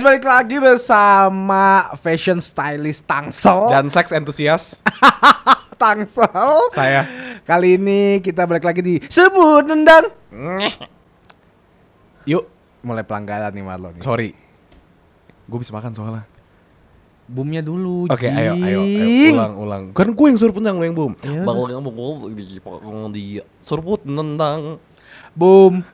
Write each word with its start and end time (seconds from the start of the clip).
Guys, 0.00 0.16
balik 0.16 0.24
lagi 0.24 0.56
bersama 0.56 1.92
fashion 2.00 2.40
stylist 2.40 3.04
Tangsel. 3.04 3.68
dan 3.68 3.84
seks 3.92 4.16
entusias 4.16 4.80
Tangsel. 5.76 6.72
saya. 6.72 7.04
Kali 7.44 7.76
ini 7.76 8.16
kita 8.24 8.48
balik 8.48 8.64
lagi 8.64 8.80
di 8.80 8.96
Sebut 8.96 9.60
Nendang. 9.60 10.08
Yuk, 12.24 12.48
Mulai 12.80 13.04
pelanggaran 13.04 13.52
nih 13.52 13.60
Marlo 13.60 13.92
nih. 13.92 14.00
sorry. 14.00 14.32
Gue 15.44 15.60
bisa 15.60 15.76
makan 15.76 15.92
soalnya. 15.92 16.24
Boomnya 17.28 17.60
dulu. 17.60 18.08
Oke, 18.08 18.24
ayo, 18.24 18.56
ayo, 18.56 18.80
ayo, 18.80 18.80
Jing. 18.80 19.36
ulang, 19.36 19.52
ulang. 19.60 19.82
Kan 19.92 20.16
gue 20.16 20.26
yang 20.32 20.40
suruh 20.40 20.56
pendang, 20.56 20.80
gue 20.80 20.88
yang 20.88 20.96
boom. 20.96 21.12
Ya 21.20 21.44
Bakal 21.44 21.76
ngomong 21.76 22.32
di 22.32 22.56
di 23.12 23.28
seruput 23.60 24.00
nendang. 24.08 24.80
Boom. 25.36 25.84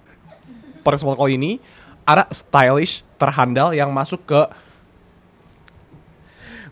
Pada 0.87 0.95
kesempatan 0.95 1.19
kali 1.19 1.35
ini 1.35 1.51
ada 2.07 2.23
stylish 2.31 3.03
terhandal 3.17 3.73
yang 3.73 3.91
masuk 3.91 4.23
ke 4.25 4.43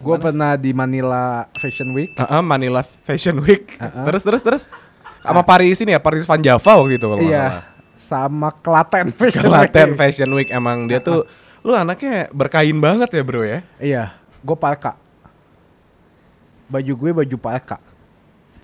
Gue 0.04 0.20
pernah 0.20 0.52
di 0.60 0.76
Manila 0.76 1.48
Fashion 1.56 1.88
Week. 1.96 2.12
uh, 2.20 2.44
Manila 2.44 2.84
Fashion 2.84 3.40
Week. 3.40 3.72
Uh-uh. 3.80 4.04
Terus, 4.04 4.20
terus, 4.20 4.42
terus. 4.44 4.62
Sama 5.24 5.40
Paris 5.40 5.80
ini 5.80 5.96
ya, 5.96 6.00
Paris 6.02 6.28
Van 6.28 6.36
Java 6.44 6.72
waktu 6.76 7.00
itu 7.00 7.06
kalau. 7.08 7.24
Iya. 7.24 7.64
Sama 7.96 8.52
Klaten 8.52 9.08
Fashion 9.16 9.48
Klaten 9.48 9.88
Week. 9.88 9.96
Fashion 9.96 10.30
Week 10.36 10.48
emang 10.52 10.84
dia 10.84 11.00
tuh 11.00 11.24
lu 11.64 11.72
anaknya 11.72 12.28
berkain 12.28 12.76
banget 12.76 13.08
ya 13.16 13.23
bro 13.24 13.40
ya 13.40 13.64
Iya, 13.80 14.04
gue 14.45 14.56
parka. 14.60 15.01
Baju 16.68 16.92
gue 16.92 17.10
baju 17.24 17.36
parka. 17.40 17.80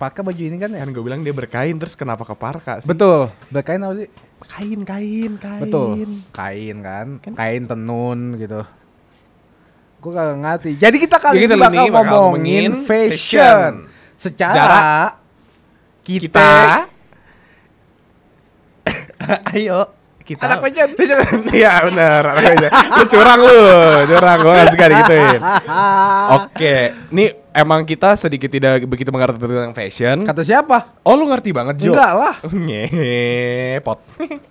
Parka 0.01 0.25
baju 0.25 0.41
ini 0.41 0.57
kan 0.57 0.73
ya? 0.73 0.81
kan 0.81 0.89
gue 0.89 1.03
bilang 1.05 1.21
dia 1.21 1.29
berkain 1.29 1.77
terus 1.77 1.93
kenapa 1.93 2.25
ke 2.25 2.33
parka 2.33 2.81
sih 2.81 2.89
Betul. 2.89 3.29
Berkain 3.53 3.77
apa 3.85 3.93
sih? 4.01 4.09
kain 4.49 4.81
kain 4.81 5.31
kain 5.37 5.61
Betul. 5.61 5.89
Kain 6.33 6.75
kan, 6.81 7.07
kain 7.21 7.63
tenun 7.69 8.41
gitu. 8.41 8.65
Gue 10.01 10.11
kagak 10.17 10.41
ngerti. 10.41 10.71
Jadi 10.81 10.97
kita 10.97 11.21
kali 11.21 11.45
kita 11.45 11.53
ini 11.53 11.61
bakal 11.61 11.85
bakal 11.93 12.33
ngomongin 12.33 12.81
fashion. 12.89 13.13
fashion. 13.13 13.71
Secara, 14.17 14.57
Secara 14.57 14.81
kita, 16.01 16.49
kita 16.49 16.49
ayo 19.53 19.79
kita 20.25 20.43
Anak 20.49 20.65
fashion. 20.65 20.89
Iya 21.61 21.71
benar 21.85 22.23
anak 22.25 22.73
lu 22.97 23.03
curang 23.05 23.39
lu 23.45 23.61
curang 24.09 24.37
gue 24.41 24.53
gak 24.53 24.69
suka 24.73 24.85
digituin 24.89 25.41
oke 26.41 26.75
nih 27.13 27.29
emang 27.53 27.83
kita 27.83 28.15
sedikit 28.15 28.47
tidak 28.47 28.83
begitu 28.85 29.09
mengerti 29.09 29.37
tentang 29.37 29.71
fashion 29.71 30.17
kata 30.23 30.41
siapa? 30.41 30.99
oh 31.01 31.13
lu 31.13 31.27
ngerti 31.27 31.51
banget 31.51 31.75
Jo 31.79 31.91
Enggak 31.91 32.13
lah. 32.13 32.35
ngepot 32.65 33.99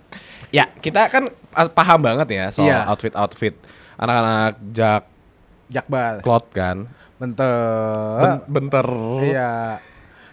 ya 0.57 0.65
kita 0.75 1.07
kan 1.07 1.23
paham 1.69 1.99
banget 1.99 2.27
ya 2.29 2.45
soal 2.49 2.67
Iya. 2.67 2.79
outfit 2.85 3.13
outfit 3.13 3.55
anak-anak 3.95 4.53
jak 4.71 5.03
Jakbar. 5.67 6.19
cloth 6.19 6.51
kan 6.51 6.89
Bentar. 7.15 8.17
Ben- 8.17 8.43
bentar 8.49 8.87
Iya. 9.21 9.77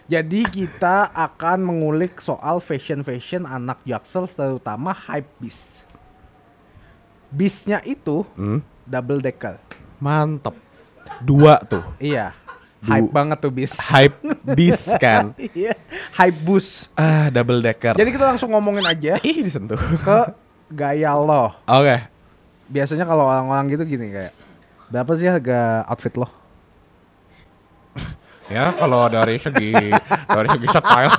Jadi 0.09 0.41
kita 0.43 1.05
akan 1.07 1.61
mengulik 1.61 2.17
soal 2.17 2.57
fashion-fashion 2.57 3.45
anak 3.45 3.77
Jaksel 3.83 4.25
terutama 4.25 4.89
hype 4.89 5.29
beast. 5.37 5.85
Beastnya 7.29 7.77
itu 7.83 8.25
Hmm, 8.33 8.65
double 8.83 9.21
decker. 9.21 9.61
mantep 9.99 10.57
dua 11.21 11.61
tuh 11.61 11.85
Iya. 11.95 12.33
Du- 12.79 12.87
Hype 12.87 13.11
banget 13.11 13.37
tuh 13.37 13.51
bis. 13.51 13.75
hype 13.77 14.15
bis 14.49 14.95
kan 14.95 15.35
Iya. 15.51 15.75
Hype 16.13 16.39
bus. 16.39 16.87
ah 16.93 17.27
double 17.27 17.59
decker 17.59 17.91
Jadi 17.91 18.09
kita 18.09 18.23
langsung 18.25 18.49
ngomongin 18.49 18.83
aja 18.83 19.19
ih 19.27 19.37
disentuh 19.37 19.75
ke 19.75 20.19
gaya 20.69 21.11
lo. 21.13 21.51
oke 21.61 21.97
Biasanya 22.65 23.03
kalau 23.03 23.25
orang-orang 23.25 23.67
gitu 23.69 23.83
gini 23.83 24.07
kayak 24.09 24.31
berapa 24.87 25.11
sih 25.13 25.25
harga 25.25 25.59
outfit 25.85 26.15
lo? 26.15 26.29
ya 28.47 28.71
kalau 28.71 29.05
dari 29.07 29.37
segi 29.37 29.73
dari 30.25 30.47
segi 30.49 30.67
style 30.67 31.13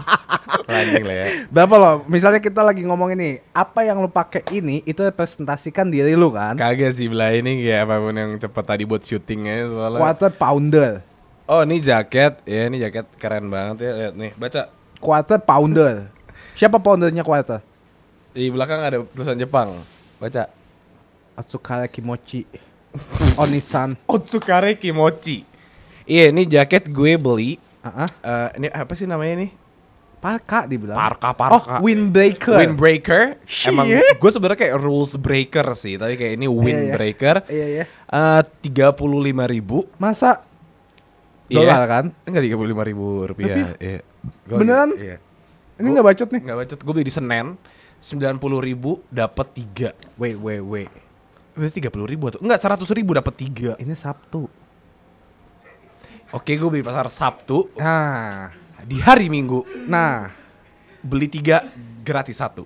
anjing 0.66 1.04
lah 1.04 1.16
ya 1.16 1.26
Berapa 1.47 1.75
lo? 1.75 1.91
Misalnya 2.06 2.38
kita 2.38 2.62
lagi 2.62 2.81
ngomongin 2.81 3.19
nih, 3.19 3.34
apa 3.50 3.82
yang 3.82 3.99
lo 3.99 4.09
pakai 4.09 4.47
ini 4.50 4.81
itu 4.82 4.99
representasikan 5.00 5.87
diri 5.87 6.15
lu 6.15 6.31
kan? 6.31 6.54
kagak 6.54 6.91
sih 6.91 7.04
belah 7.04 7.31
ini 7.31 7.60
kayak 7.60 7.84
apa 7.84 7.94
pun 7.99 8.15
yang 8.15 8.31
cepet 8.34 8.65
tadi 8.65 8.82
buat 8.84 9.03
syutingnya 9.03 9.66
soalnya 9.66 9.99
Quarter 9.99 10.31
pounder. 10.32 10.93
Oh 11.50 11.66
ini 11.66 11.83
jaket 11.83 12.38
ya 12.47 12.71
ini 12.71 12.78
jaket 12.78 13.06
keren 13.19 13.50
banget 13.50 13.83
ya 13.83 13.93
lihat 13.93 14.15
nih 14.15 14.33
baca 14.34 14.71
Quarter 15.00 15.41
pounder. 15.41 16.12
Siapa 16.55 16.77
poundernya 16.77 17.25
quarter? 17.25 17.65
di 18.31 18.47
belakang 18.47 18.78
ada 18.78 19.03
tulisan 19.03 19.34
Jepang 19.34 19.75
baca 20.16 20.47
Atsukare 21.34 21.91
Kimochi. 21.91 22.47
Onisan. 23.43 23.99
Otsukare 24.06 24.78
Kimochi 24.78 25.43
iya 26.06 26.31
ini 26.31 26.47
jaket 26.47 26.87
gue 26.87 27.19
beli 27.19 27.59
Ah, 27.81 28.05
ah. 28.05 28.09
Eh, 28.21 28.49
ini 28.61 28.67
apa 28.69 28.93
sih 28.93 29.09
namanya 29.09 29.41
nih 29.41 29.50
Parka 30.21 30.69
dibilang. 30.69 30.93
Parka 30.93 31.32
Oh, 31.32 31.34
parka 31.34 31.81
windbreaker. 31.81 32.61
Windbreaker 32.61 33.41
Shit. 33.49 33.72
Emang 33.72 33.88
gue 33.88 34.31
sebenarnya 34.31 34.69
kayak 34.69 34.77
rules 34.77 35.17
breaker 35.17 35.72
sih 35.72 35.97
Tapi 35.97 36.21
kayak 36.21 36.37
ini 36.37 36.44
windbreaker 36.44 37.41
Iya, 37.49 37.67
iya. 37.72 37.84
Tiga 38.61 38.93
puluh 38.93 39.17
lima 39.17 39.49
ribu 39.49 39.88
Masa 39.97 40.44
Iya. 40.44 40.50
Dolar 41.50 41.83
kan? 41.87 42.05
Enggak 42.22 42.43
tiga 42.47 42.55
puluh 42.55 42.71
lima 42.71 42.83
ribu 42.87 43.27
rupiah 43.27 43.75
iya. 43.77 44.00
Gua- 44.47 44.61
Beneran? 44.62 44.91
Iya 44.94 45.16
Ini 45.81 45.87
nggak 45.91 46.06
bacot 46.06 46.28
nih. 46.28 46.41
Enggak 46.44 46.59
bacot 46.61 46.78
Gue 46.78 46.93
beli 46.93 47.06
di 47.09 47.15
Senen 47.15 47.47
sembilan 47.99 48.37
puluh 48.37 48.61
ribu 48.61 49.00
dapat 49.09 49.47
tiga 49.53 49.91
Wait, 50.16 50.37
wait, 50.37 50.61
wait. 50.61 50.91
Berarti 51.53 51.81
tiga 51.81 51.88
puluh 51.88 52.05
ribu 52.05 52.28
atau 52.28 52.41
Enggak 52.41 52.61
seratus 52.61 52.88
ribu 52.93 53.12
dapat 53.12 53.34
tiga 53.34 53.75
Ini 53.77 53.93
Sabtu. 53.93 54.44
Oke 56.31 56.55
gue 56.55 56.69
beli 56.69 56.84
pasar 56.84 57.11
Sabtu 57.11 57.75
Nah, 57.75 58.53
Di 58.87 59.03
hari 59.03 59.27
Minggu 59.27 59.67
nah, 59.84 60.31
Beli 61.03 61.27
tiga 61.27 61.65
gratis 62.00 62.38
satu 62.38 62.65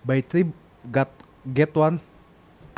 buy 0.00 0.22
three 0.22 0.46
got 0.86 1.10
get 1.44 1.74
one. 1.74 1.98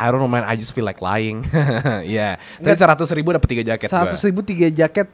I 0.01 0.09
don't 0.09 0.17
know 0.17 0.27
man 0.27 0.49
I 0.49 0.57
just 0.57 0.73
feel 0.73 0.89
like 0.89 0.99
lying 0.99 1.45
Iya 2.09 2.41
Tapi 2.57 2.73
seratus 2.73 3.13
ribu 3.13 3.31
dapat 3.31 3.49
tiga 3.49 3.65
jaket. 3.69 3.93
Seratus 3.93 4.25
ribu 4.25 4.41
tiga 4.41 4.73
jaket. 4.73 5.13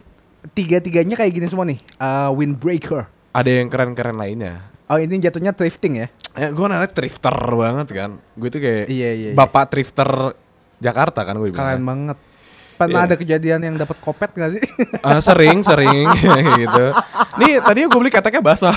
Tiga 0.53 0.77
tiganya 0.83 1.17
kayak 1.17 1.33
gini 1.33 1.47
semua 1.49 1.65
nih. 1.65 1.81
Uh, 1.97 2.29
windbreaker. 2.37 3.09
Ada 3.33 3.51
yang 3.65 3.73
keren-keren 3.73 4.15
lainnya 4.15 4.75
Oh 4.85 5.01
ini 5.01 5.17
jatuhnya 5.17 5.57
thrifting 5.57 6.05
ya? 6.05 6.09
Ya, 6.37 6.53
gue 6.53 6.67
namanya 6.69 6.93
thrifter 6.93 7.33
banget 7.33 7.89
kan. 7.97 8.11
Gue 8.37 8.53
tuh 8.53 8.61
kayak 8.61 8.85
Iya, 8.93 9.11
iya, 9.17 9.29
iya. 9.33 9.35
bapak 9.35 9.73
thrifter 9.73 10.37
Jakarta 10.77 11.25
kan 11.25 11.41
gue 11.41 11.49
Keren 11.57 11.81
banget. 11.81 12.19
Pernah 12.75 13.07
Iya. 13.07 13.09
ada 13.09 13.17
kejadian 13.17 13.61
yang 13.65 13.75
dapat 13.81 13.97
kopet 14.05 14.35
gak 14.37 14.51
sih? 14.59 14.63
Ah, 15.01 15.25
sering, 15.25 15.65
sering 15.65 16.05
gitu. 16.61 16.85
Nih 17.41 17.65
tadi 17.65 17.79
gue 17.89 17.97
beli 17.97 18.13
keteknya 18.13 18.45
basah. 18.45 18.77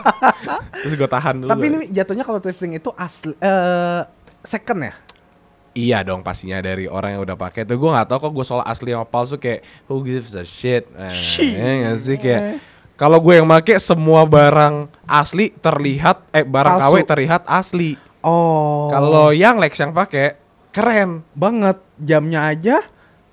Terus 0.82 0.94
gue 0.98 1.08
tahan 1.08 1.46
dulu. 1.46 1.48
Tapi 1.52 1.64
ini 1.70 1.76
jatuhnya 1.94 2.24
kalau 2.26 2.42
thrifting 2.42 2.74
itu 2.74 2.90
asli 2.98 3.36
eh 3.38 4.02
second 4.42 4.80
ya? 4.82 4.94
Iya 5.76 6.00
dong 6.00 6.24
pastinya 6.24 6.58
dari 6.64 6.88
orang 6.88 7.20
yang 7.20 7.22
udah 7.28 7.36
pakai. 7.36 7.68
Tuh 7.68 7.76
gue 7.76 7.90
nggak 7.92 8.08
tahu 8.08 8.18
kok 8.26 8.32
gue 8.32 8.46
soal 8.48 8.64
asli 8.64 8.96
sama 8.96 9.04
palsu 9.04 9.36
kayak 9.36 9.60
who 9.86 10.00
gives 10.00 10.32
a 10.32 10.42
shit. 10.42 10.88
Eh, 10.96 11.84
ya 11.84 11.92
sih 12.00 12.16
kayak 12.16 12.64
kalau 12.96 13.20
gue 13.20 13.36
yang 13.36 13.44
make 13.44 13.76
semua 13.76 14.24
barang 14.24 14.88
asli 15.04 15.52
terlihat 15.52 16.24
eh 16.32 16.48
barang. 16.48 16.80
KW 16.80 16.94
terlihat 17.04 17.44
asli. 17.44 18.00
Oh. 18.24 18.88
Kalau 18.88 19.30
yang 19.36 19.60
Lex 19.60 19.76
yang 19.76 19.92
pakai 19.92 20.40
keren. 20.72 21.22
banget 21.36 21.78
jamnya 22.00 22.50
aja 22.50 22.80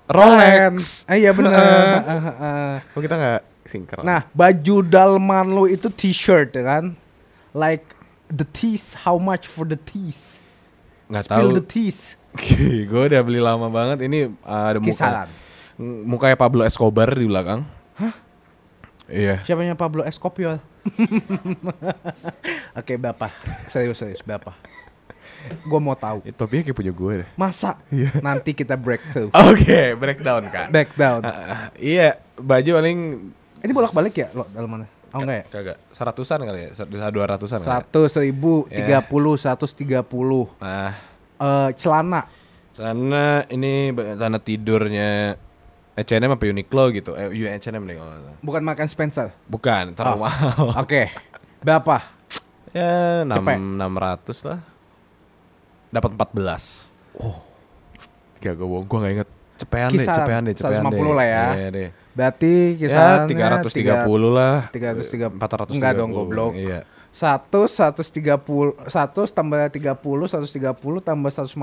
Rolex. 0.04 1.08
Eh, 1.08 1.24
iya 1.24 1.32
benar. 1.32 1.56
Kok 2.92 3.00
kita 3.00 3.16
nggak 3.16 3.42
singker? 3.64 3.98
Nah, 4.04 4.28
baju 4.36 4.76
dalman 4.84 5.48
lu 5.48 5.64
itu 5.64 5.88
t-shirt 5.88 6.52
ya 6.52 6.62
kan? 6.62 6.84
Like 7.56 7.96
the 8.28 8.44
tees, 8.44 9.08
how 9.08 9.16
much 9.16 9.48
for 9.48 9.64
the 9.64 9.80
tees? 9.80 10.44
nggak 11.08 11.24
Spill 11.28 11.50
tahu. 11.52 11.58
the 11.60 11.64
tees. 11.64 11.98
Gue 12.84 13.02
udah 13.06 13.22
beli 13.22 13.38
lama 13.38 13.66
banget. 13.68 14.04
Ini 14.04 14.30
uh, 14.42 14.64
ada 14.68 14.78
muka, 14.78 14.90
Kisaran. 14.92 15.28
m- 15.76 16.02
mukanya 16.04 16.34
Pablo 16.34 16.62
Escobar 16.62 17.10
di 17.10 17.26
belakang. 17.26 17.62
Hah? 17.94 18.14
Iya. 19.06 19.44
Siapanya 19.44 19.74
Pablo 19.74 20.02
Escobar? 20.02 20.58
Oke, 22.78 22.96
berapa? 22.96 23.30
Serius, 23.68 23.98
serius, 23.98 24.20
berapa? 24.20 24.52
Gue 25.62 25.80
mau 25.80 25.94
tahu. 25.94 26.24
Itu 26.24 26.36
topinya 26.36 26.62
kayak 26.62 26.76
punya 26.76 26.92
gue 26.92 27.12
deh. 27.24 27.28
Masa? 27.34 27.76
Nanti 28.20 28.52
kita 28.52 28.74
breakthrough. 28.74 29.28
Oke, 29.30 29.92
breakdown 29.94 30.48
kan. 30.48 30.68
Back 30.72 30.96
down. 30.96 31.20
Ah, 31.22 31.68
iya, 31.76 32.16
baju 32.34 32.70
paling 32.80 32.98
Ini 33.64 33.72
bolak-balik 33.72 34.12
ya 34.12 34.28
lo 34.32 34.44
dalamannya? 34.50 34.88
Oh 35.14 35.22
enggak 35.22 35.36
ya? 35.36 35.44
kagak 35.46 35.76
seratusan 35.94 36.42
kali 36.42 36.58
ya, 36.68 36.70
dua 37.08 37.24
ratusan. 37.24 37.62
kali 37.62 37.70
ya? 37.70 37.78
Satu 37.80 38.00
seribu 38.10 38.66
Ya. 38.66 38.82
tiga 38.82 38.98
puluh 39.00 39.38
seratus 39.38 39.70
tiga 39.70 40.02
puluh 40.02 40.50
Nah, 40.58 40.90
Eh, 41.34 41.68
celana 41.74 42.30
sana 42.74 43.46
ini 43.48 43.90
tanah 43.94 44.42
tidurnya 44.42 45.38
H&M 45.94 46.26
apa 46.26 46.42
Uniqlo 46.42 46.90
gitu. 46.90 47.14
Eh, 47.14 47.30
H&M 47.30 47.82
deh 47.86 47.94
kalau 47.94 48.14
bukan 48.42 48.62
makan 48.66 48.86
Spencer. 48.90 49.30
Bukan, 49.46 49.94
terlalu 49.94 50.18
Oh. 50.18 50.22
mahal. 50.26 50.66
Oke. 50.82 51.06
Berapa? 51.62 52.02
Ya, 52.74 53.22
enam 53.22 53.38
enam 53.46 53.92
ratus 53.94 54.42
lah. 54.42 54.58
Dapat 55.94 56.10
14. 56.18 56.90
Oh. 57.14 57.38
Gak 58.42 58.58
gue 58.58 58.66
bohong, 58.66 58.84
gue 58.84 58.98
gak 58.98 59.12
inget. 59.14 59.28
Cepean 59.54 59.88
deh, 59.88 60.02
Kisaran 60.02 60.18
cepean 60.18 60.42
deh, 60.42 60.54
cepean 60.58 60.82
150 60.82 60.98
deh. 60.98 61.14
lah 61.14 61.26
ya. 61.30 61.44
Iya 61.54 61.68
deh. 61.70 61.88
Berarti 62.10 62.52
Ya, 62.74 62.78
kisarannya 62.82 63.26
330 63.62 64.30
lah. 64.34 64.54
330. 64.74 65.38
430. 65.38 65.74
Enggak 65.78 65.92
dong, 65.94 66.10
goblok. 66.10 66.52
Iya. 66.58 66.82
100 67.14 67.46
130 67.70 68.42
100 68.90 68.90
tambah 69.30 69.70
30 69.70 69.94
130 69.94 70.74
tambah 71.00 71.30
150 71.30 71.54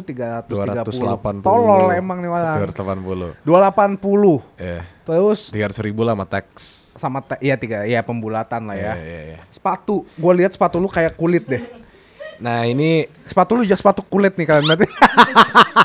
330. 0.00 0.48
280. 0.48 1.44
Tolol 1.44 1.92
emang 1.92 2.18
nih 2.18 2.30
orang. 2.30 2.56
280. 2.64 3.36
280. 3.44 4.40
Eh, 4.56 4.80
Terus 5.04 5.52
300 5.52 5.84
ribu 5.84 6.00
lah 6.02 6.16
sama 6.16 6.24
tax. 6.24 6.46
sama 6.94 7.18
te- 7.20 7.36
iya 7.38 7.58
tiga 7.58 7.84
ya 7.84 8.00
pembulatan 8.00 8.64
lah 8.64 8.74
ya. 8.74 8.94
Iya, 8.94 9.04
iya, 9.04 9.20
iya. 9.28 9.38
Sepatu, 9.50 10.08
gue 10.08 10.32
lihat 10.34 10.54
sepatu 10.54 10.78
lu 10.78 10.88
kayak 10.88 11.12
kulit 11.14 11.44
deh. 11.44 11.60
Nah 12.34 12.64
ini 12.64 13.04
Sepatu 13.24 13.54
lu 13.54 13.62
ya 13.62 13.74
sepatu 13.74 14.00
kulit 14.00 14.32
nih 14.34 14.46
kalian 14.46 14.64
berarti. 14.70 14.86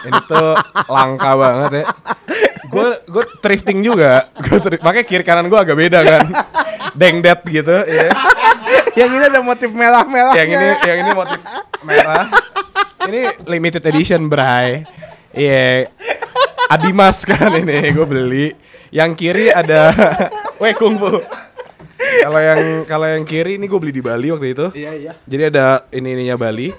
ini 0.06 0.20
tuh 0.24 0.54
langka 0.88 1.32
banget 1.36 1.72
ya. 1.76 1.86
Gue 2.70 2.90
gue 3.10 3.24
thrifting 3.42 3.82
juga. 3.82 4.30
Gue 4.38 4.62
thrift, 4.62 4.82
makanya 4.86 5.06
kiri 5.06 5.24
kanan 5.26 5.50
gue 5.50 5.60
agak 5.60 5.76
beda 5.76 6.00
kan. 6.06 6.26
Dengdet 6.94 7.42
gitu. 7.50 7.76
Ya. 7.86 8.10
yang 8.98 9.10
ini 9.16 9.24
ada 9.26 9.42
motif 9.42 9.70
merah-merah. 9.74 10.34
Yang 10.38 10.50
ini 10.56 10.68
yang 10.86 10.98
ini 11.02 11.12
motif 11.18 11.42
merah. 11.82 12.26
Ini 13.10 13.22
limited 13.50 13.84
edition 13.90 14.30
bray. 14.30 14.86
Iya. 15.34 15.90
Adimas 16.70 17.26
kan 17.26 17.50
ini 17.58 17.90
gue 17.90 18.06
beli. 18.06 18.48
Yang 18.94 19.12
kiri 19.18 19.46
ada 19.50 19.94
Weh 20.62 20.74
kungfu. 20.78 21.22
Kalau 22.00 22.40
yang 22.40 22.62
kalau 22.88 23.08
yang 23.08 23.24
kiri 23.24 23.56
ini 23.58 23.66
gue 23.68 23.80
beli 23.80 23.94
di 23.96 24.04
Bali 24.04 24.30
waktu 24.30 24.48
itu. 24.54 24.66
Iya 24.76 24.92
iya. 24.94 25.12
Jadi 25.26 25.44
ada 25.56 25.88
ini 25.90 26.16
ininya 26.16 26.36
Bali. 26.38 26.70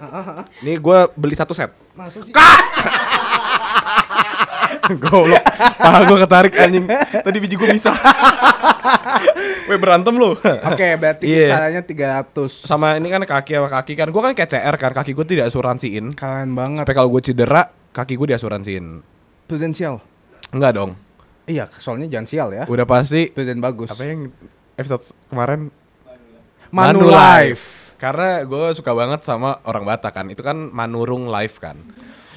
Ini 0.63 0.73
gue 0.79 0.99
beli 1.17 1.35
satu 1.35 1.53
set. 1.57 1.73
Masuk 1.97 2.29
sih. 2.29 2.35
Goblok. 5.03 5.45
Paha 5.77 5.99
gue 6.05 6.19
ketarik 6.19 6.53
anjing. 6.57 6.85
Tadi 6.89 7.39
biji 7.39 7.55
gue 7.55 7.69
bisa. 7.69 7.93
Weh 9.69 9.77
berantem 9.77 10.13
lu. 10.13 10.35
Oke, 10.37 10.89
berarti 10.97 11.25
Iya. 11.25 11.47
kisarannya 11.47 11.83
300. 11.85 12.67
Sama 12.67 12.97
ini 12.97 13.07
kan 13.07 13.23
kaki 13.23 13.53
sama 13.55 13.69
kaki 13.69 13.93
kan. 13.95 14.09
Gue 14.09 14.21
kan 14.21 14.33
kayak 14.33 14.51
CR 14.51 14.77
kan. 14.77 14.91
Kaki 14.93 15.13
gue 15.13 15.27
tidak 15.27 15.47
asuransiin. 15.49 16.13
Keren 16.13 16.53
banget. 16.53 16.83
Sampai 16.83 16.97
kalau 16.97 17.09
gue 17.09 17.23
cedera, 17.23 17.63
kaki 17.91 18.15
gue 18.15 18.27
diasuransiin. 18.31 19.05
Prudensial. 19.47 20.01
Enggak 20.51 20.75
dong. 20.75 20.99
Iya, 21.45 21.67
soalnya 21.77 22.07
jangan 22.07 22.27
sial 22.27 22.49
ya. 22.51 22.65
Udah 22.65 22.87
pasti 22.87 23.31
Pruden 23.31 23.59
bagus. 23.59 23.91
apa 23.91 24.03
yang 24.03 24.31
episode 24.75 25.03
kemarin 25.27 25.71
Manulife. 26.71 27.93
Karena 27.99 28.47
gue 28.47 28.73
suka 28.73 28.95
banget 28.95 29.21
sama 29.21 29.59
orang 29.65 29.85
Batak 29.85 30.15
kan. 30.15 30.27
Itu 30.31 30.41
kan 30.41 30.71
Manurung 30.71 31.27
Live 31.27 31.59
kan. 31.59 31.77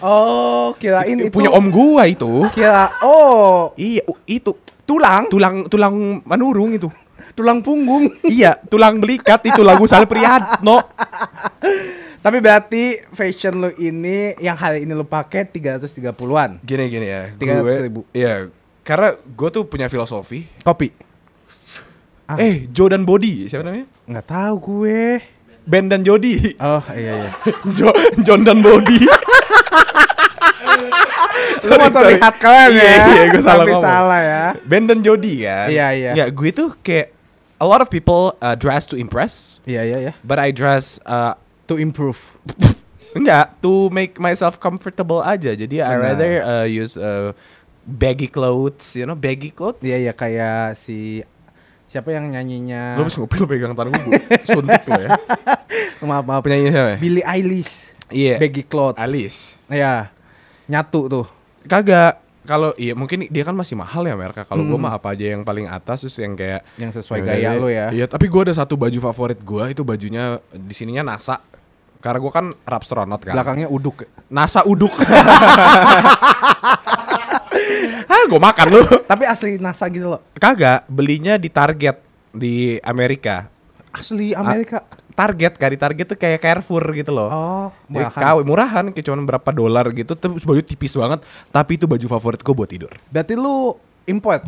Oh, 0.03 0.75
kirain 0.75 1.15
itu 1.17 1.31
Punya 1.31 1.47
om 1.49 1.71
gua 1.71 2.03
itu. 2.03 2.43
Kira 2.51 2.91
oh, 2.99 3.71
Iya, 3.73 4.03
itu 4.27 4.51
tulang, 4.83 5.31
tulang 5.31 5.63
tulang 5.65 5.95
Manurung 6.23 6.75
itu. 6.75 6.91
tulang 7.33 7.63
punggung. 7.63 8.11
iya, 8.27 8.59
tulang 8.61 8.99
belikat 8.99 9.41
itu 9.41 9.63
lagu 9.63 9.87
Sal 9.87 10.05
Priyatno. 10.05 10.83
Tapi 12.19 12.37
berarti 12.37 13.01
fashion 13.09 13.57
lu 13.57 13.69
ini 13.75 14.37
yang 14.37 14.53
hari 14.53 14.83
ini 14.83 14.91
lu 14.91 15.01
pakai 15.01 15.43
330-an. 15.43 16.61
Gini 16.61 16.83
gini 16.87 17.07
ya. 17.07 17.33
300 17.33 17.41
gue- 17.57 17.79
ribu. 17.81 18.01
Iya, 18.11 18.47
karena 18.81 19.15
gue 19.17 19.49
tuh 19.49 19.63
punya 19.65 19.87
filosofi. 19.87 20.45
Kopi. 20.61 20.93
Ah. 22.23 22.37
Eh, 22.37 22.69
Joe 22.69 22.87
dan 22.87 23.03
Body, 23.03 23.49
siapa 23.49 23.65
namanya? 23.65 23.87
Nggak 24.05 24.27
tahu 24.29 24.53
gue. 24.61 25.19
Ben 25.63 25.87
dan 25.87 26.03
Jody. 26.03 26.59
Oh, 26.59 26.83
iya 26.91 27.23
iya. 27.23 27.31
Jo, 27.77 27.87
John 28.19 28.43
dan 28.43 28.59
Body. 28.59 28.99
Lu 31.63 31.73
mau 31.79 31.89
terlihat 31.89 32.33
keren 32.37 32.69
Iya, 32.71 32.83
ya. 32.83 33.05
iya, 33.07 33.23
gue 33.29 33.41
salah 33.41 33.63
Tapi 33.63 33.73
ngomong. 33.73 33.85
salah 33.85 34.19
ya. 34.21 34.43
Ben 34.63 34.83
dan 34.83 34.99
Jody 34.99 35.43
kan. 35.43 35.67
Iya, 35.69 35.87
iya. 35.95 36.11
Ya, 36.13 36.25
gue 36.27 36.49
tuh 36.51 36.75
kayak 36.79 37.15
a 37.57 37.65
lot 37.65 37.79
of 37.79 37.87
people 37.87 38.35
uh, 38.39 38.53
dress 38.53 38.83
to 38.83 38.99
impress, 38.99 39.63
Iya 39.63 39.81
iya 39.83 39.97
iya. 40.01 40.13
but 40.21 40.35
I 40.35 40.51
dress 40.51 40.99
uh, 41.07 41.39
To 41.71 41.79
improve. 41.79 42.19
enggak 43.17 43.55
to 43.63 43.87
make 43.87 44.19
myself 44.19 44.59
comfortable 44.59 45.23
aja. 45.23 45.55
Jadi 45.55 45.79
I 45.79 45.95
rather 45.95 46.31
uh, 46.43 46.67
use 46.67 46.99
uh, 46.99 47.31
baggy 47.87 48.27
clothes, 48.27 48.99
you 48.99 49.07
know, 49.07 49.15
baggy 49.15 49.47
clothes. 49.47 49.79
Iya 49.79 49.97
iya 50.03 50.11
kayak 50.11 50.75
si 50.75 51.23
siapa 51.87 52.11
yang 52.11 52.27
nyanyinya? 52.27 52.99
Lo 52.99 53.07
habis 53.07 53.15
ngopi 53.15 53.39
lo 53.39 53.47
pegang 53.47 53.71
tangan 53.71 53.95
gue, 53.95 54.19
suntik 54.43 54.83
lo 54.91 54.99
ya. 54.99 55.09
maaf 56.03 56.25
maaf. 56.27 56.41
Penyanyi 56.43 56.67
siapa? 56.67 56.89
ya? 56.89 56.97
Billie 56.99 57.23
Eilish. 57.23 57.73
Iya. 58.11 58.35
Baggy 58.43 58.63
cloth. 58.67 58.99
Alice. 58.99 59.55
Iya. 59.73 60.13
Nyatu 60.69 61.09
tuh. 61.09 61.25
Kagak. 61.65 62.21
Kalau 62.43 62.75
iya 62.75 62.91
mungkin 62.91 63.23
dia 63.31 63.43
kan 63.47 63.55
masih 63.55 63.73
mahal 63.73 64.03
ya 64.03 64.13
mereka. 64.13 64.43
Kalau 64.43 64.61
gua 64.63 64.75
Hmm. 64.75 64.83
mah 64.83 64.93
apa 64.99 65.15
aja 65.15 65.31
yang 65.31 65.41
paling 65.41 65.63
atas 65.63 66.03
terus 66.03 66.19
yang 66.19 66.35
kayak 66.35 66.61
Yang 66.75 66.99
sesuai 66.99 67.19
Ya, 67.19 67.25
gaya 67.25 67.39
ya, 67.39 67.51
lu 67.55 67.67
ya. 67.71 67.87
Iya, 67.87 68.05
tapi 68.11 68.27
gua 68.27 68.43
ada 68.43 68.51
satu 68.51 68.75
baju 68.75 68.99
favorit 68.99 69.39
gua 69.39 69.71
itu 69.71 69.79
bajunya 69.81 70.43
di 70.51 70.73
sininya 70.75 71.07
NASA. 71.07 71.39
Karena 72.03 72.19
gua 72.19 72.31
kan 72.35 72.51
rapstronaut 72.67 73.23
kan. 73.23 73.31
Belakangnya 73.31 73.71
uduk. 73.71 74.03
NASA 74.27 74.59
uduk. 74.67 74.91
ah, 78.11 78.23
gua 78.27 78.39
makan 78.43 78.67
lu. 78.69 78.81
Tapi 79.07 79.23
asli 79.23 79.55
NASA 79.55 79.87
gitu 79.87 80.11
loh. 80.11 80.19
Kagak, 80.35 80.83
belinya 80.91 81.39
di 81.39 81.47
Target 81.47 81.95
di 82.33 82.75
Amerika. 82.83 83.47
Asli 83.93 84.33
Amerika. 84.35 84.83
Target 85.13 85.53
di 85.55 85.77
Target 85.77 86.05
tuh 86.09 86.17
kayak 86.17 86.39
Carrefour 86.41 86.83
gitu 86.91 87.13
loh. 87.13 87.29
Oh, 87.29 87.67
Ya, 87.87 88.09
murahan. 88.09 88.19
KW 88.19 88.37
murahan 88.43 88.83
kayak 88.89 89.05
cuma 89.05 89.21
berapa 89.23 89.49
dolar 89.49 89.85
gitu 89.89 90.13
terus 90.13 90.41
baju 90.41 90.59
tipis 90.59 90.93
banget 90.93 91.21
tapi 91.49 91.77
itu 91.77 91.85
baju 91.85 92.05
favorit 92.09 92.41
gue 92.41 92.53
buat 92.53 92.67
tidur 92.67 92.91
Berarti 93.07 93.33
lu 93.33 93.77
import. 94.03 94.41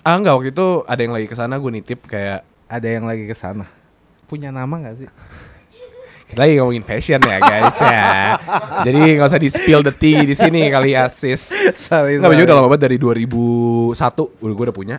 ah 0.00 0.16
enggak 0.16 0.34
waktu 0.34 0.50
itu 0.50 0.66
ada 0.84 1.00
yang 1.00 1.12
lagi 1.12 1.26
ke 1.26 1.34
sana 1.34 1.54
gue 1.56 1.70
nitip 1.70 2.04
kayak 2.04 2.42
Ada 2.66 2.88
yang 2.88 3.04
lagi 3.04 3.24
ke 3.24 3.34
sana. 3.34 3.66
Punya 4.26 4.50
nama 4.50 4.74
gak 4.80 4.96
sih? 4.98 5.10
kita 6.30 6.46
lagi 6.46 6.62
ngomongin 6.62 6.86
fashion 6.86 7.18
ya 7.18 7.42
guys 7.42 7.74
ya 7.82 8.38
jadi 8.86 9.18
nggak 9.18 9.26
usah 9.26 9.42
di 9.42 9.50
spill 9.50 9.82
the 9.82 9.90
tea 9.90 10.22
di 10.22 10.38
sini 10.38 10.70
kali 10.70 10.94
ya 10.94 11.10
sis 11.10 11.50
Sorry, 11.74 12.22
nggak 12.22 12.30
baju 12.30 12.42
udah 12.46 12.54
lama 12.54 12.68
banget 12.70 12.82
dari 12.86 12.96
2001 13.02 13.98
udah 14.38 14.54
gue 14.54 14.64
udah 14.70 14.76
punya 14.76 14.96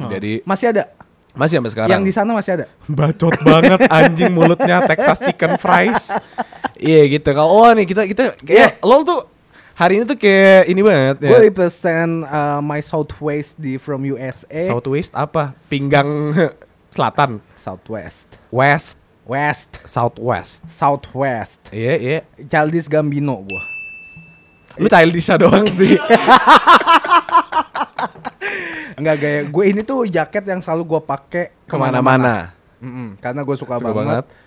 jadi 0.00 0.40
Masih 0.48 0.72
ada. 0.72 0.88
Masih 1.30 1.62
sampai 1.62 1.70
sekarang 1.70 1.90
Yang 1.94 2.02
di 2.06 2.12
sana 2.12 2.30
masih 2.34 2.52
ada. 2.58 2.66
bacot 2.90 3.34
banget 3.40 3.80
anjing 3.86 4.32
mulutnya 4.34 4.82
Texas 4.84 5.22
chicken 5.22 5.54
fries 5.56 6.10
iya 6.76 7.06
gitu 7.06 7.30
kalau 7.30 7.50
oh 7.62 7.70
nih 7.70 7.86
kita 7.86 8.02
kita 8.04 8.34
kayak 8.42 8.82
lo 8.82 9.02
tuh 9.02 9.20
hari 9.74 9.96
ini 9.96 10.04
tuh 10.04 10.18
kayak 10.20 10.68
ini 10.68 10.80
banget 10.84 11.16
ya. 11.24 11.30
Gue 11.32 11.40
represent 11.48 12.28
uh, 12.28 12.60
my 12.60 12.84
southwest 12.84 13.56
di 13.56 13.80
from 13.80 14.04
USA. 14.04 14.68
Southwest 14.68 15.16
apa? 15.16 15.56
Pinggang 15.72 16.36
selatan. 16.94 17.40
Southwest. 17.56 18.28
West. 18.52 19.00
West. 19.24 19.80
Southwest. 19.88 20.68
Southwest. 20.68 21.72
Iya, 21.72 21.94
iya. 21.96 22.18
Childish 22.44 22.92
Gambino 22.92 23.40
gua. 23.40 23.62
Lu 24.76 24.84
childish 24.84 25.32
doang 25.40 25.64
sih. 25.72 25.96
Enggak 28.94 29.16
gaya. 29.18 29.40
Gue 29.44 29.64
ini 29.68 29.80
tuh 29.80 30.04
jaket 30.04 30.44
yang 30.44 30.60
selalu 30.60 30.82
gua 30.86 31.00
pakai 31.00 31.52
Ke 31.64 31.74
mana-mana. 31.74 32.52
Mm-mm, 32.76 33.16
karena 33.16 33.40
gue 33.40 33.56
suka, 33.56 33.76
Suka 33.76 33.90
banget. 33.90 34.24
banget. 34.24 34.26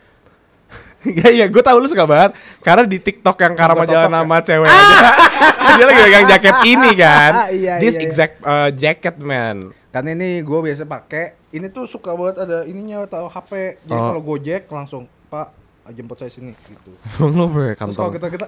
Iya, 1.04 1.28
iya, 1.30 1.46
gue 1.46 1.60
tahu 1.60 1.78
lu 1.78 1.86
suka 1.86 2.08
banget. 2.08 2.32
Karena 2.60 2.88
di 2.88 2.96
TikTok 2.96 3.36
yang 3.38 3.54
Karama 3.54 3.84
jalan 3.84 4.08
ya? 4.08 4.16
nama 4.16 4.36
cewek 4.40 4.66
aja, 4.66 5.12
dia 5.76 5.84
lagi 5.84 6.02
pegang 6.02 6.28
jaket 6.30 6.56
ini 6.64 6.92
kan. 7.04 7.32
Iya, 7.52 7.74
This 7.78 7.94
iya, 7.94 8.00
iya. 8.00 8.08
exact 8.08 8.36
uh, 8.40 8.70
jacket 8.72 9.16
man. 9.20 9.76
Karena 9.92 10.16
ini 10.16 10.40
gue 10.40 10.60
biasa 10.64 10.88
pakai. 10.88 11.36
Ini 11.52 11.68
tuh 11.70 11.86
suka 11.86 12.16
banget 12.16 12.42
ada 12.42 12.64
ininya 12.64 13.04
taruh 13.04 13.28
HP. 13.28 13.84
Jadi 13.84 13.94
Oh. 13.94 14.10
kalau 14.10 14.22
Gojek 14.24 14.64
langsung, 14.66 15.04
Pak 15.28 15.52
jemput 15.92 16.16
saya 16.16 16.32
sini 16.32 16.56
gitu. 16.64 16.96
lu 17.20 17.52
pakai 17.52 17.76
Terus 17.76 18.00
kalau 18.00 18.08
kantong. 18.08 18.32
kita 18.32 18.48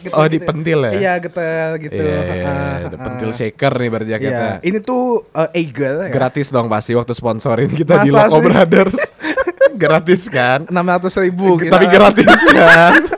kita 0.00 0.14
Oh, 0.14 0.26
dipentil 0.26 0.78
ya? 0.82 0.92
Iya, 0.92 1.12
getel 1.18 1.70
gitu. 1.78 1.98
Iya, 1.98 2.18
iya, 2.18 2.34
iya. 2.34 2.46
Ah, 2.46 2.76
pentil 2.98 3.30
shaker 3.30 3.72
nih 3.74 3.88
berarti 3.88 4.06
Iya. 4.06 4.16
jaketnya. 4.16 4.50
Ini 4.60 4.78
tuh 4.80 5.02
uh, 5.30 5.50
Eagle 5.52 5.98
ya. 6.02 6.10
Gratis 6.10 6.48
dong 6.48 6.66
pasti 6.66 6.92
waktu 6.92 7.12
sponsorin 7.12 7.70
kita 7.70 8.00
di 8.00 8.08
Masa 8.08 8.26
Loco 8.26 8.36
sih? 8.36 8.44
Brothers. 8.46 8.98
gratis 9.80 10.22
kan? 10.26 10.58
600 10.66 10.76
ribu 11.22 11.56
gitu. 11.58 11.68
Tapi 11.68 11.86
gratis 11.86 12.40
kan? 12.46 12.92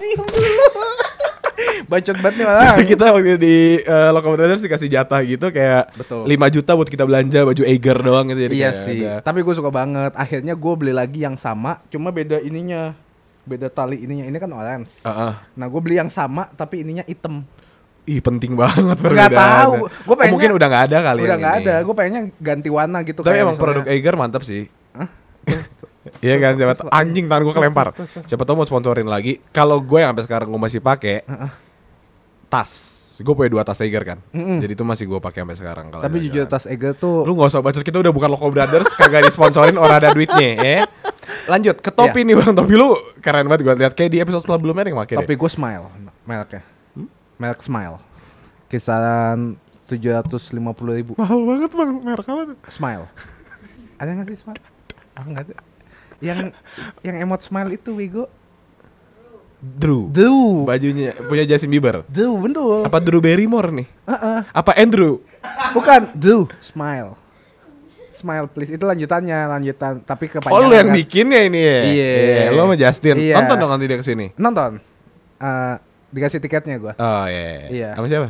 Bacot 1.84 2.16
banget 2.16 2.34
nih 2.38 2.46
So, 2.46 2.56
orang. 2.56 2.86
kita 2.88 3.04
waktu 3.12 3.36
di 3.36 3.56
uh, 3.82 4.10
Loco 4.10 4.32
Brothers 4.32 4.60
dikasih 4.60 4.88
jatah 4.88 5.20
gitu 5.22 5.46
kayak 5.48 5.92
Betul. 5.94 6.24
5 6.24 6.32
juta 6.50 6.72
buat 6.72 6.88
kita 6.88 7.04
belanja 7.04 7.44
baju 7.44 7.62
Eiger 7.62 7.98
doang 7.98 8.26
gitu 8.26 8.40
jadi 8.42 8.54
Iya 8.54 8.70
sih. 8.72 9.04
ada- 9.04 9.20
Tapi 9.20 9.38
gue 9.40 9.52
suka 9.52 9.68
banget. 9.68 10.12
Akhirnya 10.14 10.54
gue 10.54 10.74
beli 10.74 10.90
lagi 10.90 11.20
yang 11.20 11.36
sama. 11.36 11.84
Cuma 11.88 12.08
beda 12.08 12.40
ininya. 12.40 12.96
Beda 13.42 13.66
tali 13.66 13.98
ininya. 13.98 14.24
Ini 14.24 14.36
kan 14.36 14.50
orange. 14.50 15.02
Heeh. 15.02 15.32
Nah 15.52 15.66
gue 15.66 15.80
beli 15.80 15.96
yang 15.96 16.06
sama 16.06 16.46
tapi 16.50 16.80
ininya 16.80 17.02
hitam. 17.02 17.42
Ih 18.02 18.18
penting 18.18 18.52
banget 18.52 18.98
Nggak 18.98 18.98
perbedaannya. 18.98 19.38
tahu. 19.38 19.72
Gua 19.78 19.88
Oh, 20.04 20.12
pengennya- 20.12 20.32
mungkin 20.32 20.50
udah 20.52 20.66
nggak 20.66 20.84
ada 20.84 20.98
kali 21.04 21.20
Udah 21.22 21.36
nggak 21.36 21.54
ada. 21.60 21.74
Gue 21.80 21.94
pengennya 21.94 22.22
ganti 22.36 22.68
warna 22.68 22.98
gitu. 23.00 23.20
Tapi 23.20 23.30
kayak 23.30 23.42
emang 23.42 23.54
misalnya- 23.54 23.74
produk 23.78 23.84
Eiger 23.88 24.14
mantap 24.16 24.42
sih. 24.42 24.66
Iya 26.18 26.34
kan 26.36 26.52
siapa 26.54 26.74
tahu- 26.76 26.90
anjing 26.92 27.26
tangan 27.26 27.42
gue 27.44 27.54
kelempar. 27.54 27.86
Siapa 28.28 28.42
tau 28.42 28.54
mau 28.54 28.62
sponsorin 28.62 29.06
lagi. 29.06 29.38
Kalau 29.48 29.78
gue 29.78 29.98
yang 29.98 30.10
sampai 30.10 30.24
sekarang 30.24 30.46
gue 30.48 30.60
masih 30.60 30.78
pakai 30.78 31.22
tas 32.48 32.70
Gue 33.14 33.34
punya 33.36 33.46
dua 33.48 33.62
tas 33.62 33.78
Eiger 33.78 34.02
kan. 34.04 34.18
Jadi 34.32 34.72
itu 34.72 34.82
masih 34.82 35.06
gue 35.06 35.18
pakai 35.18 35.42
sampai 35.42 35.54
sekarang 35.54 35.86
kalau 35.88 36.02
Tapi 36.02 36.16
jujur 36.20 36.42
tas 36.44 36.66
Eger 36.66 36.90
tuh 36.92 37.22
Lu 37.22 37.34
gak 37.34 37.54
usah 37.54 37.60
bacot 37.60 37.78
kita 37.80 38.00
udah 38.00 38.10
bukan 38.10 38.28
Loko 38.28 38.50
Brothers 38.50 38.90
kagak 38.92 39.22
disponsorin 39.24 39.76
orang 39.76 40.00
ada 40.00 40.10
duitnya 40.10 40.48
ya. 40.56 40.78
Lanjut 41.48 41.76
ke 41.78 41.90
topi 41.90 42.22
nih 42.22 42.34
Bang. 42.38 42.54
Topi 42.54 42.74
lu 42.76 42.94
keren 43.22 43.46
banget 43.48 43.62
gue 43.66 43.74
lihat 43.78 43.94
kayak 43.94 44.10
di 44.10 44.18
episode 44.22 44.42
sebelumnya 44.44 44.86
yang 44.86 45.00
pakai. 45.02 45.16
Tapi 45.18 45.34
gue 45.34 45.50
Smile 45.50 45.86
mereknya. 46.26 46.62
Merek 47.38 47.60
Smile. 47.62 47.98
Kisaran 48.70 49.58
750 49.90 50.58
ribu. 50.96 51.12
Mahal 51.18 51.40
banget 51.44 51.70
Bang, 51.74 51.90
merek 52.00 52.26
apa 52.26 52.42
tuh? 52.54 52.56
Smile. 52.70 53.06
ada 54.00 54.10
nggak 54.14 54.26
sih 54.34 54.38
Smile? 54.42 54.62
Ah 55.18 55.24
nggak 55.26 55.42
ada. 55.50 55.54
Yang 56.22 56.38
yang 57.02 57.16
emot 57.22 57.40
Smile 57.42 57.70
itu 57.74 57.90
Wigo. 57.92 58.30
Drew. 59.62 60.10
Drew. 60.10 60.66
Bajunya 60.66 61.14
punya 61.14 61.46
Justin 61.46 61.70
Bieber. 61.70 62.02
Drew 62.10 62.34
betul. 62.34 62.82
Apa 62.82 62.98
Drew 62.98 63.22
Barrymore 63.22 63.70
nih? 63.70 63.86
Heeh. 64.10 64.38
Apa 64.50 64.74
Andrew? 64.74 65.22
Bukan 65.70 66.10
Drew. 66.18 66.50
Smile. 66.58 67.14
Smile 68.12 68.46
please. 68.52 68.72
Itu 68.76 68.84
lanjutannya, 68.84 69.48
lanjutan. 69.48 70.04
Tapi 70.04 70.28
kepanjangan. 70.28 70.62
Oh 70.62 70.68
lu 70.68 70.76
yang 70.76 70.92
kan. 70.92 70.96
bikinnya 70.96 71.40
ini 71.48 71.60
ya? 71.60 71.80
Iya. 71.84 72.12
Lu 72.52 72.60
sama 72.68 72.76
Justin. 72.76 73.16
Iya. 73.16 73.34
Nonton 73.40 73.56
dong 73.56 73.70
nanti 73.72 73.84
dia 73.88 73.98
ke 73.98 74.06
sini. 74.06 74.26
Nonton. 74.36 74.78
Eh, 75.42 75.74
dikasih 76.12 76.38
tiketnya 76.38 76.76
gue. 76.78 76.92
Oh 76.94 77.24
iya. 77.26 77.42
iya. 77.42 77.66
Iya. 77.72 77.90
Sama 77.96 78.06
siapa? 78.06 78.28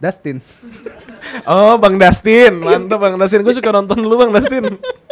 Dustin. 0.00 0.36
Oh 1.46 1.78
Bang 1.78 1.94
Dustin. 1.94 2.58
Mantap 2.66 2.98
Bang 2.98 3.14
Dustin. 3.14 3.46
Gue 3.46 3.54
suka 3.54 3.70
nonton 3.70 4.02
lu 4.02 4.18
Bang 4.18 4.34
Dustin. 4.34 4.66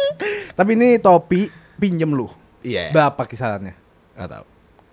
Tapi 0.57 0.75
ini 0.75 0.99
topi 0.99 1.47
pinjem 1.79 2.11
lu. 2.11 2.27
Iya. 2.59 2.91
Berapa 2.91 3.23
kisarannya? 3.23 3.71
Gak 4.19 4.27
tau. 4.27 4.45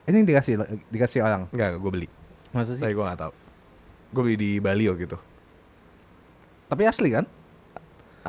Ini 0.06 0.22
dikasih 0.22 0.54
dikasih 0.86 1.26
orang. 1.26 1.50
Enggak, 1.50 1.82
gue 1.82 1.90
beli. 1.90 2.08
Masa 2.54 2.78
Tapi 2.78 2.94
gue 2.94 3.02
gak 3.02 3.18
tau. 3.18 3.32
Gue 4.14 4.22
beli 4.22 4.36
di 4.38 4.50
Bali 4.62 4.86
waktu 4.86 5.10
itu. 5.10 5.18
Tapi 6.70 6.82
asli 6.86 7.10
kan? 7.10 7.26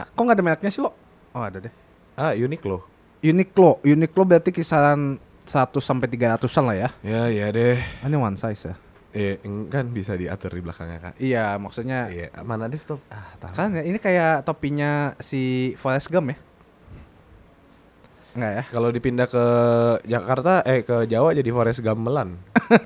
Kok 0.06 0.22
nggak 0.22 0.38
ada 0.38 0.46
mereknya 0.46 0.70
sih 0.70 0.82
lo? 0.84 0.92
Oh 1.34 1.42
ada 1.42 1.58
deh. 1.58 1.74
Ah 2.14 2.34
unik 2.34 2.62
loh. 2.66 2.82
Uniqlo, 3.18 3.82
Uniqlo 3.82 4.24
berarti 4.30 4.54
kisaran 4.54 5.18
1 5.48 5.74
sampai 5.82 6.06
300-an 6.06 6.64
lah 6.70 6.78
ya. 6.78 6.90
Ya 7.02 7.22
iya 7.34 7.48
deh. 7.50 7.82
Ini 8.06 8.14
one 8.14 8.38
size 8.38 8.70
ya. 8.70 8.76
Iya 9.18 9.42
kan 9.74 9.90
bisa 9.90 10.14
diatur 10.14 10.54
di 10.54 10.62
belakangnya 10.62 11.00
kak. 11.02 11.14
Iya, 11.18 11.58
maksudnya 11.58 12.12
Iya. 12.14 12.30
Mana 12.46 12.70
deh 12.70 12.78
stop. 12.78 13.02
Ah 13.10 13.34
tahu. 13.42 13.58
kan 13.58 13.74
ya, 13.74 13.82
ini 13.82 13.98
kayak 13.98 14.46
topinya 14.46 15.18
si 15.18 15.74
Forrest 15.82 16.14
Gump 16.14 16.30
ya? 16.30 16.38
Enggak 18.38 18.52
ya? 18.54 18.64
Kalau 18.70 18.90
dipindah 18.94 19.26
ke 19.26 19.46
Jakarta, 20.06 20.62
eh 20.62 20.86
ke 20.86 21.10
Jawa 21.10 21.34
jadi 21.34 21.50
Forest 21.50 21.82
Gamelan. 21.82 22.38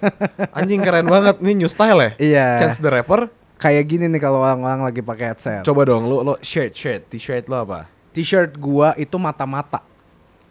Anjing 0.57 0.79
keren 0.79 1.11
banget 1.11 1.43
nih 1.43 1.55
new 1.59 1.67
style 1.67 1.99
ya. 1.99 2.11
Iya. 2.15 2.47
Chance 2.63 2.79
the 2.79 2.87
Rapper. 2.87 3.27
Kayak 3.61 3.83
gini 3.85 4.05
nih 4.09 4.17
kalau 4.17 4.41
orang-orang 4.41 4.81
lagi 4.81 4.99
pakai 4.99 5.25
headset. 5.31 5.61
Coba 5.61 5.85
dong 5.85 6.09
lu 6.09 6.25
lo 6.25 6.33
shirt 6.41 6.73
shirt 6.73 7.05
t-shirt 7.07 7.45
lo 7.45 7.61
apa? 7.61 7.85
T-shirt 8.09 8.57
gua 8.57 8.97
itu 8.97 9.13
mata-mata. 9.15 9.85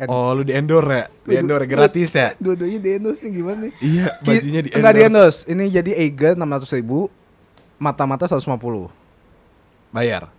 Oh 0.06 0.32
lu 0.32 0.40
di 0.40 0.54
endorse 0.54 0.88
ya? 0.88 1.04
Di 1.26 1.34
endorse 1.36 1.66
gratis 1.66 2.10
ya? 2.14 2.28
Dua-duanya 2.38 2.78
di 2.78 2.90
endorse 2.94 3.20
nih 3.20 3.32
gimana 3.34 3.58
nih? 3.66 3.72
Iya, 3.82 4.06
bajunya 4.22 4.60
di 4.62 4.70
Enggak 4.72 4.94
di 4.94 5.02
endorse. 5.02 5.42
endorse. 5.44 5.50
Ini 5.50 5.64
jadi 5.74 5.90
Eiger 5.98 6.32
600 6.38 6.78
ribu. 6.78 6.98
Mata-mata 7.76 8.24
150. 8.24 8.88
Bayar. 9.90 10.30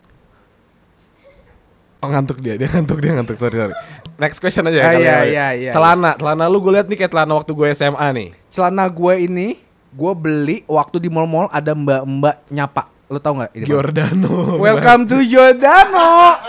Oh 2.01 2.09
ngantuk 2.09 2.41
dia, 2.41 2.57
dia 2.57 2.65
ngantuk, 2.65 2.97
dia 2.97 3.13
ngantuk, 3.13 3.37
sorry 3.37 3.53
sorry 3.53 3.75
Next 4.17 4.41
question 4.41 4.65
aja 4.65 4.79
Ah, 4.79 4.85
kali 4.89 5.05
iya, 5.05 5.13
ya. 5.13 5.21
iya, 5.21 5.47
iya. 5.53 5.71
Celana, 5.71 6.17
celana 6.17 6.49
lu 6.49 6.57
gue 6.57 6.73
liat 6.73 6.89
nih 6.89 6.97
kayak 6.97 7.13
celana 7.13 7.33
waktu 7.37 7.51
gue 7.53 7.67
SMA 7.75 8.07
nih 8.17 8.29
Celana 8.49 8.89
gue 8.89 9.13
ini 9.21 9.47
gue 9.91 10.11
beli 10.13 10.57
waktu 10.65 10.97
di 10.97 11.07
mall-mall 11.07 11.47
ada 11.47 11.71
mbak-mbak 11.71 12.47
nyapa. 12.47 12.87
Lo 13.05 13.19
tau 13.19 13.35
nggak? 13.35 13.51
Giordano 13.61 14.55
Welcome 14.57 15.03
to 15.05 15.19
Giordano. 15.21 16.39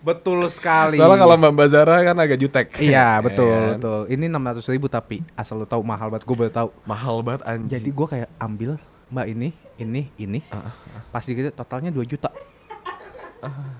betul 0.00 0.46
sekali. 0.46 0.96
Soalnya 0.96 1.18
kalau 1.18 1.34
Mbak 1.34 1.52
Mbak 1.52 1.68
Zara 1.68 1.96
kan 2.00 2.16
agak 2.16 2.38
jutek 2.38 2.66
Iya 2.78 3.18
betul 3.26 3.44
Iya 3.44 3.58
kan? 3.58 3.70
betul. 3.74 4.00
Ini 4.08 4.24
600 4.30 4.72
ribu 4.72 4.86
tapi 4.86 5.16
asal 5.34 5.58
lo 5.58 5.66
tahu 5.66 5.82
mahal 5.82 6.08
banget. 6.08 6.24
Gue 6.24 6.36
baru 6.38 6.52
tahu. 6.54 6.68
Mahal 6.86 7.16
banget 7.20 7.42
anjing 7.44 7.72
Jadi 7.74 7.88
gue 7.90 8.06
kayak 8.08 8.28
ambil 8.38 8.70
mbak 9.06 9.26
ini, 9.28 9.48
ini, 9.76 10.02
ini. 10.16 10.40
Ah, 10.48 10.72
Pas 11.10 11.20
dikit 11.20 11.52
totalnya 11.52 11.90
2 11.90 12.00
juta. 12.06 12.30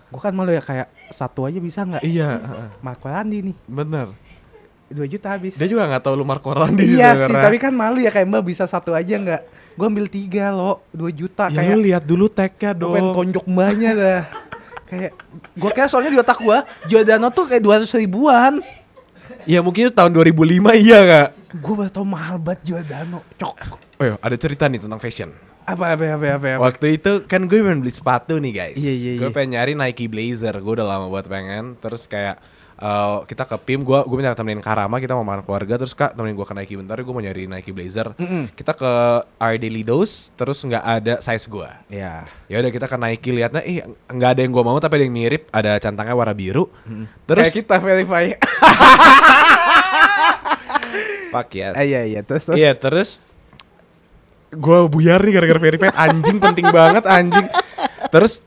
gue 0.06 0.20
kan 0.20 0.30
malu 0.30 0.50
ya 0.50 0.62
kayak 0.62 0.86
satu 1.10 1.42
aja 1.42 1.58
bisa 1.58 1.82
nggak? 1.82 2.04
Iya. 2.04 2.38
Marco 2.78 3.08
Randi 3.08 3.50
nih, 3.50 3.56
bener 3.66 4.14
2 4.86 5.02
juta 5.10 5.34
habis. 5.34 5.58
Dia 5.58 5.66
juga 5.66 5.86
gak 5.90 6.02
tahu 6.06 6.14
lu 6.14 6.24
Marco 6.24 6.54
Randi 6.54 6.86
iya 6.86 7.18
sih, 7.18 7.34
tapi 7.34 7.58
kan 7.58 7.74
malu 7.74 7.98
ya 7.98 8.14
kayak 8.14 8.26
mbak 8.30 8.44
bisa 8.46 8.70
satu 8.70 8.94
aja 8.94 9.18
nggak? 9.18 9.42
Gue 9.76 9.86
ambil 9.92 10.08
tiga 10.08 10.48
loh, 10.48 10.88
2 10.96 11.12
juta 11.12 11.52
Ya 11.52 11.60
kayak 11.60 11.70
lu 11.76 11.80
lihat 11.84 12.02
dulu 12.08 12.32
tagnya 12.32 12.72
Gue 12.72 12.96
pengen 12.96 13.12
dong 13.12 13.16
tonjok 13.20 13.44
mbaknya 13.44 13.90
dah 13.92 14.22
Kayak 14.90 15.12
Gue 15.52 15.70
kira 15.76 15.86
soalnya 15.86 16.16
di 16.16 16.18
otak 16.24 16.40
gue 16.40 16.58
Giordano 16.88 17.28
tuh 17.28 17.44
kayak 17.44 17.60
200 17.84 18.00
ribuan 18.00 18.64
Ya 19.44 19.60
mungkin 19.60 19.86
itu 19.86 19.92
tahun 19.92 20.16
2005 20.16 20.80
iya 20.80 20.98
gak? 21.04 21.28
Gue 21.60 21.74
baru 21.76 21.90
tau 21.92 22.08
mahal 22.08 22.40
banget 22.40 22.72
Giordano 22.72 23.20
Cok 23.36 23.56
Oh 24.00 24.04
iya, 24.08 24.16
ada 24.16 24.36
cerita 24.40 24.64
nih 24.64 24.80
tentang 24.80 24.96
fashion 24.96 25.28
Apa 25.68 25.92
apa 25.92 26.04
apa 26.16 26.26
apa, 26.40 26.48
apa. 26.56 26.62
Waktu 26.72 26.96
itu 26.96 27.28
kan 27.28 27.44
gue 27.44 27.60
pengen 27.60 27.84
beli 27.84 27.92
sepatu 27.92 28.40
nih 28.40 28.52
guys 28.56 28.80
Iya, 28.80 28.92
iya, 28.96 29.12
Gue 29.20 29.28
iya. 29.28 29.34
pengen 29.36 29.60
nyari 29.60 29.76
Nike 29.76 30.08
Blazer 30.08 30.56
Gue 30.56 30.72
udah 30.72 30.88
lama 30.88 31.12
buat 31.12 31.28
pengen 31.28 31.76
Terus 31.84 32.08
kayak 32.08 32.40
eh, 32.76 33.16
kita 33.24 33.44
ke 33.44 33.56
PIM 33.58 33.80
gue 33.82 33.98
gue 34.02 34.16
minta 34.16 34.32
temenin 34.32 34.60
Karama 34.60 34.96
kita 34.96 35.12
mau 35.12 35.22
makan 35.22 35.42
keluarga 35.42 35.76
terus 35.76 35.92
kak 35.92 36.12
temenin 36.12 36.32
gue 36.32 36.42
ke 36.42 36.52
Nike 36.52 36.74
bentar 36.74 36.96
gue 36.96 37.08
mau 37.08 37.20
nyari 37.20 37.44
Nike 37.44 37.70
Blazer. 37.70 38.12
Kita 38.52 38.72
ke 38.72 38.90
Our 39.36 39.56
Daily 39.56 39.80
Dose 39.80 40.30
terus 40.32 40.60
nggak 40.60 40.84
ada 40.84 41.14
size 41.18 41.46
gue 41.46 41.68
Ya 41.88 42.24
ya 42.46 42.56
udah 42.58 42.70
kita 42.70 42.86
ke 42.86 42.96
Nike 42.96 43.30
liatnya 43.30 43.62
ih 43.62 43.80
nggak 44.06 44.30
ada 44.36 44.40
yang 44.40 44.52
gue 44.52 44.62
mau 44.62 44.76
tapi 44.76 44.96
ada 44.96 45.04
yang 45.04 45.14
mirip 45.14 45.48
ada 45.50 45.76
centangnya 45.76 46.12
warna 46.12 46.32
biru. 46.32 46.68
Terus 47.24 47.48
Kayak 47.48 47.56
kita 47.56 47.76
verify. 47.78 48.24
Fuck 51.32 51.50
yes. 51.52 51.74
Ah, 51.74 51.84
Iya 51.84 52.00
iya. 52.06 52.20
Terus 52.22 52.42
terus? 52.44 52.56
Iya 52.56 52.72
terus 52.72 53.10
gue 54.46 54.78
buyar 54.88 55.20
nih 55.20 55.32
gara-gara 55.36 55.60
verified 55.60 55.92
anjing 55.92 56.38
penting 56.38 56.66
banget 56.70 57.04
anjing. 57.04 57.46
Terus 58.08 58.46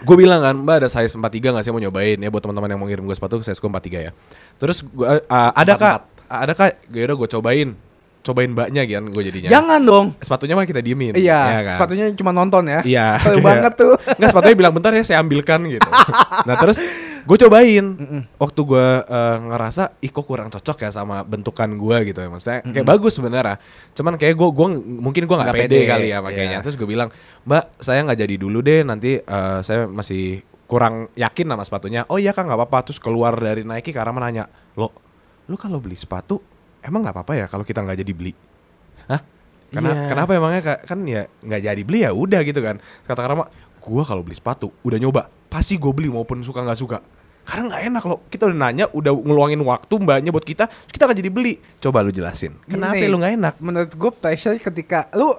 gue 0.00 0.16
bilang 0.16 0.40
kan 0.40 0.56
mbak 0.56 0.76
ada 0.80 0.88
size 0.88 1.12
43 1.12 1.28
gak 1.52 1.62
sih 1.62 1.70
mau 1.70 1.78
nyobain 1.78 2.16
ya 2.16 2.28
buat 2.28 2.40
teman-teman 2.40 2.68
yang 2.68 2.80
mau 2.80 2.88
ngirim 2.88 3.04
gue 3.04 3.12
sepatu 3.12 3.40
size 3.40 3.56
gue 3.56 3.68
43 3.68 4.06
ya. 4.06 4.12
Terus 4.56 4.80
gua 4.86 5.20
uh, 5.20 5.50
ada 5.52 5.74
kak 5.74 5.98
ada 6.26 6.52
kak 6.52 6.70
ya 6.88 7.04
udah 7.04 7.16
gue 7.16 7.28
cobain 7.30 7.68
cobain 8.20 8.50
mbaknya 8.50 8.82
kan 8.84 9.04
gue 9.06 9.22
jadinya. 9.24 9.48
Jangan 9.48 9.80
dong 9.80 10.06
Sepatunya 10.20 10.54
mah 10.54 10.64
kita 10.64 10.80
diemin. 10.80 11.16
Iya 11.16 11.40
ya 11.40 11.60
kan? 11.64 11.74
Sepatunya 11.80 12.04
cuma 12.12 12.30
nonton 12.30 12.64
ya 12.64 12.80
Iya. 12.80 13.06
Seru 13.16 13.36
kayak- 13.36 13.44
banget 13.44 13.72
tuh 13.76 13.92
Nggak 14.16 14.28
sepatunya 14.30 14.56
bilang 14.56 14.72
bentar 14.72 14.92
ya 14.92 15.02
saya 15.02 15.18
ambilkan 15.20 15.60
gitu. 15.68 15.88
nah 16.48 16.54
terus 16.56 16.80
gue 17.26 17.36
cobain. 17.46 17.86
Waktu 18.36 18.60
gue 18.64 18.86
eh, 19.04 19.36
ngerasa 19.50 19.98
ih 20.00 20.10
kok 20.12 20.24
kurang 20.24 20.48
cocok 20.48 20.86
ya 20.86 20.90
sama 20.92 21.22
bentukan 21.24 21.68
gue 21.74 21.96
gitu 22.12 22.20
ya 22.20 22.28
maksudnya 22.28 22.60
kayak 22.64 22.86
bagus 22.86 23.16
sebenarnya. 23.16 23.56
Cuman 23.96 24.16
kayak 24.16 24.34
gue 24.36 24.48
gua 24.52 24.68
mungkin 24.78 25.24
gue 25.26 25.36
nggak 25.36 25.54
pede, 25.56 25.68
pede, 25.68 25.88
kali 25.88 26.08
ya 26.12 26.18
makanya. 26.20 26.58
iya. 26.58 26.64
Terus 26.64 26.76
gue 26.76 26.88
bilang 26.88 27.08
mbak 27.44 27.80
saya 27.80 28.04
nggak 28.04 28.18
jadi 28.20 28.34
dulu 28.36 28.58
deh 28.60 28.80
nanti 28.84 29.20
eh, 29.20 29.58
saya 29.64 29.88
masih 29.90 30.44
kurang 30.70 31.10
yakin 31.18 31.46
sama 31.50 31.64
sepatunya. 31.66 32.06
Oh 32.06 32.16
iya 32.16 32.30
kan 32.30 32.46
nggak 32.46 32.58
apa-apa. 32.58 32.86
Terus 32.86 33.02
keluar 33.02 33.34
dari 33.34 33.66
Nike 33.66 33.90
karena 33.90 34.14
menanya 34.14 34.44
lo 34.78 34.94
lu 35.50 35.58
kalau 35.58 35.82
beli 35.82 35.98
sepatu 35.98 36.38
emang 36.80 37.02
nggak 37.02 37.14
apa-apa 37.16 37.32
ya 37.34 37.46
kalau 37.50 37.66
kita 37.66 37.82
nggak 37.82 37.98
jadi 38.06 38.12
beli. 38.14 38.32
Hah? 39.10 39.20
Kena, 39.70 39.90
Iya. 39.94 40.10
Kenapa 40.10 40.34
emangnya 40.34 40.62
Kak? 40.66 40.78
kan 40.82 40.98
ya 41.06 41.30
nggak 41.30 41.62
jadi 41.62 41.82
beli 41.86 42.02
ya 42.02 42.10
udah 42.10 42.42
gitu 42.42 42.58
kan. 42.58 42.82
Kata 43.06 43.22
Karama, 43.22 43.46
gua 43.80 44.04
kalau 44.04 44.20
beli 44.20 44.36
sepatu 44.36 44.70
udah 44.84 45.00
nyoba 45.00 45.26
pasti 45.50 45.74
gue 45.74 45.90
beli 45.90 46.06
maupun 46.06 46.38
suka 46.46 46.62
nggak 46.62 46.78
suka. 46.78 46.98
Karena 47.42 47.66
nggak 47.66 47.82
enak 47.90 48.04
loh. 48.06 48.22
Kita 48.30 48.46
udah 48.46 48.54
nanya, 48.54 48.86
udah 48.94 49.10
ngeluangin 49.10 49.58
waktu 49.66 49.94
mbaknya 49.98 50.30
buat 50.30 50.46
kita, 50.46 50.70
kita 50.86 51.10
nggak 51.10 51.18
jadi 51.18 51.30
beli. 51.34 51.58
Coba 51.82 52.06
lu 52.06 52.14
jelasin. 52.14 52.54
Kenapa 52.70 52.94
Gini, 52.94 53.10
lu 53.10 53.18
nggak 53.18 53.34
enak? 53.34 53.54
Menurut 53.58 53.90
gue 53.90 54.10
pressure 54.14 54.54
ketika 54.56 55.10
Lu 55.18 55.34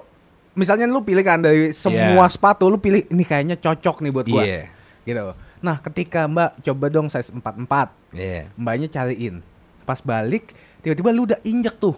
Misalnya 0.52 0.84
lu 0.84 1.00
pilih 1.00 1.24
kan 1.24 1.40
dari 1.40 1.72
semua 1.72 2.28
Iya. 2.28 2.28
sepatu 2.28 2.68
Lu 2.68 2.76
pilih 2.76 3.08
ini 3.08 3.24
kayaknya 3.24 3.56
cocok 3.56 4.04
nih 4.04 4.12
buat 4.12 4.26
gue 4.28 4.44
Iya. 4.44 4.68
Gitu 5.08 5.16
Nah 5.64 5.80
ketika 5.80 6.28
mbak 6.28 6.60
coba 6.60 6.86
dong 6.92 7.08
size 7.08 7.32
44 7.32 7.88
Iya. 8.12 8.52
mbaknya 8.60 8.92
cariin 8.92 9.40
pas 9.88 10.04
balik 10.04 10.52
tiba-tiba 10.84 11.08
lu 11.08 11.24
udah 11.24 11.40
injek 11.42 11.80
tuh 11.80 11.96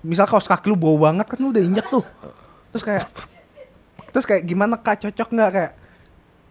misal 0.00 0.24
kaos 0.24 0.46
kaki 0.46 0.70
lu 0.70 0.78
bau 0.78 0.96
banget 0.96 1.26
kan 1.26 1.36
lu 1.36 1.50
udah 1.50 1.60
injek 1.60 1.84
tuh 1.90 2.06
terus 2.70 2.84
kayak 2.86 3.04
terus 4.10 4.24
kayak 4.26 4.44
gimana 4.44 4.80
kak 4.80 5.04
cocok 5.04 5.28
nggak 5.30 5.50
kayak 5.52 5.72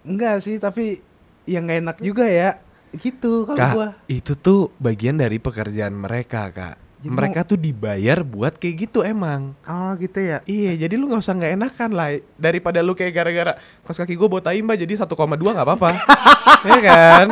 enggak 0.07 0.35
sih 0.39 0.55
tapi 0.57 1.01
yang 1.47 1.67
nggak 1.67 1.79
enak 1.83 1.97
juga 2.03 2.25
ya 2.27 2.59
gitu 2.95 3.43
kalau 3.47 3.59
gua 3.75 3.89
itu 4.07 4.33
tuh 4.35 4.71
bagian 4.79 5.19
dari 5.19 5.37
pekerjaan 5.37 5.91
mereka, 5.91 6.47
Kak. 6.49 6.75
Jadi 6.97 7.13
mereka 7.13 7.45
tuh 7.45 7.61
dibayar 7.61 8.25
buat 8.25 8.57
kayak 8.57 8.89
gitu 8.89 9.05
emang. 9.05 9.53
oh 9.69 9.91
gitu 10.01 10.17
ya 10.17 10.41
Iya, 10.49 10.87
jadi 10.87 10.97
lu 10.97 11.05
nggak 11.05 11.21
usah 11.21 11.37
nggak 11.37 11.53
enakan 11.53 11.89
lah 11.93 12.09
daripada 12.41 12.81
lu 12.81 12.97
kayak 12.97 13.13
gara-gara 13.13 13.53
kaos 13.85 14.01
kaki 14.01 14.17
gue 14.17 14.25
bawa 14.25 14.41
tai 14.41 14.65
mbak 14.65 14.81
jadi 14.81 15.05
1,2 15.05 15.13
nggak 15.13 15.61
apa-apa, 15.61 15.93
ya 16.73 16.79
kan? 16.81 17.27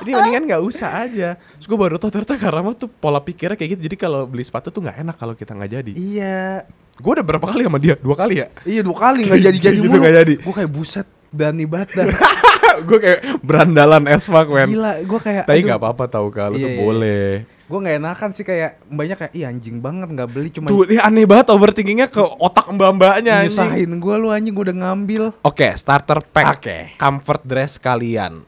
Jadi 0.00 0.08
mendingan 0.08 0.42
nggak 0.48 0.62
usah 0.64 1.04
aja. 1.04 1.36
Terus 1.36 1.68
gue 1.68 1.78
baru 1.78 2.00
tau 2.00 2.08
ternyata 2.08 2.40
karena 2.40 2.72
tuh 2.72 2.88
pola 2.88 3.20
pikirnya 3.20 3.60
kayak 3.60 3.76
gitu. 3.76 3.92
Jadi 3.92 3.96
kalau 4.00 4.24
beli 4.24 4.40
sepatu 4.40 4.72
tuh 4.72 4.80
nggak 4.80 4.96
enak 5.04 5.16
kalau 5.20 5.36
kita 5.36 5.52
nggak 5.52 5.72
jadi. 5.84 5.92
iya 5.92 6.64
Gue 6.94 7.10
udah 7.14 7.26
berapa 7.26 7.42
kali 7.44 7.66
sama 7.66 7.78
dia? 7.78 7.98
Dua 7.98 8.14
kali 8.14 8.38
ya? 8.38 8.46
Iya 8.62 8.80
dua 8.82 8.96
kali 8.96 9.26
nggak 9.26 9.40
jadi 9.50 9.58
jadi 9.60 9.76
Gitu 9.78 9.96
nggak 9.96 10.14
jadi. 10.22 10.34
Gue 10.38 10.54
kayak 10.54 10.70
buset 10.70 11.06
berani 11.28 11.64
banget 11.66 11.88
dah. 11.98 12.06
gue 12.88 12.98
kayak 12.98 13.20
berandalan 13.42 14.06
as 14.06 14.22
fuck, 14.24 14.46
men. 14.46 14.70
Gila, 14.70 15.02
gue 15.02 15.20
kayak. 15.20 15.44
Tapi 15.46 15.62
gak 15.62 15.78
apa-apa 15.78 16.04
tau 16.06 16.30
kalau 16.30 16.54
Iya, 16.54 16.62
tuh 16.62 16.70
iya. 16.70 16.78
boleh. 16.78 17.26
Gue 17.64 17.78
nggak 17.80 17.96
enakan 17.96 18.30
sih 18.30 18.44
kayak 18.44 18.70
mbaknya 18.86 19.16
kayak 19.16 19.32
iya 19.32 19.46
anjing 19.48 19.80
banget 19.80 20.06
nggak 20.06 20.28
beli 20.28 20.52
cuma 20.52 20.68
Tuh, 20.68 20.84
ini 20.84 21.00
aneh 21.00 21.24
banget 21.24 21.48
overthinkingnya 21.48 22.06
ke 22.06 22.20
otak 22.20 22.68
mbak-mbaknya 22.68 23.40
nyusahin 23.40 23.88
gue 23.88 24.14
lu 24.20 24.28
anjing 24.28 24.52
gue 24.52 24.64
udah 24.68 24.78
ngambil 24.84 25.24
Oke, 25.40 25.72
starter 25.74 26.20
pack. 26.22 26.60
Oke. 26.60 26.78
Comfort 26.94 27.42
dress 27.42 27.80
kalian. 27.80 28.44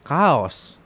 kaos. 0.00 0.80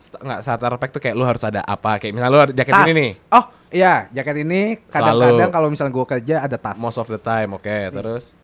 Nggak, 0.00 0.40
starter 0.40 0.74
pack 0.78 0.90
tuh 0.90 1.02
kayak 1.02 1.12
lu 1.12 1.26
harus 1.26 1.42
ada 1.42 1.60
apa? 1.60 1.98
Kayak 1.98 2.12
misalnya 2.14 2.32
lu 2.32 2.40
ada 2.40 2.52
jaket 2.54 2.72
Tas. 2.72 2.86
ini 2.86 2.92
nih. 2.94 3.12
Oh 3.28 3.44
iya 3.70 4.10
jaket 4.10 4.42
ini 4.42 4.78
kadang-kadang 4.90 5.50
kalau 5.50 5.68
misalnya 5.70 5.94
gue 5.94 6.06
kerja 6.06 6.36
ada 6.44 6.56
tas. 6.58 6.76
Most 6.76 6.98
of 6.98 7.06
the 7.06 7.18
time, 7.18 7.54
oke. 7.54 7.76
Terus 7.90 8.34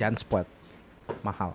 Jansport 0.00 0.48
mahal. 1.20 1.52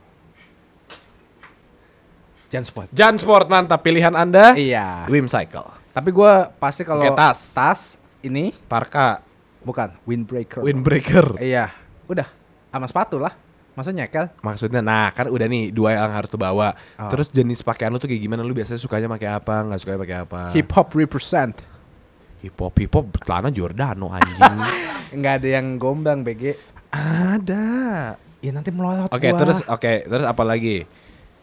Jansport. 2.53 2.87
Jansport 2.93 3.49
mantap 3.49 3.81
pilihan 3.81 4.13
Anda. 4.13 4.53
Iya. 4.53 5.09
Wim 5.09 5.25
Cycle. 5.25 5.65
Tapi 5.91 6.09
gue 6.13 6.33
pasti 6.61 6.85
kalau 6.85 7.01
Oke, 7.01 7.17
tas. 7.17 7.55
tas 7.55 7.81
ini 8.21 8.53
Parka, 8.69 9.23
bukan 9.65 9.97
windbreaker. 10.05 10.61
windbreaker. 10.61 11.41
Iya. 11.41 11.73
Udah 12.05 12.29
sama 12.69 12.85
sepatu 12.85 13.17
lah. 13.17 13.33
Masa 13.75 13.91
nyekel? 13.91 14.31
Maksudnya, 14.39 14.79
nah 14.79 15.11
kan 15.11 15.27
udah 15.27 15.45
nih 15.45 15.67
dua 15.69 15.99
yang 15.99 16.15
harus 16.15 16.31
tuh 16.31 16.39
bawa. 16.39 16.71
Oh. 16.95 17.11
Terus 17.11 17.27
jenis 17.27 17.59
pakaian 17.59 17.91
lu 17.91 17.99
tuh 17.99 18.07
kayak 18.07 18.23
gimana? 18.23 18.39
Lu 18.39 18.55
biasanya 18.55 18.79
sukanya 18.79 19.11
pakai 19.11 19.29
apa? 19.35 19.55
Nggak 19.67 19.79
sukanya 19.83 19.99
pakai 19.99 20.17
apa? 20.23 20.41
Hip 20.55 20.69
hop 20.71 20.87
represent. 20.95 21.55
hip 22.39 22.55
hop, 22.55 22.77
hip 22.77 22.93
hop 22.93 23.05
celana 23.19 23.49
Giordano 23.49 24.13
anjing. 24.13 24.37
Nggak 25.17 25.33
ada 25.41 25.49
yang 25.49 25.75
gombang 25.75 26.21
BG. 26.21 26.53
Ada. 26.89 27.65
Ya 28.37 28.51
nanti 28.53 28.69
melorot 28.69 29.09
Oke, 29.09 29.27
gua. 29.27 29.39
terus 29.41 29.65
oke, 29.65 30.05
terus 30.05 30.21
apa 30.23 30.43
lagi? 30.45 30.85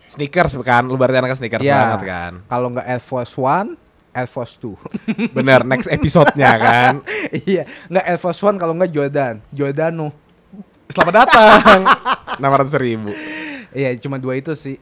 Sneakers 0.07 0.55
kan? 0.63 0.87
Lu 0.87 0.95
berarti 0.95 1.19
anak 1.19 1.35
sneakers 1.35 1.61
Iya. 1.61 1.75
banget 1.75 2.01
kan? 2.07 2.33
Kalau 2.47 2.71
nggak 2.71 2.87
Air 2.87 3.03
Force 3.03 3.35
One, 3.35 3.75
Air 4.13 4.31
Force 4.31 4.55
Two. 4.57 4.79
Bener, 5.33 5.67
next 5.67 5.91
episode-nya 5.91 6.53
kan. 6.55 6.93
iya, 7.51 7.67
nggak 7.89 8.05
Air 8.07 8.21
Force 8.21 8.41
One 8.41 8.55
kalau 8.55 8.73
nggak 8.73 8.93
Jordan, 8.95 9.43
Jordano. 9.51 10.15
Selamat 10.93 11.25
datang. 11.25 11.81
600 12.39 12.71
ribu. 12.79 13.11
Iya, 13.73 13.97
cuma 13.99 14.17
dua 14.17 14.35
itu 14.35 14.53
sih. 14.53 14.77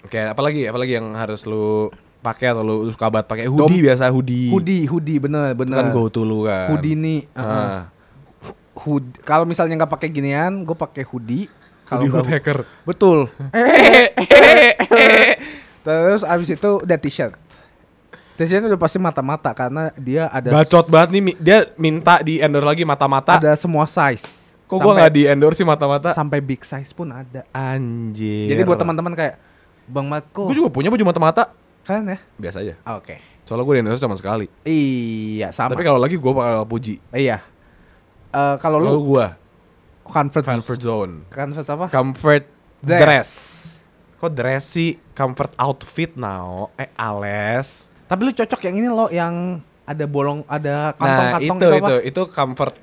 Oke, 0.00 0.20
apalagi 0.20 0.68
apalagi 0.68 0.94
yang 0.94 1.10
harus 1.14 1.42
lu 1.42 1.88
pakai 2.20 2.50
atau 2.50 2.60
lu 2.60 2.86
suka 2.86 3.08
banget 3.08 3.26
pakai 3.26 3.44
hoodie 3.46 3.80
biasa 3.80 4.08
hoodie. 4.08 4.48
Hoodie, 4.48 4.84
hoodie 4.84 5.18
bener 5.18 5.50
Itu 5.50 5.58
bener. 5.58 5.76
kan 5.78 5.86
go 5.90 6.06
to 6.06 6.20
lu 6.20 6.44
kan. 6.44 6.68
Hoodie 6.68 6.94
nih. 6.94 7.18
Ah. 7.32 7.88
Hood- 8.74 9.22
Kalau 9.22 9.44
misalnya 9.44 9.74
nggak 9.78 9.90
pakai 9.90 10.08
ginian, 10.08 10.62
gue 10.62 10.72
pakai 10.72 11.02
hoodie. 11.02 11.46
Kalau 11.84 12.02
Hoodie 12.02 12.12
hood 12.14 12.26
hacker. 12.30 12.58
Betul. 12.82 13.28
Terus 15.84 16.22
abis 16.22 16.48
itu 16.50 16.70
udah 16.78 16.98
t-shirt. 16.98 17.34
T-shirt 18.34 18.66
udah 18.66 18.76
pasti 18.76 18.98
mata-mata 18.98 19.52
karena 19.52 19.92
dia 19.94 20.26
ada 20.26 20.50
Bacot 20.50 20.88
banget 20.88 21.08
nih 21.14 21.22
dia 21.38 21.58
minta 21.76 22.18
di 22.18 22.40
endorse 22.40 22.66
lagi 22.66 22.82
mata-mata. 22.82 23.38
ada 23.38 23.52
semua 23.54 23.86
size. 23.86 24.42
Kok 24.74 24.82
Sampai- 24.82 24.96
nggak 24.98 25.12
di 25.12 25.22
endorse 25.24 25.56
sih 25.56 25.66
mata-mata? 25.66 26.10
sampai 26.10 26.38
big 26.38 26.60
size 26.60 26.90
pun 26.90 27.08
ada. 27.08 27.46
Anjir. 27.50 28.48
Jadi 28.48 28.62
buat 28.62 28.76
teman-teman 28.76 29.12
kayak 29.12 29.38
Bang 29.84 30.06
Marco, 30.06 30.48
Gue 30.48 30.56
juga 30.56 30.68
punya 30.68 30.88
baju 30.88 31.04
mata-mata. 31.04 31.52
kan 31.82 32.00
ya? 32.02 32.16
Biasa 32.34 32.60
aja. 32.60 32.74
Ah, 32.82 32.96
Oke. 32.96 33.20
Soalnya 33.44 33.62
gue 33.62 33.74
di 33.74 33.80
endorse 33.80 34.00
cuma 34.00 34.16
sekali. 34.16 34.48
Iya, 34.64 35.52
sama. 35.52 35.72
Tapi 35.72 35.84
kalau 35.84 36.00
lagi 36.00 36.16
gue 36.16 36.32
bakal 36.32 36.64
puji. 36.64 36.96
iya. 37.12 37.44
Eh, 38.30 38.56
kalau 38.58 38.76
lu 38.76 39.04
gue 39.06 39.26
comfort 40.02 40.42
comfort 40.42 40.80
zone. 40.80 41.12
comfort 41.28 41.66
apa? 41.68 41.86
Comfort 41.88 42.44
Dress. 42.80 43.00
dress. 43.00 43.30
Kok 44.16 44.32
dress 44.32 44.64
sih? 44.66 44.96
Comfort 45.12 45.52
outfit 45.54 46.12
now. 46.14 46.72
Eh, 46.74 46.88
ales. 46.94 47.92
Tapi 48.04 48.20
lu 48.22 48.32
cocok 48.32 48.60
yang 48.62 48.74
ini 48.74 48.88
loh 48.88 49.08
yang 49.08 49.60
ada 49.84 50.04
bolong, 50.04 50.40
ada 50.46 50.90
Nah, 50.90 50.96
kantong-kantong 50.96 51.44
itu 51.54 51.68
apa? 51.68 51.76
itu 51.76 51.94
itu 52.06 52.22
comfort 52.32 52.74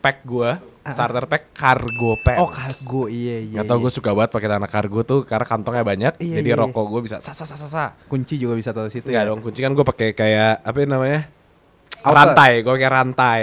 pack 0.00 0.24
gue. 0.24 0.50
Starter 0.94 1.24
pack 1.26 1.42
cargo 1.56 2.14
pants. 2.20 2.40
Oh, 2.42 2.50
kargo. 2.50 3.02
Iya, 3.10 3.36
iya. 3.42 3.58
Gak 3.62 3.66
tau 3.66 3.76
iya. 3.78 3.82
gue 3.82 3.92
suka 3.92 4.10
banget 4.14 4.30
pakai 4.36 4.48
tanah 4.52 4.70
kargo 4.70 5.00
tuh 5.02 5.20
karena 5.26 5.46
kantongnya 5.48 5.84
banyak. 5.86 6.12
Iya, 6.22 6.36
jadi 6.42 6.50
iya, 6.52 6.60
rokok 6.60 6.86
gue 6.92 7.00
bisa 7.08 7.16
sa 7.18 7.34
sa 7.34 7.44
sa 7.44 7.56
sa. 7.56 7.84
kunci 8.06 8.38
juga 8.38 8.54
bisa 8.54 8.70
taruh 8.70 8.90
situ. 8.90 9.10
Enggak 9.10 9.24
ya? 9.24 9.28
dong, 9.30 9.40
kunci 9.42 9.60
kan 9.64 9.72
gue 9.74 9.84
pakai 9.86 10.08
kayak 10.14 10.62
apa 10.62 10.76
namanya? 10.86 11.20
Outer. 12.06 12.14
Rantai, 12.14 12.52
gue 12.62 12.72
pakai 12.76 12.90
rantai. 12.90 13.42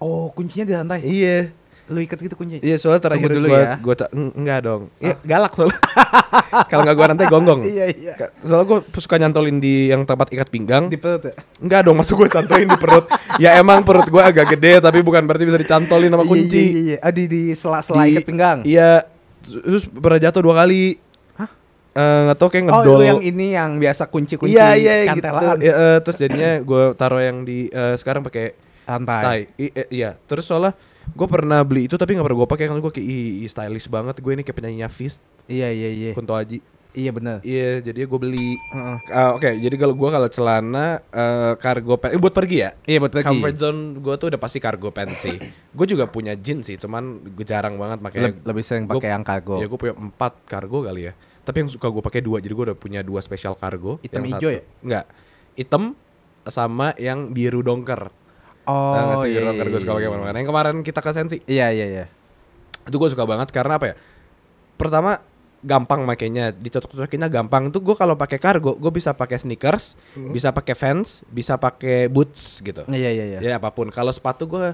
Oh, 0.00 0.30
kuncinya 0.32 0.64
di 0.64 0.74
lantai. 0.74 1.00
Iya. 1.04 1.59
Lu 1.90 1.98
ikat 1.98 2.18
gitu 2.20 2.34
kunci. 2.34 2.56
Iya 2.58 2.78
soalnya 2.78 3.02
terakhir 3.02 3.26
Tunggu 3.26 3.38
dulu 3.40 3.46
gue 3.48 3.58
ya. 3.58 3.74
gue 3.76 3.94
enggak 4.32 4.58
dong. 4.62 4.82
Iya 4.96 5.14
galak 5.20 5.52
soalnya. 5.52 5.78
Kalau 6.70 6.82
nggak 6.82 6.94
gue 6.94 7.06
rantai 7.08 7.26
gonggong. 7.26 7.60
Iya, 7.62 7.84
iya. 7.90 8.14
Soalnya 8.38 8.64
gue 8.64 8.78
suka 8.94 9.16
nyantolin 9.16 9.58
di 9.58 9.90
yang 9.90 10.02
tempat 10.04 10.30
ikat 10.30 10.48
pinggang. 10.48 10.86
Di 10.86 10.94
perut 10.94 11.20
ya? 11.20 11.34
Enggak 11.58 11.80
dong, 11.82 11.96
masuk 11.96 12.14
gue 12.16 12.28
cantolin 12.30 12.64
di 12.64 12.78
perut. 12.78 13.10
ya 13.36 13.58
emang 13.58 13.82
perut 13.82 14.06
gue 14.06 14.22
agak 14.22 14.54
gede 14.54 14.78
tapi 14.78 15.00
bukan 15.00 15.22
berarti 15.24 15.42
bisa 15.44 15.58
dicantolin 15.58 16.08
sama 16.08 16.22
Iya, 16.22 16.30
kunci. 16.30 16.56
Iya, 16.56 16.70
iya, 16.70 16.80
iya. 16.86 16.98
Ah, 17.00 17.10
di, 17.10 17.24
di 17.26 17.42
sela-sela 17.52 18.06
ikat 18.06 18.22
pinggang. 18.22 18.58
Iya. 18.62 19.02
Terus 19.42 19.84
pernah 19.84 20.20
jatuh 20.20 20.40
dua 20.40 20.54
kali. 20.56 20.94
Hah? 21.34 21.48
Eh, 21.92 22.20
nggak 22.24 22.36
tahu 22.36 22.48
kayak 22.48 22.62
Oh, 22.62 22.70
ngedol. 22.76 22.86
itu 22.92 23.04
yang 23.04 23.20
ini 23.24 23.46
yang 23.50 23.70
biasa 23.76 24.02
kunci-kunci 24.06 24.52
Iya 24.52 24.68
iya 24.74 24.94
gitu. 25.10 25.26
kantelan. 25.26 25.58
Ya, 25.58 25.72
eh, 25.74 25.98
terus 26.00 26.16
jadinya 26.16 26.50
gue 26.60 26.82
taruh 26.94 27.18
yang 27.18 27.42
di 27.42 27.66
eh, 27.66 27.94
sekarang 27.96 28.22
pakai 28.22 28.54
Rantai. 28.80 29.18
stay. 29.18 29.40
I- 29.60 29.74
eh, 29.76 29.88
iya. 29.92 30.10
Terus 30.20 30.44
soalnya 30.44 30.74
gue 31.10 31.26
pernah 31.26 31.60
beli 31.60 31.84
itu 31.84 31.94
tapi 31.94 32.14
nggak 32.14 32.24
pernah 32.24 32.38
gue 32.38 32.48
pakai 32.48 32.64
karena 32.66 32.80
gue 32.80 32.92
kayak 32.92 33.06
ih, 33.06 33.44
ih, 33.44 33.50
stylish 33.50 33.86
banget 33.86 34.18
gue 34.18 34.32
ini 34.32 34.42
kayak 34.42 34.56
penyanyinya 34.56 34.88
Fist 34.88 35.20
Iya, 35.44 35.66
iya, 35.74 35.90
iya. 35.90 36.12
Kunto 36.14 36.30
Aji. 36.30 36.62
Iya 36.90 37.10
benar. 37.10 37.38
Iya, 37.42 37.82
jadi 37.82 38.02
gue 38.02 38.18
beli. 38.18 38.50
Heeh. 38.54 38.96
Ah, 39.14 39.30
Oke, 39.34 39.46
jadi 39.46 39.74
kalau 39.78 39.94
gue 39.94 40.10
kalau 40.10 40.26
celana 40.26 40.98
eh, 41.06 41.54
cargo 41.58 41.94
pants, 41.98 42.14
eh, 42.14 42.20
buat 42.22 42.34
pergi 42.34 42.66
ya. 42.66 42.70
Iya 42.82 42.98
buat 42.98 43.14
pergi. 43.14 43.26
Comfort 43.30 43.56
zone 43.58 43.80
gue 43.98 44.14
tuh 44.18 44.26
udah 44.30 44.40
pasti 44.42 44.58
cargo 44.58 44.90
pants 44.90 45.22
sih. 45.22 45.38
gue 45.78 45.86
juga 45.86 46.06
punya 46.06 46.34
jeans 46.34 46.66
sih, 46.66 46.74
cuman 46.76 47.22
gue 47.30 47.46
jarang 47.46 47.78
banget 47.78 47.98
makanya. 48.02 48.30
Leb- 48.30 48.42
lebih 48.42 48.62
sering 48.62 48.84
pakai 48.86 49.10
yang 49.10 49.22
cargo. 49.22 49.58
Ya 49.58 49.66
gue 49.66 49.78
punya 49.78 49.94
empat 49.94 50.32
cargo 50.46 50.82
kali 50.82 51.10
ya. 51.10 51.12
Tapi 51.46 51.56
yang 51.62 51.70
suka 51.70 51.86
gue 51.86 52.02
pakai 52.02 52.22
dua, 52.22 52.38
jadi 52.38 52.52
gue 52.52 52.64
udah 52.70 52.78
punya 52.78 53.00
dua 53.02 53.22
special 53.22 53.54
cargo. 53.54 54.02
Hitam 54.02 54.26
hijau 54.26 54.50
ya? 54.50 54.62
Enggak, 54.82 55.04
hitam 55.54 55.94
sama 56.42 56.90
yang 56.96 57.30
biru 57.30 57.62
dongker. 57.62 58.10
Oh, 58.70 58.94
Tahu 58.94 59.04
nggak 59.04 59.18
sih 59.18 59.28
iya, 59.28 59.34
biru 59.34 59.46
dongker 59.48 59.66
iya, 59.66 59.72
gue 59.72 59.80
suka 59.80 59.92
pakai 59.92 60.02
iya. 60.02 60.10
mana-mana. 60.12 60.36
Yang 60.36 60.48
kemarin 60.48 60.74
kita 60.80 61.00
ke 61.00 61.10
Sensi, 61.10 61.36
Iya, 61.44 61.66
iya, 61.70 61.86
iya. 61.88 62.04
itu 62.80 62.96
gue 62.96 63.08
suka 63.08 63.24
banget 63.24 63.50
karena 63.50 63.76
apa 63.76 63.86
ya? 63.86 63.94
Pertama 64.74 65.20
gampang 65.60 66.00
makainya 66.02 66.56
dicocok-cocokinnya 66.56 67.28
gampang 67.28 67.68
itu 67.68 67.78
gue 67.78 67.92
kalau 67.92 68.16
pakai 68.16 68.40
cargo 68.40 68.72
gue 68.74 68.88
bisa 68.88 69.12
pakai 69.12 69.36
sneakers 69.36 69.92
bisa 70.16 70.48
pakai 70.50 70.72
Vans 70.72 71.20
bisa 71.28 71.60
pakai 71.60 72.08
boots 72.08 72.64
gitu 72.64 72.88
Iya, 72.88 73.10
iya, 73.12 73.24
iya. 73.28 73.38
ya 73.38 73.50
apa 73.54 73.68
pun 73.68 73.92
kalau 73.92 74.08
sepatu 74.08 74.48
gue 74.48 74.72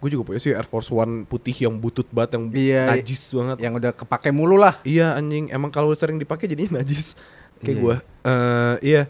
gue 0.00 0.08
juga 0.10 0.24
punya 0.24 0.40
sih 0.40 0.50
Air 0.50 0.64
Force 0.64 0.88
One 0.88 1.24
putih 1.24 1.52
yang 1.58 1.76
butut 1.76 2.08
banget 2.08 2.36
yang 2.36 2.44
Iya, 2.50 2.82
najis 2.90 3.20
banget 3.30 3.56
Yang 3.58 3.72
udah 3.76 3.92
kepake 3.94 4.32
mulu 4.32 4.56
lah. 4.56 4.80
iya 4.80 5.12
anjing 5.12 5.48
emang 5.48 5.68
kalau 5.68 5.92
sering 5.92 6.16
dipakai 6.16 6.48
jadinya 6.48 6.80
najis 6.80 7.20
kayak 7.60 7.68
Iya. 7.70 7.82
gue 7.82 7.96
Eh, 8.24 8.74
iya 8.82 9.02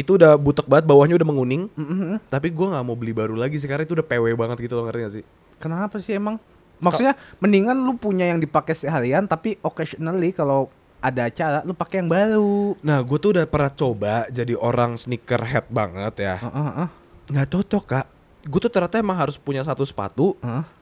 itu 0.00 0.16
udah 0.16 0.34
butek 0.34 0.64
banget 0.64 0.84
bawahnya 0.84 1.14
udah 1.14 1.28
menguning 1.28 1.62
Mm-mm. 1.70 2.16
tapi 2.26 2.48
gue 2.48 2.66
nggak 2.66 2.80
mau 2.80 2.94
beli 2.94 3.12
baru 3.12 3.34
lagi 3.34 3.56
sih 3.56 3.64
karena 3.64 3.82
itu 3.82 3.92
udah 3.92 4.02
PW 4.02 4.32
banget 4.34 4.56
gitu 4.60 4.74
loh 4.74 4.84
ngerti 4.84 5.00
gak 5.00 5.14
sih 5.14 5.24
Kenapa 5.56 6.00
sih 6.00 6.16
emang? 6.16 6.40
Maksudnya 6.78 7.12
mendingan 7.36 7.76
lu 7.76 7.92
punya 7.94 8.24
yang 8.24 8.36
dipakai 8.36 8.72
seharian 8.72 9.24
tapi 9.24 9.60
occasionally 9.60 10.32
kalau 10.32 10.72
ada 10.98 11.26
acara 11.26 11.60
lu 11.60 11.72
pakai 11.72 12.00
yang 12.00 12.08
baru. 12.08 12.76
nah 12.80 12.98
gue 12.98 13.16
tuh 13.16 13.32
udah 13.32 13.44
pernah 13.44 13.68
coba 13.70 14.24
jadi 14.28 14.52
orang 14.54 14.96
sneakerhead 14.96 15.68
banget 15.68 16.14
ya 16.18 16.36
Heeh, 16.38 16.64
heeh. 16.66 16.88
nggak 17.30 17.48
cocok 17.50 17.84
kak 17.86 18.06
gue 18.42 18.56
tuh 18.58 18.68
ternyata 18.68 18.96
emang 18.96 19.16
harus 19.16 19.36
punya 19.36 19.60
satu 19.60 19.80
sepatu 19.82 20.32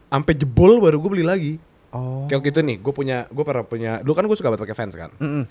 sampai 0.04 0.32
jebol 0.32 0.78
baru 0.78 0.96
gue 0.96 1.10
beli 1.12 1.26
lagi 1.26 1.54
Oh. 1.88 2.28
kayak 2.28 2.44
waktu 2.44 2.50
itu 2.50 2.60
nih 2.60 2.76
gue 2.76 2.92
punya 2.92 3.24
gue 3.26 3.40
pernah 3.40 3.64
punya 3.64 3.92
dulu 3.98 4.12
kan 4.12 4.20
gue 4.22 4.36
suka 4.36 4.52
banget 4.52 4.60
pakai 4.60 4.76
fans 4.76 4.92
kan 4.92 5.08
Mm-mm. 5.16 5.48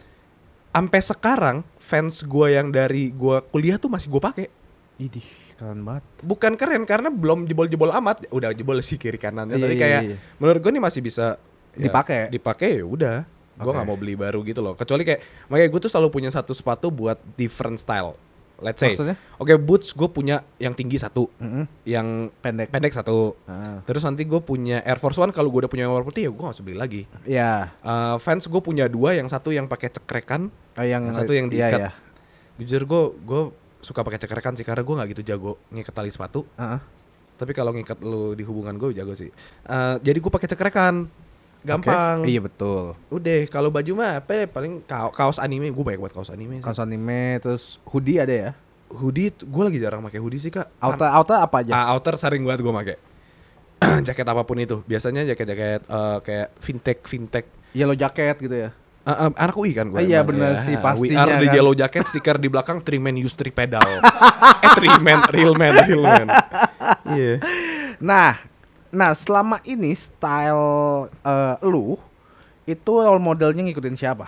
Sampai 0.69 0.99
sekarang 0.99 1.58
fans 1.77 2.21
gue 2.21 2.47
yang 2.49 2.69
dari 2.69 3.10
gue 3.10 3.38
kuliah 3.47 3.75
tuh 3.75 3.88
masih 3.88 4.08
gue 4.08 4.19
pakai 4.19 4.47
Idih, 4.97 5.25
keren 5.53 5.82
banget. 5.82 6.01
bukan 6.21 6.53
keren 6.53 6.82
karena 6.84 7.10
belum 7.10 7.45
jebol-jebol 7.45 7.93
amat 7.95 8.25
udah 8.27 8.49
jebol 8.49 8.82
sih 8.82 8.95
kiri 8.95 9.15
kanannya 9.15 9.53
Iya, 9.53 9.63
tapi 9.63 9.73
iya, 9.73 9.82
kayak 9.82 10.01
iya. 10.03 10.15
menurut 10.38 10.60
gue 10.60 10.71
nih 10.71 10.82
masih 10.82 11.01
bisa 11.01 11.25
ya, 11.73 11.86
Dipakai. 11.86 12.21
dipakai 12.30 12.69
ya 12.77 12.86
udah 12.86 13.17
gue 13.53 13.63
Oke. 13.63 13.73
nggak 13.73 13.88
mau 13.88 13.97
beli 13.97 14.13
baru 14.13 14.41
gitu 14.41 14.62
loh 14.62 14.73
kecuali 14.73 15.01
kayak 15.01 15.21
makanya 15.47 15.69
gue 15.69 15.82
tuh 15.82 15.91
selalu 15.91 16.10
punya 16.12 16.30
satu 16.30 16.49
sepatu 16.51 16.89
buat 16.89 17.17
different 17.34 17.77
style 17.77 18.13
let's 18.60 18.78
say 18.78 18.91
Maksudnya? 18.91 19.15
oke 19.36 19.54
boots 19.58 19.91
gue 19.91 20.08
punya 20.08 20.41
yang 20.56 20.72
tinggi 20.72 20.96
satu 20.96 21.30
Mm-mm. 21.34 21.65
yang 21.84 22.34
Pendek. 22.36 22.67
pendek 22.67 22.89
satu 22.91 23.38
Ah. 23.43 23.80
terus 23.84 24.02
nanti 24.02 24.24
gue 24.24 24.39
punya 24.39 24.82
Air 24.82 24.98
Force 24.98 25.15
One 25.15 25.30
kalau 25.30 25.48
gue 25.48 25.60
udah 25.60 25.70
punya 25.70 25.84
yang 25.84 25.93
warna 25.93 26.04
putih 26.04 26.26
ya 26.26 26.32
gue 26.32 26.39
gak 26.39 26.54
usah 26.54 26.63
beli 26.63 26.76
lagi 26.76 27.02
Iya. 27.24 27.70
Eh, 27.76 28.15
fans 28.17 28.43
gue 28.43 28.58
punya 28.60 28.86
dua 28.86 29.13
yang 29.13 29.26
satu 29.26 29.50
yang 29.50 29.65
pakai 29.65 29.89
cekrekan 29.91 30.50
Oh, 30.74 30.82
yang, 30.82 31.06
Yang 31.06 31.15
satu 31.17 31.32
yang 31.32 31.48
iya, 31.48 31.54
diikat. 31.67 31.80
iya. 31.80 31.91
jujur 32.58 32.82
gue 32.84 33.02
gue 33.24 33.41
suka 33.80 34.02
pakai 34.02 34.17
cekrekan 34.17 34.54
sih 34.54 34.62
karena 34.62 34.82
gue 34.82 34.96
nggak 34.96 35.10
gitu 35.12 35.24
jago 35.24 35.62
ngikat 35.70 35.93
tali 35.93 36.10
sepatu 36.10 36.46
Heeh. 36.56 36.80
tapi 37.36 37.54
kalau 37.54 37.70
ngikat 37.70 37.98
lu 38.00 38.34
di 38.34 38.41
hubungan 38.41 38.74
gue 38.76 38.89
jago 38.91 39.13
sih 39.13 39.30
Eh, 39.63 39.96
jadi 40.00 40.17
gue 40.17 40.32
pakai 40.32 40.46
cekrekan 40.48 41.06
gampang 41.67 42.17
Oke. 42.19 42.30
Iya 42.30 42.39
betul. 42.39 42.95
udah 43.10 43.38
kalau 43.47 43.67
baju 43.67 43.91
mah 43.93 44.12
apa 44.17 44.32
ya, 44.34 44.45
paling 44.45 44.80
ka- 44.82 45.12
kaos 45.12 45.38
anime 45.38 45.67
gue 45.67 45.84
banyak 45.84 45.99
buat 45.99 46.12
kaos 46.12 46.30
anime 46.30 46.58
sih. 46.58 46.63
Kaos 46.63 46.80
anime 46.80 47.21
terus 47.39 47.77
hoodie 47.86 48.17
ada 48.17 48.32
ya? 48.32 48.51
hoodie 48.88 49.36
gue 49.36 49.63
lagi 49.65 49.77
jarang 49.77 49.99
pakai 49.99 50.15
hoodie 50.15 50.39
sih 50.39 50.47
kak 50.47 50.71
Outer 50.80 51.12
outer 51.12 51.38
apa 51.38 51.60
aja? 51.60 51.71
Ah, 51.73 51.91
outer 51.91 52.15
sering 52.15 52.39
banget 52.41 52.63
gue 52.63 52.71
pakai 52.73 52.95
jaket 54.08 54.23
apa 54.23 54.41
pun 54.41 54.56
itu 54.56 54.80
biasanya 54.82 55.27
jaket-jaket 55.27 55.84
eh, 55.84 56.17
kayak 56.23 56.47
fintech 56.58 56.99
fintech 57.03 57.45
Yellow 57.71 57.93
jacket 57.93 58.39
gitu 58.39 58.56
ya. 58.58 58.71
Ah, 59.03 59.27
ah, 59.27 59.30
anak 59.38 59.56
UI 59.56 59.71
kan 59.71 59.88
gue 59.88 59.99
Iya, 60.01 60.19
bener 60.21 60.63
sih, 60.63 60.73
We 60.73 60.82
pastinya 60.82 61.19
are 61.21 61.36
the 61.38 61.47
kan. 61.47 61.56
yellow 61.56 61.71
jacket 61.71 62.03
stiker 62.06 62.36
di 62.36 62.47
belakang 62.47 62.80
three 62.80 62.97
man 62.97 63.15
use 63.15 63.32
three 63.32 63.51
pedal 63.51 63.84
Eh 64.63 64.71
three 64.73 64.95
man 64.97 65.19
Real 65.27 65.51
man 65.53 65.71
Real 65.82 66.01
man 66.01 66.27
Iya 67.12 67.43
Nah, 67.97 68.39
nah 68.91 69.12
selama 69.12 69.60
ini 69.67 69.91
style 69.93 70.65
eh, 71.12 71.56
lu 71.65 72.00
itu 72.67 72.91
role 72.91 73.19
modelnya 73.23 73.63
ngikutin 73.63 73.95
siapa? 73.95 74.28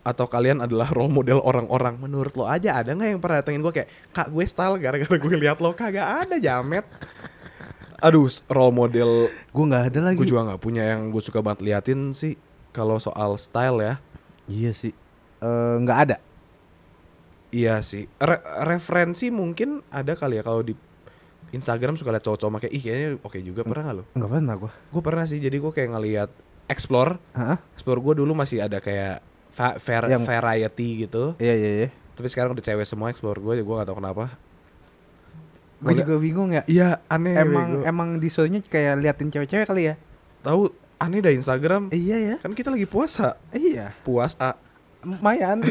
Atau 0.00 0.24
kalian 0.24 0.64
adalah 0.64 0.88
role 0.88 1.12
model 1.12 1.44
orang-orang 1.44 2.00
Menurut 2.00 2.32
lo 2.32 2.48
aja 2.48 2.80
ada 2.80 2.96
gak 2.96 3.04
yang 3.04 3.20
pernah 3.20 3.44
datengin 3.44 3.60
gue 3.60 3.68
kayak 3.68 3.88
Kak 4.16 4.32
gue 4.32 4.44
style 4.48 4.80
gara-gara 4.80 5.12
gue 5.12 5.36
lihat 5.36 5.60
lo 5.60 5.76
Kagak 5.76 6.24
ada 6.24 6.40
jamet 6.40 6.88
Aduh 8.00 8.24
role 8.48 8.72
model 8.72 9.28
Gue 9.28 9.64
nggak 9.68 9.92
ada 9.92 9.98
lagi. 10.08 10.16
Gue 10.16 10.24
juga 10.24 10.56
gak 10.56 10.62
punya 10.64 10.88
yang 10.88 11.12
gue 11.12 11.20
suka 11.20 11.44
banget 11.44 11.60
liatin 11.60 12.16
sih 12.16 12.40
Kalau 12.72 12.96
soal 12.96 13.36
style 13.36 13.76
ya 13.84 13.94
Iya 14.48 14.72
sih. 14.72 14.92
Eh, 15.40 15.74
Nggak 15.84 15.98
ada. 16.08 16.16
Iya 17.50 17.82
sih. 17.82 18.10
Re- 18.18 18.42
referensi 18.66 19.30
mungkin 19.30 19.82
ada 19.94 20.18
kali 20.18 20.38
ya 20.38 20.42
kalau 20.42 20.62
di 20.62 20.74
Instagram 21.50 21.94
suka 21.94 22.10
liat 22.10 22.22
cowok-cowok 22.22 22.52
pakai 22.56 22.70
ih 22.70 22.78
kayaknya 22.78 23.08
oke 23.18 23.38
juga 23.40 23.60
pernah 23.62 23.84
gak 23.84 23.96
lo? 23.96 24.04
Nggak 24.12 24.30
pernah 24.30 24.54
gue. 24.56 24.70
Gue 24.88 25.02
pernah 25.02 25.24
sih. 25.24 25.36
Jadi 25.36 25.56
gue 25.56 25.72
kayak 25.72 25.90
ngeliat 25.90 26.30
explore. 26.66 27.18
Hah? 27.32 27.58
Explore 27.74 28.00
gue 28.00 28.14
dulu 28.18 28.32
masih 28.32 28.60
ada 28.60 28.78
kayak 28.78 29.18
var- 29.50 29.76
Yang- 30.06 30.24
variety 30.24 30.88
gitu. 31.00 31.34
Iya 31.36 31.54
iya 31.54 31.70
iya. 31.76 31.88
Tapi 32.12 32.26
sekarang 32.26 32.52
udah 32.52 32.62
cewek 32.62 32.84
semua 32.84 33.08
explore 33.08 33.36
gue. 33.36 33.60
Gue 33.60 33.74
gak 33.74 33.88
tahu 33.88 33.98
kenapa. 33.98 34.30
Gue 35.80 35.96
juga 35.96 36.14
bingung 36.16 36.52
ya. 36.52 36.62
Iya 36.64 37.00
aneh. 37.06 37.34
Emang 37.34 37.68
bego. 37.74 37.82
emang 37.82 38.08
disuruhnya 38.16 38.60
kayak 38.62 39.00
liatin 39.00 39.28
cewek-cewek 39.28 39.64
kali 39.64 39.88
ya? 39.88 39.94
tahu 40.40 40.68
aneh 40.96 41.18
dah 41.18 41.32
Instagram. 41.32 41.88
Iya 41.90 42.16
ya. 42.16 42.36
Kan 42.38 42.52
kita 42.52 42.68
lagi 42.68 42.84
puasa. 42.84 43.40
Iya. 43.50 43.96
Puasa. 44.00 44.54
Lumayan. 45.00 45.64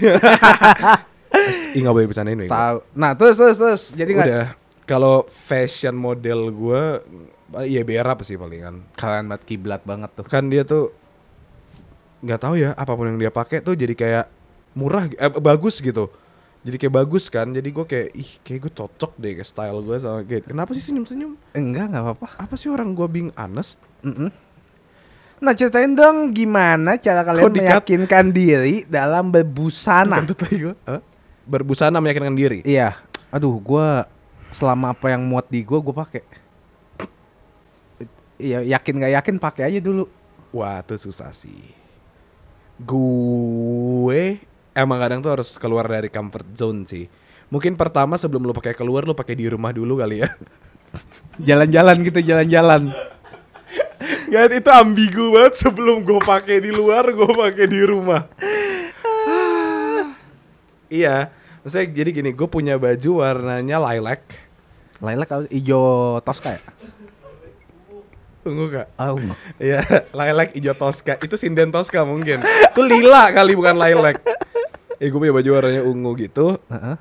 Ih 1.72 1.80
gak 1.80 1.94
boleh 1.94 2.06
bercandain. 2.06 2.50
Tahu. 2.50 2.78
Nah 2.94 3.14
terus 3.14 3.38
terus 3.38 3.56
terus. 3.56 3.82
Jadi 3.94 4.12
nggak. 4.12 4.28
Udah. 4.28 4.46
Kalau 4.90 5.30
fashion 5.30 5.94
model 5.94 6.50
gue, 6.50 6.82
iya 7.64 7.86
berap 7.86 8.26
sih 8.26 8.34
palingan. 8.36 8.90
Kalian 8.98 9.30
banget 9.30 9.42
kiblat 9.46 9.82
banget 9.86 10.10
tuh. 10.18 10.26
kan 10.26 10.50
dia 10.50 10.66
tuh 10.66 10.90
nggak 12.20 12.42
tahu 12.42 12.54
ya 12.58 12.74
apa 12.74 12.92
pun 12.92 13.08
yang 13.08 13.20
dia 13.22 13.30
pakai 13.30 13.62
tuh 13.62 13.78
jadi 13.78 13.94
kayak 13.94 14.26
murah 14.76 15.08
eh, 15.08 15.32
bagus 15.40 15.80
gitu 15.80 16.12
jadi 16.60 16.76
kayak 16.76 16.94
bagus 16.94 17.32
kan 17.32 17.48
jadi 17.48 17.64
gue 17.64 17.86
kayak 17.88 18.08
ih 18.12 18.32
kayak 18.44 18.60
gue 18.68 18.74
cocok 18.76 19.16
deh 19.16 19.40
ke 19.40 19.44
style 19.48 19.80
gue 19.80 19.96
sama 20.04 20.28
kayak 20.28 20.52
kenapa 20.52 20.76
sih 20.76 20.84
senyum 20.84 21.08
senyum 21.08 21.32
Enggak 21.56 21.88
nggak 21.88 22.04
apa-apa. 22.04 22.28
apa 22.36 22.54
sih 22.60 22.68
orang 22.68 22.92
gue 22.92 23.08
being 23.08 23.32
honest 23.40 23.80
Mm-mm. 24.04 24.28
Nah 25.40 25.56
ceritain 25.56 25.96
dong 25.96 26.36
gimana 26.36 27.00
cara 27.00 27.24
kalian 27.24 27.48
dikat? 27.48 27.80
meyakinkan 27.80 28.26
diri 28.36 28.84
dalam 28.84 29.32
berbusana. 29.32 30.20
Gue 30.28 30.76
Hah? 30.84 31.00
berbusana 31.48 32.04
meyakinkan 32.04 32.36
diri 32.36 32.60
Iya. 32.68 33.00
Aduh, 33.32 33.56
gua 33.64 34.04
selama 34.54 34.94
apa 34.94 35.14
yang 35.14 35.24
muat 35.26 35.48
di 35.48 35.62
gua 35.66 35.80
gua 35.82 36.06
pakai. 36.06 36.24
Iya, 38.40 38.64
yakin 38.64 38.94
nggak 39.04 39.14
yakin 39.20 39.36
pakai 39.36 39.64
aja 39.68 39.80
dulu. 39.84 40.08
wah 40.56 40.82
tuh 40.82 40.98
susah 40.98 41.30
sih 41.30 41.76
gue 42.80 44.40
emang 44.72 44.98
kadang 44.98 45.20
tuh 45.20 45.30
harus 45.36 45.60
keluar 45.60 45.86
dari 45.86 46.08
comfort 46.08 46.48
zone 46.56 46.88
sih 46.88 47.06
mungkin 47.52 47.76
pertama 47.76 48.16
sebelum 48.16 48.48
lo 48.48 48.56
pakai 48.56 48.74
keluar 48.74 49.04
lo 49.04 49.12
pakai 49.12 49.36
di 49.36 49.46
rumah 49.52 49.76
dulu 49.76 50.00
kali 50.00 50.24
ya 50.24 50.32
Jalan-jalan 51.48 52.04
gitu, 52.04 52.20
jalan-jalan. 52.20 52.92
Gak 54.30 54.44
itu 54.54 54.72
ambigu 54.72 55.34
banget 55.34 55.54
sebelum 55.60 56.04
gue 56.06 56.22
pakai 56.22 56.62
di 56.64 56.72
luar 56.72 57.10
gue 57.10 57.32
pakai 57.32 57.66
di 57.68 57.82
rumah. 57.84 58.28
iya, 60.92 61.30
maksudnya 61.62 61.88
jadi 61.92 62.10
gini, 62.12 62.30
gue 62.32 62.48
punya 62.48 62.76
baju 62.76 63.24
warnanya 63.24 63.78
lilac, 63.80 64.24
Lilac 65.00 65.30
harus 65.32 65.48
hijau 65.48 66.20
toska 66.24 66.60
ya? 66.60 66.62
ungu 68.50 68.66
kak. 68.72 68.88
Oh, 68.98 69.20
Iya, 69.62 69.84
lilac 70.12 70.56
hijau 70.56 70.76
Tosca. 70.76 71.20
Itu 71.22 71.36
sinden 71.36 71.70
Tosca 71.70 72.02
mungkin. 72.08 72.42
Itu 72.42 72.82
lila 72.82 73.30
kali 73.30 73.54
bukan 73.54 73.76
lilac. 73.78 74.18
Ya 75.00 75.08
gue 75.08 75.20
punya 75.20 75.32
baju 75.36 75.50
warnanya 75.54 75.82
ungu 75.86 76.12
gitu. 76.20 76.58
Heeh. 76.68 76.96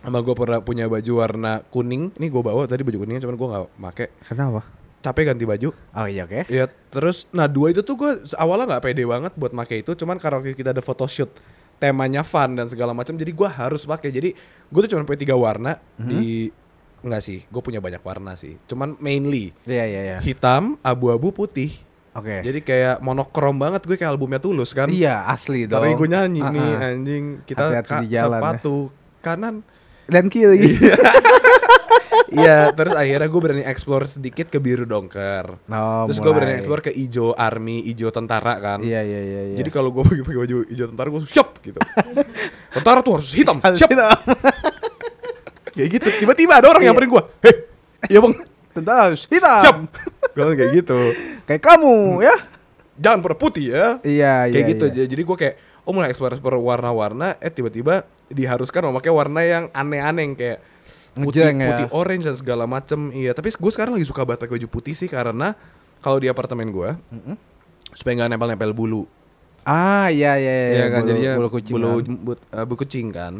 Sama 0.00 0.18
gue 0.24 0.34
pernah 0.36 0.58
punya 0.62 0.86
baju 0.86 1.12
warna 1.18 1.64
kuning. 1.72 2.14
Ini 2.14 2.26
gue 2.28 2.42
bawa 2.42 2.68
tadi 2.68 2.84
baju 2.86 2.98
kuningnya 3.06 3.22
cuman 3.26 3.36
gue 3.36 3.48
nggak 3.48 3.64
make. 3.80 4.06
Kenapa? 4.28 4.60
Capek 5.00 5.32
ganti 5.32 5.44
baju. 5.48 5.68
Oh 5.72 6.06
iya 6.06 6.28
oke. 6.28 6.46
Ya 6.52 6.68
terus 6.92 7.24
nah 7.32 7.48
dua 7.48 7.72
itu 7.72 7.80
tuh 7.80 7.96
gue 7.96 8.10
awalnya 8.36 8.76
nggak 8.76 8.84
pede 8.84 9.02
banget 9.08 9.32
buat 9.34 9.52
make 9.56 9.80
itu 9.80 9.96
cuman 9.96 10.20
karena 10.20 10.44
kita 10.52 10.70
ada 10.76 10.82
photoshoot 10.84 11.32
temanya 11.80 12.20
fun 12.20 12.52
dan 12.52 12.68
segala 12.68 12.92
macam 12.92 13.12
jadi 13.12 13.32
gue 13.32 13.48
harus 13.48 13.82
pakai 13.82 14.08
jadi 14.08 14.36
gue 14.68 14.80
tuh 14.84 14.90
cuma 14.90 15.02
punya 15.02 15.16
tiga 15.18 15.34
warna 15.34 15.80
di 15.96 16.52
nggak 17.00 17.18
sih 17.18 17.40
gue 17.42 17.58
punya 17.58 17.80
banyak 17.80 17.98
warna 17.98 18.36
sih 18.36 18.60
cuman 18.66 18.94
mainly 18.98 19.56
Iya 19.64 19.84
iya 19.84 20.00
iya. 20.04 20.18
hitam 20.20 20.76
abu-abu 20.80 21.32
putih 21.34 21.72
Oke. 22.10 22.42
jadi 22.42 22.60
kayak 22.60 22.96
monokrom 22.98 23.56
banget 23.56 23.80
gue 23.82 23.96
kayak 23.96 24.12
albumnya 24.12 24.36
tulus 24.36 24.70
kan 24.70 24.86
Iya, 24.86 25.24
asli 25.24 25.64
dong. 25.64 25.80
tapi 25.80 25.94
gue 25.94 26.08
nyanyi 26.08 26.42
nih 26.42 26.70
ah. 26.70 26.88
anjing 26.90 27.24
kita 27.42 27.62
Hati-hati 27.64 27.88
ka- 27.88 28.02
di 28.02 28.08
jalan 28.10 28.28
ya. 28.30 28.36
sepatu 28.36 28.76
kanan 29.18 29.54
Dan 30.04 30.26
kiri. 30.26 30.74
Iya, 32.30 32.70
terus 32.70 32.94
akhirnya 32.94 33.26
gue 33.26 33.40
berani 33.40 33.62
explore 33.62 34.06
sedikit 34.06 34.46
ke 34.46 34.56
biru 34.56 34.82
dongker. 34.82 35.58
Oh, 35.66 36.06
terus 36.06 36.18
gue 36.18 36.30
berani 36.30 36.54
explore 36.56 36.78
ke 36.80 36.90
ijo 36.90 37.34
army, 37.34 37.82
ijo 37.82 38.08
tentara 38.08 38.54
kan. 38.56 38.78
Iya 38.78 39.02
iya 39.02 39.20
iya 39.20 39.40
iya. 39.50 39.56
Jadi 39.58 39.68
kalau 39.68 39.90
gue 39.90 40.02
pakai 40.02 40.22
pakai 40.22 40.38
baju 40.38 40.56
ijo 40.64 40.84
tentara 40.86 41.08
gue 41.10 41.20
siap 41.26 41.58
gitu. 41.60 41.78
tentara 42.78 42.98
tuh 43.02 43.18
harus 43.18 43.30
hitam, 43.34 43.58
siap. 43.74 43.90
Kayak 45.74 45.88
gitu. 45.90 46.08
Tiba-tiba 46.22 46.52
ada 46.58 46.66
orang 46.68 46.82
Iya. 46.82 46.88
nyamperin 46.90 47.10
gue. 47.10 47.22
Hei, 47.42 47.54
iya 48.08 48.18
bang, 48.18 48.34
Tentu 48.70 48.90
harus 48.90 49.22
hitam. 49.26 49.58
siap. 49.58 49.76
gue 50.30 50.54
kayak 50.54 50.72
gitu. 50.76 50.98
Kayak 51.44 51.62
kamu 51.62 51.94
ya. 52.22 52.36
Jangan 52.94 53.18
pernah 53.20 53.38
putih 53.38 53.66
ya. 53.70 53.86
Iya 54.02 54.46
iya. 54.46 54.54
kayak 54.54 54.66
gitu. 54.70 54.84
iya. 54.88 55.04
Jadi 55.06 55.22
gue 55.22 55.36
kayak 55.36 55.54
oh 55.82 55.92
mulai 55.92 56.10
explore 56.10 56.34
explore 56.34 56.58
warna-warna. 56.58 57.34
Eh 57.38 57.50
tiba-tiba 57.50 58.06
diharuskan 58.30 58.86
memakai 58.86 59.10
warna 59.10 59.40
yang 59.42 59.64
aneh-aneh 59.72 60.22
yang 60.22 60.34
kayak 60.38 60.58
putih, 61.12 61.42
ya. 61.42 61.68
putih 61.68 61.86
orange 61.90 62.24
dan 62.24 62.34
segala 62.34 62.64
macem 62.64 63.10
iya 63.10 63.30
tapi 63.30 63.50
gue 63.50 63.70
sekarang 63.70 63.92
lagi 63.92 64.04
suka 64.04 64.22
banget 64.22 64.40
pakai 64.40 64.54
baju 64.56 64.68
putih 64.70 64.92
sih 64.92 65.06
karena 65.06 65.52
kalau 65.98 66.16
di 66.16 66.26
apartemen 66.26 66.68
gue 66.68 66.90
supaya 67.90 68.12
nggak 68.16 68.30
nempel-nempel 68.30 68.72
bulu 68.72 69.04
Ah 69.60 70.08
iya 70.08 70.34
iya 70.34 70.52
iya. 70.52 70.68
Iya 70.72 70.86
kan 70.88 70.98
bulu- 70.98 71.08
jadinya 71.10 71.32
bulu 71.34 71.48
kucing. 71.50 71.74
bulu 71.74 71.88
kan. 71.90 72.00
jemput 72.02 72.38
eh, 72.48 72.64
bulu 72.64 72.76
kucing 72.78 73.06
kan 73.08 73.34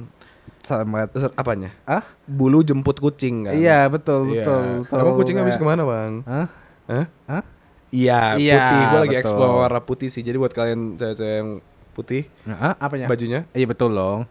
Sama 0.60 0.98
apanya 1.32 1.70
Ah? 1.82 2.04
bulu 2.22 2.60
jemput 2.60 2.96
kucing 2.96 3.48
kan 3.48 3.54
Iya 3.54 3.86
betul 3.86 4.28
Iya. 4.28 4.44
betul. 4.44 4.62
betul. 4.84 4.98
Emang 4.98 5.14
kucing 5.16 5.36
habis 5.36 5.54
ke 5.54 5.64
mana 5.64 5.82
bang 5.82 6.12
Hah? 6.22 6.46
Hah? 6.86 7.06
Hah? 7.26 7.42
Iya, 7.88 8.36
Iya, 8.36 8.54
putih. 8.60 8.82
Gue 8.84 9.00
lagi 9.00 9.16
explore 9.16 9.54
warna 9.56 9.80
putih 9.80 10.08
sih. 10.08 10.20
Jadi 10.20 10.36
buat 10.36 10.50
kalian 10.50 10.94
cewek-cewek 10.94 11.34
yang 11.36 11.50
putih, 11.90 12.22
Ah, 12.46 12.78
apanya? 12.78 13.06
bajunya 13.06 13.40
Iya 13.50 13.66
betul 13.66 13.90
dong. 13.90 14.30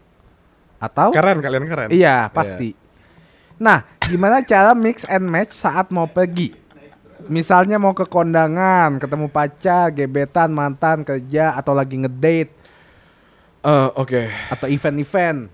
Atau? 0.78 1.12
keren 1.12 1.40
kalian 1.40 1.66
keren. 1.66 1.90
Iya 1.90 2.30
pasti. 2.30 2.72
Nah, 3.60 3.84
gimana 4.02 4.40
cara 4.42 4.72
mix 4.72 5.04
and 5.04 5.28
match 5.28 5.54
saat 5.54 5.92
mau 5.92 6.08
pergi? 6.08 6.56
Misalnya 7.28 7.76
mau 7.76 7.92
ke 7.92 8.08
kondangan, 8.08 8.98
ketemu 8.98 9.28
pacar, 9.28 9.92
gebetan, 9.92 10.50
mantan, 10.50 11.04
kerja, 11.04 11.54
atau 11.54 11.76
lagi 11.76 12.00
ngedate, 12.00 12.56
Eh, 13.60 13.90
Oke. 14.00 14.32
atau 14.48 14.72
event-event. 14.72 15.52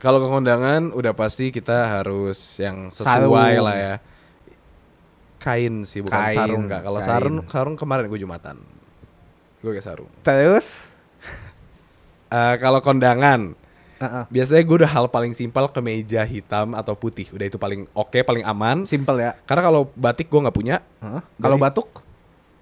Kalau 0.00 0.16
ke 0.16 0.28
kondangan 0.28 0.96
udah 0.96 1.12
pasti 1.12 1.52
kita 1.52 1.92
harus 1.92 2.56
yang 2.56 2.88
sesuai 2.88 3.28
Sarung. 3.28 3.60
lah 3.60 3.76
ya. 3.76 3.94
Kain 5.36 5.84
sih 5.84 6.00
bukan 6.00 6.16
Kain, 6.16 6.32
sarung 6.34 6.64
kak. 6.66 6.80
Kalau 6.82 7.00
sarung 7.04 7.36
sarung 7.46 7.76
kemarin 7.76 8.08
gue 8.08 8.16
jumatan. 8.16 8.56
Gue 9.60 9.76
kayak 9.76 9.84
sarung. 9.84 10.08
Terus? 10.24 10.88
Eh, 12.26 12.54
kalau 12.58 12.80
kondangan 12.80 13.52
Heeh. 13.96 14.24
biasanya 14.28 14.60
gue 14.60 14.76
udah 14.84 14.90
hal 14.92 15.06
paling 15.08 15.32
simpel 15.32 15.66
kemeja 15.72 16.20
hitam 16.28 16.76
atau 16.76 16.92
putih. 16.92 17.26
Udah 17.32 17.46
itu 17.48 17.56
paling 17.56 17.88
oke 17.96 18.18
paling 18.22 18.44
aman. 18.44 18.84
Simple 18.84 19.18
ya. 19.20 19.32
Karena 19.48 19.62
kalau 19.64 19.88
batik 19.96 20.28
gue 20.28 20.40
nggak 20.40 20.56
punya. 20.56 20.76
Heeh. 21.00 21.22
Kalau 21.40 21.56
batuk 21.56 21.88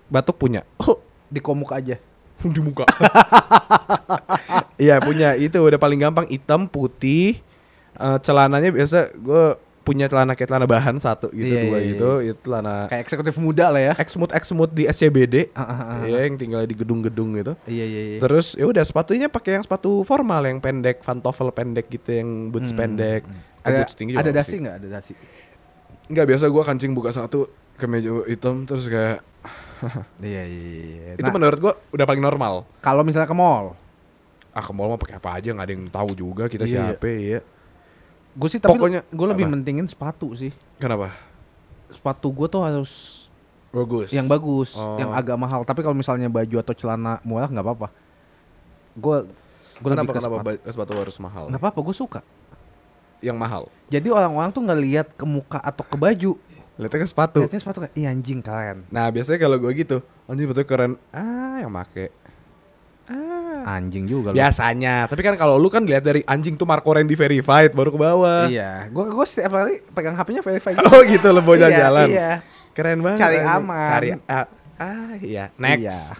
Batuk 0.04 0.36
punya. 0.36 0.62
Oh, 0.84 1.00
di 1.32 1.40
komuk 1.40 1.72
aja. 1.74 1.96
di 2.54 2.60
muka. 2.60 2.84
Iya 4.74 4.98
punya 4.98 5.38
itu 5.38 5.54
udah 5.54 5.78
paling 5.78 6.02
gampang 6.02 6.26
hitam 6.26 6.66
putih 6.66 7.38
Eh, 7.94 8.18
celananya 8.26 8.74
biasa 8.74 9.14
gue 9.14 9.54
punya 9.84 10.08
celana 10.08 10.32
kayak 10.32 10.48
celana 10.48 10.64
bahan 10.64 10.96
satu 10.96 11.28
gitu 11.28 11.44
Iya, 11.46 11.62
dua 11.62 11.78
iya, 11.78 11.88
gitu 11.90 12.10
itu 12.24 12.40
celana 12.42 12.88
Kayak 12.88 13.02
eksekutif 13.04 13.34
muda 13.36 13.68
lah 13.68 13.82
ya. 13.82 13.92
Exmut 13.94 14.30
Exmut 14.30 14.70
di 14.70 14.84
SCBD 14.84 15.52
Ah, 15.52 15.60
ah, 15.60 15.80
ah, 15.94 15.96
ya 16.02 16.24
yang 16.24 16.34
tinggal 16.34 16.64
di 16.64 16.72
gedung-gedung 16.72 17.36
gitu 17.36 17.52
Iya 17.64 17.84
iya 17.84 18.02
iya. 18.08 18.18
terus 18.18 18.52
ya 18.52 18.64
udah 18.64 18.80
sepatunya 18.80 19.28
pakai 19.28 19.54
yang 19.54 19.62
sepatu 19.62 20.00
formal 20.02 20.40
yang 20.42 20.58
pendek 20.58 20.98
pantofel 20.98 21.48
pendek 21.50 21.86
gitu 21.88 22.10
yang 22.10 22.28
boots 22.48 22.72
Hmm. 22.72 22.80
pendek 22.80 23.22
Eh, 23.60 23.66
Ada 23.66 23.76
boots 23.78 23.94
tinggi 23.94 24.12
juga 24.12 24.22
ada 24.22 24.32
dasi 24.34 24.54
nggak? 24.58 24.74
Ada 24.74 24.88
dasi. 24.90 25.12
Nggak 26.06 26.26
biasa 26.26 26.44
gue 26.46 26.62
kancing 26.62 26.92
buka 26.92 27.10
satu 27.10 27.48
kemeja 27.74 28.10
hitam 28.24 28.64
terus 28.64 28.84
kayak 28.84 29.20
Iya 30.20 30.42
iya 30.42 30.68
iya. 30.72 31.08
itu 31.14 31.22
Nah, 31.22 31.32
menurut 31.32 31.58
gue 31.58 31.72
udah 31.90 32.04
paling 32.04 32.20
normal 32.20 32.64
kalau 32.78 33.00
misalnya 33.00 33.24
ke 33.24 33.32
mall, 33.32 33.76
ah 34.50 34.60
ke 34.60 34.70
mall 34.70 34.86
mau 34.86 34.96
pakai 34.96 35.16
apa 35.16 35.30
aja 35.34 35.50
nggak 35.50 35.62
ada 35.62 35.72
yang 35.72 35.86
tahu 35.86 36.10
juga 36.12 36.44
kita 36.46 36.62
Iya, 36.62 36.70
iya. 36.70 36.82
siapa 36.92 37.08
ya 37.10 37.38
gue 38.34 38.48
sih 38.48 38.58
tapi 38.58 38.74
Pokoknya- 38.74 39.04
gue 39.04 39.26
lebih 39.28 39.44
apa? 39.44 39.52
mentingin 39.54 39.86
sepatu 39.86 40.34
sih. 40.34 40.50
kenapa 40.76 41.14
Sepatu 41.88 42.26
gue 42.28 42.46
tuh 42.46 42.60
harus 42.60 42.92
bagus 43.70 44.10
yang 44.10 44.24
bagus, 44.24 44.74
Oh. 44.74 44.94
yang 44.96 45.10
agak 45.10 45.34
mahal. 45.34 45.62
Tapi 45.62 45.80
kalau 45.80 45.92
misalnya 45.92 46.26
baju 46.26 46.56
atau 46.56 46.70
celana 46.72 47.18
murah 47.20 47.46
nggak 47.46 47.62
apa-apa. 47.64 47.88
Gue 48.92 49.26
gue 49.74 49.82
lebih 49.84 49.94
kenapa 49.96 50.10
ke 50.12 50.18
kenapa 50.20 50.36
sepatu. 50.36 50.70
sepatu 50.70 50.92
harus 50.96 51.16
mahal 51.18 51.44
Nggak 51.48 51.60
apa-apa, 51.60 51.80
gue 51.80 51.96
suka. 51.96 52.20
yang 53.20 53.34
mahal 53.34 53.66
Jadi 53.88 54.06
orang-orang 54.08 54.50
tuh 54.50 54.60
nggak 54.60 54.80
lihat 54.80 55.06
ke 55.10 55.24
muka 55.24 55.56
atau 55.58 55.80
ke 55.80 55.96
baju, 55.96 56.36
lihatnya 56.76 57.00
ke 57.00 57.08
sepatu 57.08 57.38
lihatnya 57.40 57.56
sepatu 57.58 57.78
kayak, 57.80 57.94
iya 57.94 58.10
anjing 58.10 58.38
keren. 58.38 58.84
nah 58.88 59.08
biasanya 59.08 59.38
kalau 59.40 59.56
gue 59.56 59.72
gitu 59.72 59.98
anjing 60.24 60.44
betul 60.44 60.62
keren 60.62 60.92
ah 61.08 61.56
yang 61.56 61.70
make 61.70 62.12
Anjing 63.66 64.04
juga 64.04 64.28
lu. 64.28 64.36
biasanya 64.36 65.04
tapi 65.04 65.20
kan 65.20 65.34
kalau 65.34 65.56
lu 65.56 65.66
kan 65.66 65.82
lihat 65.82 66.00
dari 66.00 66.20
anjing 66.22 66.54
tuh 66.54 66.64
Marco 66.64 66.88
Randy 66.88 67.12
verified 67.12 67.70
baru 67.70 67.88
ke 67.88 67.98
bawah 67.98 68.44
Iya, 68.46 68.86
gue 68.86 69.04
gue 69.06 69.24
setiap 69.24 69.52
kali 69.54 69.80
pegang 69.88 70.14
HP-nya 70.14 70.40
verify 70.40 70.72
oh 70.84 71.00
gitu 71.02 71.26
lo 71.26 71.40
bawa 71.40 71.56
Iya, 71.58 71.68
jalan 71.70 72.08
Iya. 72.08 72.30
keren 72.70 73.00
banget 73.00 73.18
Cari 73.18 73.38
aman. 73.40 73.86
cari 73.88 74.08
ah, 74.24 74.46
ah 74.76 75.12
iya 75.16 75.44
next 75.56 76.12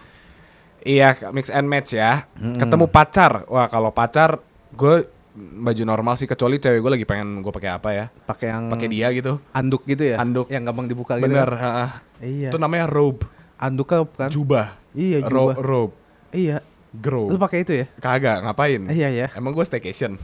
Iya. 0.83 1.09
iya 1.13 1.31
mix 1.31 1.47
and 1.47 1.65
match 1.65 1.91
ya 1.91 2.25
Mm-mm. 2.33 2.57
ketemu 2.57 2.85
pacar 2.87 3.45
wah 3.45 3.65
kalau 3.65 3.89
pacar 3.89 4.41
gue 4.71 5.05
baju 5.35 5.83
normal 5.83 6.15
sih 6.15 6.25
kecuali 6.25 6.57
cewek 6.57 6.79
gue 6.79 6.91
lagi 6.93 7.03
pengen 7.03 7.39
gue 7.39 7.51
pakai 7.51 7.69
apa 7.69 7.89
ya 7.91 8.05
Pakai 8.23 8.47
yang 8.49 8.63
pakai 8.67 8.87
dia 8.87 9.11
gitu 9.11 9.37
anduk 9.49 9.83
gitu 9.83 10.03
ya? 10.05 10.15
Anduk. 10.15 10.47
Yang 10.47 10.63
gampang 10.65 10.87
dibuka 10.87 11.13
gitu. 11.13 11.25
bener 11.25 11.49
kan? 11.49 11.59
ha-ha. 11.59 11.87
Iya. 12.17 12.49
itu 12.49 12.57
namanya 12.57 12.87
robe 12.87 13.27
Anduk 13.55 13.87
kan? 13.87 14.27
jubah 14.27 14.79
Iya, 14.91 15.19
Ro- 15.21 15.51
jubah. 15.51 15.55
robe 15.57 15.93
Iya. 16.31 16.63
Grow 16.97 17.27
Lu 17.27 17.37
pakai 17.37 17.61
itu 17.61 17.73
ya? 17.73 17.85
kagak 17.95 18.41
ngapain 18.41 18.81
Iya 18.93 19.09
ya. 19.09 19.27
Emang 19.31 19.51
gue 19.51 19.61
staycation. 19.61 20.15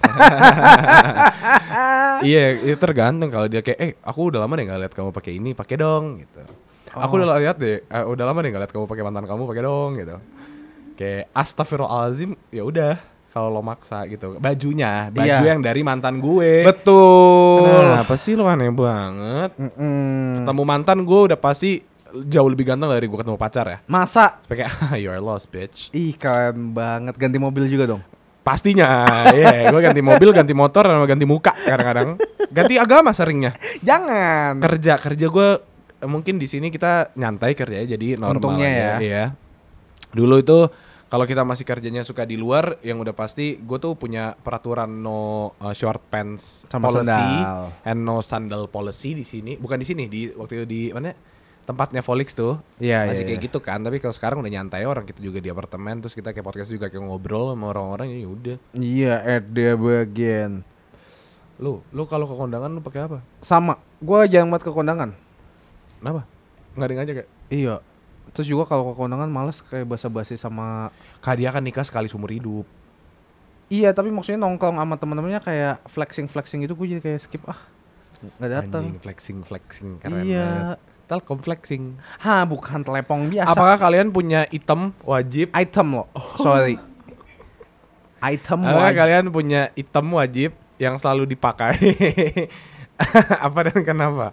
iya, 2.21 2.43
itu 2.57 2.77
tergantung 2.77 3.29
kalau 3.29 3.47
dia 3.47 3.59
kayak, 3.59 3.79
eh, 3.79 3.91
aku 3.99 4.29
udah 4.29 4.39
lama 4.39 4.53
deh 4.53 4.65
nggak 4.65 4.81
lihat 4.81 4.93
kamu 4.93 5.09
pakai 5.11 5.31
ini, 5.33 5.51
pakai 5.51 5.75
dong, 5.75 6.19
gitu. 6.19 6.41
Aku 6.91 7.13
Oh. 7.13 7.19
udah 7.19 7.37
lihat 7.37 7.55
deh, 7.55 7.81
eh, 7.81 8.03
udah 8.03 8.25
lama 8.25 8.39
deh 8.39 8.49
nggak 8.49 8.61
lihat 8.61 8.73
kamu 8.73 8.85
pakai 8.85 9.03
mantan 9.03 9.25
kamu, 9.25 9.43
pakai 9.45 9.63
dong, 9.63 9.91
gitu. 9.95 10.15
Kayak 10.93 11.31
astagfirullahalazim, 11.31 12.31
ya 12.49 12.61
udah 12.61 12.93
kalau 13.29 13.47
lo 13.49 13.61
maksa 13.61 14.03
gitu. 14.05 14.35
Bajunya, 14.37 15.07
baju 15.07 15.23
Iya. 15.39 15.55
yang 15.55 15.63
dari 15.63 15.81
mantan 15.81 16.19
gue. 16.19 16.67
Betul. 16.67 17.63
Kenapa 17.63 18.13
sih 18.15 18.35
lo 18.35 18.43
aneh 18.43 18.67
banget? 18.69 19.55
Mm-mm. 19.55 20.43
Ketemu 20.43 20.63
mantan 20.63 20.99
gue 21.01 21.19
udah 21.31 21.39
pasti 21.39 21.79
jauh 22.27 22.49
lebih 22.51 22.67
ganteng 22.67 22.91
dari 22.91 23.07
gue 23.07 23.17
ketemu 23.17 23.37
pacar 23.39 23.65
ya. 23.67 23.77
Masa? 23.87 24.39
Kayak, 24.45 24.71
you 25.01 25.09
are 25.09 25.23
lost, 25.23 25.47
bitch. 25.49 25.89
Ih 25.95 26.15
keren 26.15 26.75
banget 26.75 27.15
ganti 27.15 27.37
mobil 27.39 27.67
juga 27.71 27.97
dong. 27.97 28.03
Pastinya, 28.41 29.05
iya. 29.37 29.69
gue 29.69 29.81
ganti 29.81 30.01
mobil, 30.01 30.33
ganti 30.33 30.53
motor, 30.57 30.89
sama 30.89 31.05
ganti 31.05 31.29
muka 31.29 31.53
kadang-kadang. 31.53 32.17
Ganti 32.49 32.75
agama 32.81 33.13
seringnya. 33.13 33.53
Jangan. 33.87 34.57
Kerja, 34.57 34.97
kerja 34.97 35.27
gue 35.29 35.49
mungkin 36.09 36.41
di 36.41 36.49
sini 36.49 36.73
kita 36.73 37.13
nyantai 37.13 37.53
kerjanya 37.53 37.93
jadi 37.93 38.17
normal 38.17 38.41
Untungnya 38.41 38.67
aja, 38.67 38.81
ya. 38.81 38.93
Iya. 38.97 39.23
Dulu 40.17 40.41
itu 40.41 40.59
kalau 41.11 41.27
kita 41.27 41.43
masih 41.43 41.67
kerjanya 41.67 42.07
suka 42.07 42.23
di 42.25 42.39
luar, 42.39 42.79
yang 42.87 42.97
udah 42.97 43.11
pasti 43.13 43.59
gue 43.59 43.77
tuh 43.77 43.93
punya 43.99 44.33
peraturan 44.33 44.89
no 44.89 45.51
uh, 45.59 45.75
short 45.75 46.01
pants 46.07 46.63
Sama 46.71 46.87
policy 46.87 47.11
sandal. 47.13 47.61
and 47.83 47.99
no 48.01 48.23
sandal 48.23 48.63
policy 48.71 49.13
di 49.13 49.27
sini. 49.27 49.53
Bukan 49.59 49.75
di 49.75 49.85
sini, 49.85 50.07
di 50.09 50.31
waktu 50.33 50.63
itu 50.63 50.65
di 50.65 50.81
mana? 50.95 51.11
Tempatnya 51.61 52.01
Volix 52.01 52.33
tuh. 52.33 52.57
Iya, 52.81 53.05
masih 53.05 53.23
iya, 53.23 53.27
kayak 53.31 53.39
iya. 53.39 53.47
gitu 53.47 53.59
kan. 53.61 53.79
Tapi 53.85 54.01
kalau 54.01 54.13
sekarang 54.15 54.37
udah 54.41 54.51
nyantai 54.51 54.83
orang 54.83 55.05
kita 55.05 55.21
juga 55.21 55.37
di 55.37 55.47
apartemen 55.47 56.01
terus 56.01 56.17
kita 56.17 56.33
kayak 56.33 56.45
podcast 56.45 56.73
juga 56.73 56.89
kayak 56.89 57.05
ngobrol 57.05 57.53
sama 57.53 57.71
orang-orang 57.71 58.17
ya 58.17 58.27
udah. 58.27 58.57
Iya, 58.73 59.13
ada 59.41 59.67
bagian. 59.77 60.65
Lu, 61.61 61.85
lu 61.93 62.03
kalau 62.09 62.25
ke 62.25 62.33
kondangan 62.33 62.73
lu 62.73 62.81
pakai 62.81 63.05
apa? 63.05 63.17
Sama. 63.45 63.77
Gua 64.01 64.25
jarang 64.25 64.49
banget 64.49 64.65
ke 64.67 64.73
kondangan. 64.73 65.13
Kenapa? 66.01 66.25
Yang 66.73 66.97
ngajak 66.97 67.15
ya? 67.15 67.25
Iya. 67.53 67.75
Terus 68.33 68.47
juga 68.49 68.63
kalau 68.65 68.91
ke 68.91 68.93
kondangan 68.97 69.29
males 69.29 69.61
kayak 69.69 69.85
basa-basi 69.85 70.39
sama 70.41 70.89
Kak 71.21 71.37
dia 71.37 71.53
kan 71.53 71.61
nikah 71.61 71.85
sekali 71.85 72.09
seumur 72.09 72.33
hidup. 72.33 72.65
Iya, 73.71 73.95
tapi 73.95 74.11
maksudnya 74.11 74.41
nongkrong 74.41 74.75
sama 74.81 74.99
teman-temannya 74.99 75.39
kayak 75.39 75.87
flexing-flexing 75.87 76.67
gitu 76.67 76.75
gue 76.75 76.97
jadi 76.97 77.01
kayak 77.05 77.19
skip 77.23 77.43
ah. 77.47 77.55
Nggak 78.41 78.51
datang. 78.51 78.83
Flexing 78.99 79.37
flexing 79.47 79.89
keren 80.01 80.27
Iya. 80.27 80.43
banget. 80.43 80.79
Telkom 81.11 81.43
flexing. 81.43 81.99
Ha, 82.23 82.47
bukan 82.47 82.87
telepon 82.87 83.27
biasa. 83.27 83.51
Apakah 83.51 83.75
kalian 83.75 84.15
punya 84.15 84.47
item 84.47 84.95
wajib? 85.03 85.51
item 85.51 85.99
lo? 85.99 86.07
Sorry. 86.39 86.79
Item 88.23 88.63
Apakah 88.63 88.95
wajib. 88.95 88.99
kalian 89.03 89.25
punya 89.35 89.61
item 89.75 90.05
wajib 90.15 90.55
yang 90.79 90.95
selalu 90.95 91.27
dipakai? 91.35 91.75
Apa 93.43 93.59
dan 93.67 93.83
kenapa? 93.83 94.31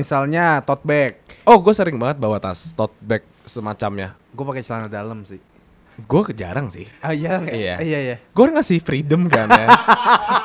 Misalnya 0.00 0.64
tote 0.64 0.88
bag. 0.88 1.20
Oh, 1.44 1.60
gue 1.60 1.76
sering 1.76 2.00
banget 2.00 2.16
bawa 2.16 2.40
tas 2.40 2.72
tote 2.72 2.96
bag 3.04 3.20
semacamnya. 3.44 4.16
Gue 4.32 4.48
pakai 4.48 4.64
celana 4.64 4.88
dalam 4.88 5.28
sih. 5.28 5.44
Gue 6.08 6.24
jarang 6.32 6.72
sih. 6.72 6.88
Ah 7.04 7.12
iya 7.12 7.36
nggak? 7.36 7.52
Iya. 7.52 7.74
Iya 7.84 7.98
iya. 8.00 8.16
Gue 8.32 8.48
ngasih 8.48 8.80
freedom 8.80 9.28
kan 9.28 9.44
ya. 9.52 9.68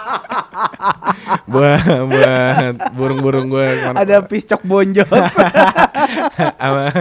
buat 1.45 1.82
buat 2.06 2.76
burung-burung 2.91 3.48
gue 3.48 3.67
Ada 3.91 4.21
piscok 4.21 4.62
bonjol 4.62 5.06
sama, 6.60 6.91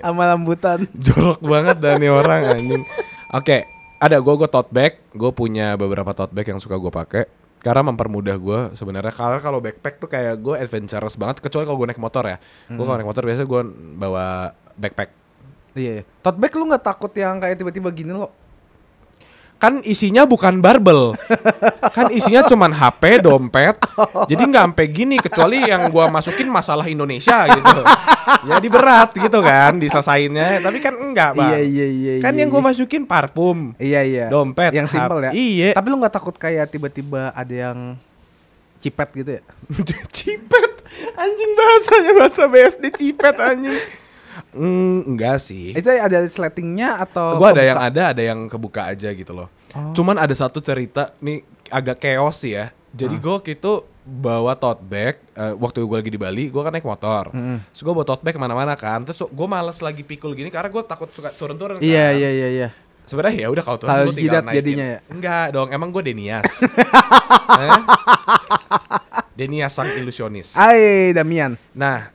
sama- 0.00 0.26
rambutan. 0.26 0.84
jorok 0.94 1.40
banget 1.40 1.76
dan 1.78 1.98
nih 1.98 2.10
orang 2.10 2.44
anjing. 2.46 2.82
Oke, 3.32 3.64
ada 3.96 4.16
gue 4.16 4.34
gue 4.36 4.48
tote 4.48 4.70
bag, 4.70 4.98
gue 5.10 5.30
punya 5.30 5.74
beberapa 5.74 6.10
tote 6.10 6.30
bag 6.30 6.46
yang 6.46 6.58
suka 6.58 6.76
gue 6.76 6.90
pakai 6.90 7.24
karena 7.60 7.84
mempermudah 7.84 8.36
gue 8.36 8.60
sebenarnya 8.72 9.12
karena 9.12 9.36
kalau 9.38 9.60
backpack 9.60 10.00
tuh 10.00 10.08
kayak 10.08 10.32
gue 10.34 10.56
adventurous 10.56 11.12
banget 11.14 11.44
kecuali 11.44 11.62
kalau 11.62 11.76
gue 11.76 11.88
naik 11.88 12.00
motor 12.00 12.24
ya 12.24 12.40
gue 12.66 12.80
kalau 12.80 12.96
naik 12.96 13.04
motor 13.04 13.20
biasanya 13.20 13.44
gue 13.46 13.62
bawa 13.94 14.26
backpack 14.74 15.10
Iya. 15.70 16.00
iya. 16.00 16.04
Tote 16.18 16.34
bag 16.34 16.50
lu 16.50 16.64
nggak 16.66 16.80
takut 16.82 17.12
yang 17.12 17.36
kayak 17.36 17.54
tiba-tiba 17.54 17.92
gini 17.92 18.10
lo? 18.10 18.32
Kan 19.60 19.84
isinya 19.84 20.24
bukan 20.24 20.64
barbel 20.64 21.12
kan 21.92 22.08
isinya 22.08 22.40
cuman 22.48 22.72
HP 22.72 23.20
dompet 23.20 23.76
jadi 24.24 24.42
nggak 24.48 24.64
sampai 24.72 24.86
gini 24.88 25.16
kecuali 25.20 25.60
yang 25.68 25.92
gua 25.92 26.08
masukin 26.08 26.48
masalah 26.48 26.88
Indonesia 26.88 27.44
gitu 27.44 27.80
jadi 28.48 28.66
berat 28.72 29.12
gitu 29.12 29.38
kan 29.44 29.76
diselesainnya 29.76 30.64
tapi 30.64 30.80
kan 30.80 30.96
enggak 30.96 31.36
bang 31.36 31.60
iya 31.60 31.86
iya. 31.86 32.14
kan 32.24 32.32
iya, 32.32 32.40
yang 32.40 32.48
gua 32.48 32.64
iya. 32.64 32.68
masukin 32.72 33.02
parfum 33.04 33.76
Iya 33.76 34.00
iya. 34.04 34.24
dompet 34.32 34.72
Yang 34.72 34.96
simpel 34.96 35.18
ya. 35.28 35.30
iya 35.36 35.70
Tapi 35.76 35.86
lu 35.92 35.96
nggak 36.00 36.14
takut 36.14 36.36
kayak 36.36 36.72
tiba-tiba 36.72 37.32
ada 37.36 37.54
yang 37.54 37.78
cipet 38.80 39.08
gitu 39.12 39.30
ya? 39.36 39.42
cipet 40.16 40.72
anjing 41.20 41.52
bahasanya 41.52 42.12
bahasa 42.16 42.42
BSD 42.48 42.84
cipet 42.96 43.36
anjing 43.36 43.76
Mm, 44.50 44.98
enggak 45.06 45.38
sih 45.38 45.72
Itu 45.72 45.88
ada 45.88 46.18
sletingnya 46.24 46.98
atau? 46.98 47.36
gue 47.36 47.48
ada 47.50 47.62
yang 47.62 47.78
ada 47.78 48.02
ada 48.10 48.22
yang 48.22 48.46
kebuka 48.46 48.86
aja 48.86 49.10
gitu 49.10 49.32
loh 49.32 49.48
Oh. 49.70 49.94
cuman 49.94 50.18
ada 50.18 50.32
satu 50.32 50.58
cerita 50.58 51.14
nih 51.18 51.40
agak 51.68 52.00
chaos 52.00 52.38
sih 52.38 52.52
ya 52.52 52.74
jadi 52.90 53.14
gue 53.14 53.32
waktu 53.32 53.54
itu 53.54 53.80
bawa 54.02 54.52
tote 54.52 54.82
bag 54.82 55.22
eh, 55.30 55.54
waktu 55.54 55.78
gue 55.80 55.96
lagi 55.96 56.10
di 56.10 56.18
Bali 56.18 56.44
gue 56.46 56.58
kan 56.58 56.68
naik 56.68 56.82
motor 56.82 57.30
Mm-mm. 57.30 57.62
terus 57.64 57.78
gue 57.80 57.92
bawa 57.92 58.02
tote 58.04 58.18
bag 58.20 58.34
ke 58.34 58.40
mana-mana 58.40 58.74
kan 58.74 58.98
terus 59.00 59.22
gue 59.22 59.46
males 59.46 59.78
lagi 59.78 60.02
pikul 60.02 60.34
gini 60.34 60.48
karena 60.48 60.66
gue 60.66 60.82
takut 60.82 61.06
suka 61.08 61.30
turun-turun 61.30 61.78
kan. 61.78 61.86
Iya 61.86 62.10
iya 62.10 62.30
iya 62.32 62.48
iya. 62.50 62.68
sebenarnya 63.06 63.38
ya 63.40 63.48
udah 63.48 63.62
kalau 63.62 63.78
turun 63.78 63.94
lu 64.00 64.10
tinggal 64.10 64.42
naikin 64.42 64.58
jadinya 64.58 64.86
ya? 64.88 64.98
enggak 65.06 65.46
dong 65.50 65.68
emang 65.70 65.88
gue 65.88 66.02
Denias 66.04 66.50
Eh? 67.60 67.80
Denias 69.36 69.72
sang 69.72 69.90
ilusionis 69.92 70.52
Ai 70.52 71.10
Damian. 71.10 71.56
Nah, 71.72 72.10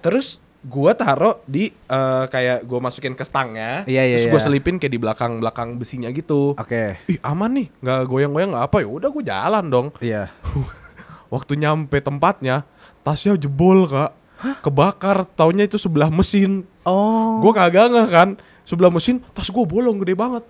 terus 0.00 0.40
gua 0.64 0.92
taruh 0.92 1.38
di 1.44 1.68
eh, 1.70 2.24
kayak 2.26 2.64
gua 2.64 2.80
masukin 2.80 3.12
ke 3.12 3.22
stangnya, 3.22 3.84
Iya, 3.84 4.02
iya, 4.04 4.16
terus 4.16 4.28
gua 4.28 4.40
iya. 4.40 4.46
selipin 4.46 4.76
kayak 4.76 4.90
di 4.90 4.98
belakang-belakang 4.98 5.76
besinya 5.76 6.08
gitu. 6.08 6.56
Oke. 6.56 6.96
Ih 7.04 7.20
aman 7.20 7.52
nih, 7.54 7.66
nggak 7.78 8.00
goyang-goyang 8.04 8.50
nggak 8.50 8.66
apa 8.66 8.76
ya. 8.80 8.88
Udah 8.88 9.08
gua 9.08 9.22
jalan 9.22 9.64
dong. 9.66 9.86
Iya. 9.98 10.32
Waktu 11.34 11.56
nyampe 11.56 11.98
tempatnya, 11.98 12.64
tasnya 13.00 13.34
jebol 13.34 13.84
kak, 13.84 14.12
kebakar. 14.60 15.28
Taunya 15.28 15.64
itu 15.64 15.76
sebelah 15.76 16.08
mesin. 16.08 16.64
Oh. 16.82 17.40
Gua 17.40 17.52
kagak 17.52 17.90
nggak 17.90 18.08
kan, 18.08 18.28
sebelah 18.62 18.88
mesin 18.88 19.20
tas 19.32 19.48
gua 19.48 19.64
bolong 19.64 20.00
gede 20.00 20.14
banget. 20.14 20.44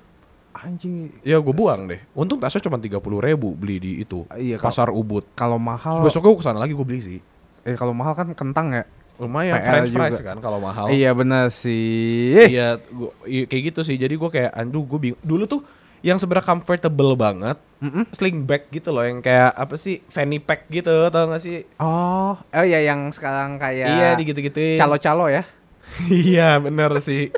anjing. 0.54 1.10
Ya 1.20 1.36
gue 1.36 1.50
buang 1.50 1.84
deh. 1.84 1.98
Untung 2.14 2.38
tasnya 2.38 2.62
cuma 2.62 2.78
tiga 2.78 2.96
puluh 2.96 3.18
ribu 3.18 3.52
beli 3.52 3.76
di 3.76 3.92
itu 4.00 4.24
Iya, 4.30 4.56
pasar 4.56 4.88
Ubud. 4.88 5.26
Kalau 5.34 5.58
mahal, 5.58 6.00
Terus 6.00 6.14
besoknya 6.14 6.30
gue 6.30 6.40
ke 6.40 6.46
sana 6.46 6.56
lagi 6.56 6.72
gue 6.72 6.86
beli 6.86 7.00
sih. 7.02 7.20
eh 7.64 7.74
kalau 7.74 7.92
mahal 7.92 8.14
kan 8.14 8.32
kentang 8.32 8.72
ya. 8.72 8.84
Lumayan 9.14 9.54
PR 9.54 9.64
French 9.64 9.90
fries 9.90 10.14
juga. 10.18 10.26
kan 10.30 10.38
kalau 10.38 10.58
mahal. 10.58 10.90
Iya 10.90 11.14
benar 11.14 11.48
sih. 11.48 12.34
Iya, 12.50 12.82
gua, 12.90 13.14
iya, 13.24 13.46
kayak 13.46 13.62
gitu 13.70 13.80
sih. 13.82 13.94
Jadi 13.94 14.14
gue 14.14 14.26
kayak, 14.28 14.50
aduh 14.50 14.82
gue 14.82 14.98
bingung. 15.00 15.22
Dulu 15.22 15.44
tuh 15.44 15.60
yang 16.00 16.18
sebenarnya 16.18 16.44
comfortable 16.44 17.14
banget, 17.14 17.56
Mm-mm. 17.78 18.04
sling 18.10 18.44
bag 18.44 18.68
gitu 18.68 18.92
loh, 18.92 19.00
yang 19.00 19.18
kayak 19.18 19.54
apa 19.54 19.74
sih, 19.74 20.04
fanny 20.04 20.36
pack 20.36 20.68
gitu, 20.68 20.92
tau 21.08 21.32
gak 21.32 21.40
sih? 21.40 21.64
Oh, 21.78 22.36
oh 22.36 22.64
iya 22.66 22.84
yang 22.84 23.08
sekarang 23.08 23.56
kayak 23.56 23.88
Iya, 23.88 24.08
di 24.12 24.22
gitu-gituin. 24.26 24.76
calo-calo 24.76 25.32
ya. 25.32 25.48
iya, 26.10 26.60
bener 26.60 26.92
sih. 27.00 27.32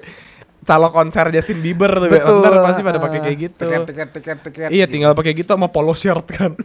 Calo 0.63 0.91
konser 0.91 1.31
Justin 1.31 1.63
Bieber 1.63 1.95
tuh, 1.95 2.11
Betul. 2.11 2.43
ntar 2.43 2.59
pasti 2.59 2.83
pada 2.83 2.99
pakai 2.99 3.21
kayak 3.23 3.39
gitu. 3.39 3.67
Tiket, 3.71 3.87
tiket, 3.87 4.09
tiket, 4.11 4.39
tiket. 4.43 4.69
Iya, 4.73 4.91
tinggal 4.91 5.15
pakai 5.15 5.31
gitu 5.31 5.47
sama 5.47 5.71
polo 5.71 5.95
shirt 5.95 6.27
kan. 6.27 6.59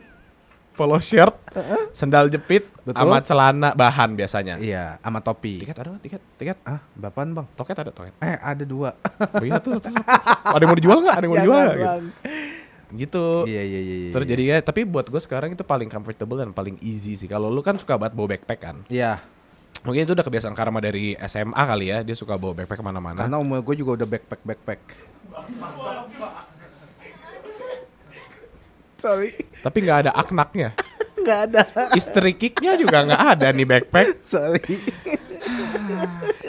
Polo 0.74 0.98
shirt, 1.04 1.36
sendal 1.92 2.32
jepit, 2.32 2.66
Betul. 2.82 2.98
sama 2.98 3.18
celana 3.22 3.70
bahan 3.76 4.16
biasanya. 4.16 4.56
Iya, 4.58 4.98
sama 5.04 5.20
topi. 5.20 5.62
Tiket 5.62 5.78
ada 5.78 5.88
nggak? 5.94 6.04
tiket, 6.04 6.22
tiket. 6.40 6.58
Ah, 6.64 6.80
berapaan 6.96 7.36
bang? 7.36 7.48
Toket 7.54 7.78
ada 7.78 7.92
toket. 7.92 8.14
Eh, 8.24 8.38
ada 8.40 8.64
dua. 8.64 8.96
Oh 9.38 9.46
iya 9.46 9.62
tuh, 9.62 9.78
tuh. 9.80 9.94
Ada 10.44 10.62
yang 10.66 10.70
mau 10.74 10.78
dijual 10.78 10.98
nggak? 11.06 11.16
Ada 11.16 11.24
yang 11.24 11.32
mau 11.32 11.40
dijual 11.40 11.60
nggak? 11.62 11.78
Gitu. 11.78 12.02
Gitu. 12.92 13.26
Iya, 13.48 13.64
iya, 13.64 13.80
iya. 13.80 13.96
iya. 14.08 14.12
Terus 14.12 14.26
jadi 14.28 14.44
ya, 14.44 14.56
tapi 14.60 14.84
buat 14.84 15.08
gue 15.08 15.22
sekarang 15.24 15.56
itu 15.56 15.64
paling 15.64 15.88
comfortable 15.88 16.36
dan 16.42 16.52
paling 16.52 16.76
easy 16.84 17.16
sih. 17.16 17.30
Kalau 17.30 17.48
lu 17.48 17.64
kan 17.64 17.80
suka 17.80 17.96
banget 17.96 18.14
bawa 18.18 18.28
backpack 18.36 18.60
kan. 18.60 18.78
Iya, 18.92 19.24
Mungkin 19.82 20.06
itu 20.06 20.14
udah 20.14 20.26
kebiasaan 20.26 20.54
karma 20.54 20.78
dari 20.78 21.18
SMA 21.26 21.58
kali 21.58 21.90
ya. 21.90 21.98
Dia 22.06 22.14
suka 22.14 22.38
bawa 22.38 22.54
backpack 22.54 22.80
ke 22.82 22.86
mana-mana. 22.86 23.18
karena 23.18 23.42
umur 23.42 23.66
gue 23.66 23.76
juga 23.82 23.98
udah 23.98 24.08
backpack 24.08 24.42
backpack. 24.46 24.82
Sorry, 29.02 29.34
Tapi 29.66 29.78
nggak 29.82 30.00
ada 30.06 30.12
aknaknya. 30.14 30.78
nggak 31.26 31.40
ada. 31.50 31.62
Istri 31.98 32.38
kicknya 32.38 32.78
juga 32.78 33.02
nggak 33.02 33.24
ada 33.34 33.48
nih 33.50 33.66
backpack. 33.66 34.22
Sorry. 34.22 34.78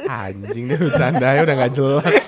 Anjing 0.04 0.68
deh 0.68 0.76
bercanda 0.76 1.32
udah 1.40 1.54
nggak 1.56 1.72
jelas. 1.72 2.24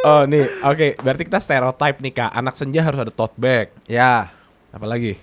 Oh 0.00 0.24
nih, 0.24 0.48
oke. 0.64 0.98
Berarti 0.98 1.22
kita 1.28 1.38
stereotype 1.38 2.00
nih 2.00 2.12
kak. 2.16 2.30
Anak 2.32 2.58
senja 2.58 2.80
harus 2.82 2.98
ada 2.98 3.12
tote 3.12 3.36
bag. 3.38 3.70
Ya, 3.86 4.32
Apalagi? 4.74 5.18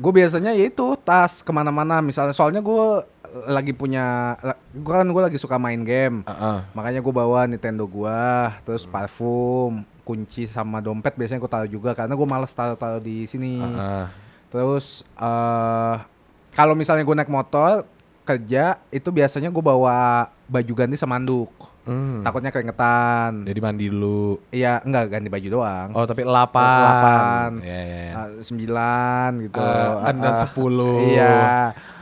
gue 0.00 0.12
biasanya 0.16 0.56
ya 0.56 0.64
itu 0.72 0.96
tas 1.04 1.44
ke 1.44 1.50
mana-mana. 1.52 2.00
Misalnya, 2.00 2.32
soalnya 2.32 2.64
gue 2.64 3.04
lagi 3.46 3.76
punya, 3.76 4.34
gue 4.72 4.94
kan 4.94 5.04
gue 5.04 5.22
lagi 5.22 5.36
suka 5.36 5.60
main 5.60 5.84
game. 5.84 6.24
Heeh. 6.24 6.58
Makanya 6.72 7.00
gue 7.04 7.12
bawa 7.14 7.44
Nintendo 7.44 7.84
gua, 7.84 8.54
terus 8.64 8.88
parfum, 8.88 9.84
kunci 10.10 10.50
sama 10.50 10.82
dompet 10.82 11.14
biasanya 11.14 11.38
gue 11.38 11.50
taruh 11.50 11.70
juga 11.70 11.94
karena 11.94 12.18
gue 12.18 12.26
males 12.26 12.50
taruh-taruh 12.50 12.98
di 12.98 13.30
sini. 13.30 13.62
Heeh. 13.62 14.04
Terus 14.50 15.06
eh 15.14 15.94
kalau 16.50 16.74
misalnya 16.74 17.06
gue 17.06 17.14
naik 17.14 17.30
motor 17.30 17.86
kerja 18.26 18.78
itu 18.90 19.08
biasanya 19.08 19.54
gue 19.54 19.62
bawa 19.62 20.26
baju 20.50 20.72
ganti 20.74 20.98
sama 20.98 21.14
handuk. 21.14 21.50
Hmm. 21.86 22.22
Takutnya 22.22 22.50
keringetan. 22.50 23.46
Jadi 23.46 23.58
mandi 23.62 23.86
dulu. 23.88 24.38
Iya, 24.50 24.82
enggak 24.82 25.14
ganti 25.14 25.28
baju 25.30 25.48
doang. 25.48 25.88
Oh 25.94 26.04
tapi 26.04 26.26
delapan. 26.26 26.78
Delapan. 26.82 27.50
Iya 27.62 27.80
iya. 27.80 27.98
iya. 28.02 28.12
Ah, 28.14 28.28
sembilan 28.42 29.30
gitu. 29.46 29.58
Dan 29.62 30.16
Ah, 30.26 30.36
sepuluh. 30.36 30.98
Iya. 31.06 31.38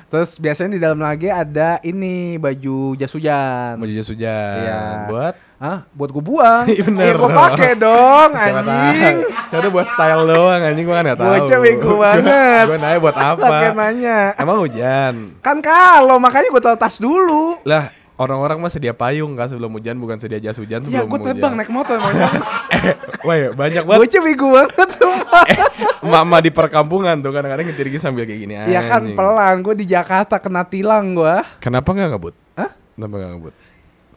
Terus 0.08 0.40
biasanya 0.40 0.70
di 0.72 0.80
dalam 0.80 1.00
lagi 1.04 1.28
ada 1.28 1.76
ini 1.84 2.40
baju 2.40 2.96
jas 2.96 3.12
hujan. 3.12 3.76
Baju 3.76 3.92
jas 3.92 4.08
hujan. 4.08 4.56
Iya. 4.64 4.80
Buat 5.04 5.34
Hah? 5.58 5.82
Buat 5.90 6.14
gue 6.14 6.22
buang. 6.22 6.64
Iya, 6.72 6.82
bener 6.86 7.02
Iya, 7.02 7.14
gue 7.18 7.26
dong. 7.26 7.34
pakai 7.34 7.72
dong, 7.74 8.30
anjing. 8.30 9.16
Siapa 9.50 9.68
buat 9.74 9.86
style 9.90 10.22
doang 10.30 10.60
anjing 10.62 10.86
gua 10.86 11.02
nggak 11.02 11.18
tahu. 11.18 11.32
Bocah 11.34 11.58
bego 11.58 11.92
banget. 11.98 12.64
Gua 12.70 12.78
nanya 12.78 12.98
buat 13.02 13.16
apa? 13.18 13.42
Pakai 13.42 13.70
nanya. 13.74 14.18
Emang 14.38 14.56
hujan. 14.62 15.14
Kan 15.42 15.58
kalau 15.58 16.16
makanya 16.22 16.48
gue 16.54 16.62
taruh 16.62 16.78
tas 16.78 17.02
dulu. 17.02 17.58
Lah, 17.66 17.90
orang-orang 18.14 18.62
mah 18.62 18.70
sedia 18.70 18.94
payung 18.94 19.34
kan 19.34 19.50
sebelum 19.50 19.74
hujan 19.74 19.98
bukan 19.98 20.22
sedia 20.22 20.38
jas 20.38 20.58
hujan 20.58 20.86
Iya, 20.86 21.02
sebelum 21.02 21.10
gue 21.10 21.18
hujan. 21.18 21.28
terbang 21.34 21.52
naik 21.58 21.70
motor 21.74 21.94
emangnya. 21.98 22.28
eh, 22.78 22.94
woi, 23.26 23.38
banyak 23.50 23.82
banget 23.82 24.00
Bocah 24.06 24.20
bego 24.22 24.46
banget 24.54 24.88
sumpah. 24.94 25.44
mama 26.14 26.38
di 26.38 26.50
perkampungan 26.54 27.18
tuh 27.18 27.34
kadang-kadang 27.34 27.66
nyetir 27.66 27.90
sambil 27.98 28.22
kayak 28.22 28.40
gini 28.46 28.54
Iya 28.54 28.86
kan 28.86 29.02
pelan, 29.10 29.66
gue 29.66 29.74
di 29.74 29.86
Jakarta 29.90 30.38
kena 30.38 30.62
tilang 30.62 31.18
gue. 31.18 31.34
Kenapa 31.58 31.90
nggak 31.90 32.14
ngebut? 32.14 32.34
Hah? 32.54 32.70
Kenapa 32.94 33.14
nggak 33.18 33.30
ngebut? 33.34 33.54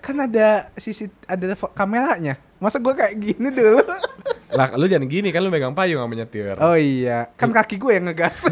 Kan 0.01 0.17
ada 0.17 0.73
sisi 0.75 1.05
ada 1.29 1.53
kameranya. 1.77 2.41
Masa 2.57 2.81
gue 2.81 2.93
kayak 2.93 3.13
gini 3.17 3.49
dulu? 3.53 3.81
Lah, 4.57 4.67
lu 4.75 4.83
jangan 4.83 5.07
gini 5.07 5.31
kan 5.31 5.39
lu 5.39 5.47
megang 5.47 5.71
payung 5.71 6.03
sama 6.03 6.11
nyetir. 6.11 6.59
Oh 6.59 6.75
iya, 6.75 7.31
kan 7.39 7.55
kaki 7.55 7.79
gue 7.79 7.95
yang 7.95 8.11
ngegas. 8.11 8.51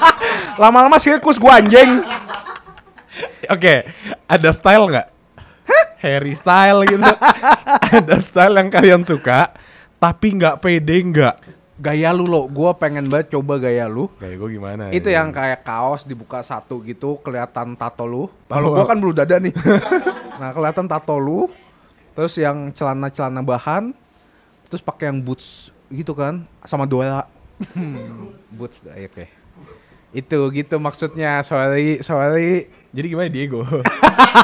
Lama-lama 0.60 1.00
sirkus 1.00 1.40
gue 1.40 1.48
anjing. 1.48 2.04
Oke, 3.54 3.88
ada 4.28 4.50
style 4.52 4.84
nggak? 4.92 5.08
Harry 6.04 6.36
style 6.36 6.84
gitu. 6.84 7.00
ada 7.98 8.16
style 8.20 8.54
yang 8.60 8.68
kalian 8.68 9.02
suka, 9.08 9.56
tapi 9.96 10.36
nggak 10.36 10.60
pede 10.60 10.96
nggak? 11.00 11.36
Gaya 11.78 12.10
lu 12.10 12.26
lo, 12.26 12.50
gue 12.50 12.70
pengen 12.74 13.06
banget 13.06 13.38
coba 13.38 13.54
gaya 13.62 13.86
lu. 13.86 14.10
Kayak 14.18 14.36
gue 14.42 14.48
gimana? 14.58 14.82
Itu 14.90 15.08
ini? 15.10 15.14
yang 15.14 15.30
kayak 15.30 15.62
kaos 15.62 16.02
dibuka 16.02 16.42
satu 16.42 16.82
gitu, 16.82 17.22
kelihatan 17.22 17.78
tato 17.78 18.02
lu. 18.02 18.26
Kalau 18.50 18.74
gue 18.74 18.82
kan 18.82 18.98
bulu 18.98 19.14
dada 19.14 19.38
nih. 19.38 19.54
nah 20.42 20.50
kelihatan 20.50 20.90
tato 20.90 21.14
lu. 21.22 21.46
Terus 22.18 22.34
yang 22.34 22.74
celana-celana 22.74 23.46
bahan, 23.46 23.94
terus 24.66 24.82
pakai 24.82 25.14
yang 25.14 25.22
boots 25.22 25.70
gitu 25.86 26.18
kan, 26.18 26.42
sama 26.66 26.82
dua 26.82 27.30
boots, 28.58 28.82
eh, 28.90 29.06
oke. 29.06 29.24
Itu 30.10 30.50
gitu 30.50 30.82
maksudnya, 30.82 31.46
sorry, 31.46 32.02
sorry. 32.02 32.74
Jadi 32.90 33.06
gimana 33.06 33.28
Diego? 33.28 33.62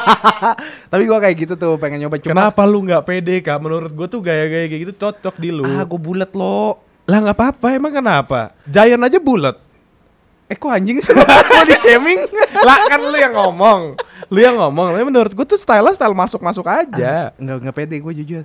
Tapi 0.92 1.02
gua 1.08 1.18
kayak 1.18 1.34
gitu 1.34 1.54
tuh 1.56 1.80
pengen 1.80 2.04
nyoba 2.04 2.20
cuma 2.20 2.30
Kenapa 2.30 2.62
lu 2.68 2.84
nggak 2.84 3.04
pede 3.08 3.40
kak? 3.40 3.56
Menurut 3.56 3.90
gue 3.90 4.06
tuh 4.06 4.20
gaya-gaya 4.20 4.68
kayak 4.68 4.82
gitu 4.84 4.94
cocok 5.00 5.34
di 5.40 5.48
lu. 5.48 5.64
ah 5.64 5.82
gue 5.82 5.98
bulat 5.98 6.30
lo. 6.36 6.78
Lah 7.04 7.18
nggak 7.20 7.36
apa-apa, 7.36 7.66
emang 7.72 7.92
kenapa? 7.92 8.56
Giant 8.64 9.02
aja 9.02 9.18
bulat. 9.20 9.56
Eh 10.44 10.56
kok 10.56 10.68
anjing 10.68 11.00
sih 11.00 11.12
mau 11.16 11.64
di 11.64 11.76
shaming? 11.80 12.20
lah 12.60 12.84
kan 12.84 13.00
lu 13.00 13.16
yang 13.16 13.32
ngomong, 13.32 13.96
lu 14.28 14.38
yang 14.38 14.56
ngomong. 14.56 14.92
Tapi 14.92 15.04
menurut 15.04 15.32
gue 15.32 15.46
tuh 15.46 15.56
style 15.56 15.88
style 15.92 16.12
masuk-masuk 16.12 16.64
aja. 16.64 17.32
Enggak 17.36 17.56
enggak 17.60 17.74
pede 17.74 17.96
gue 17.96 18.12
jujur. 18.20 18.44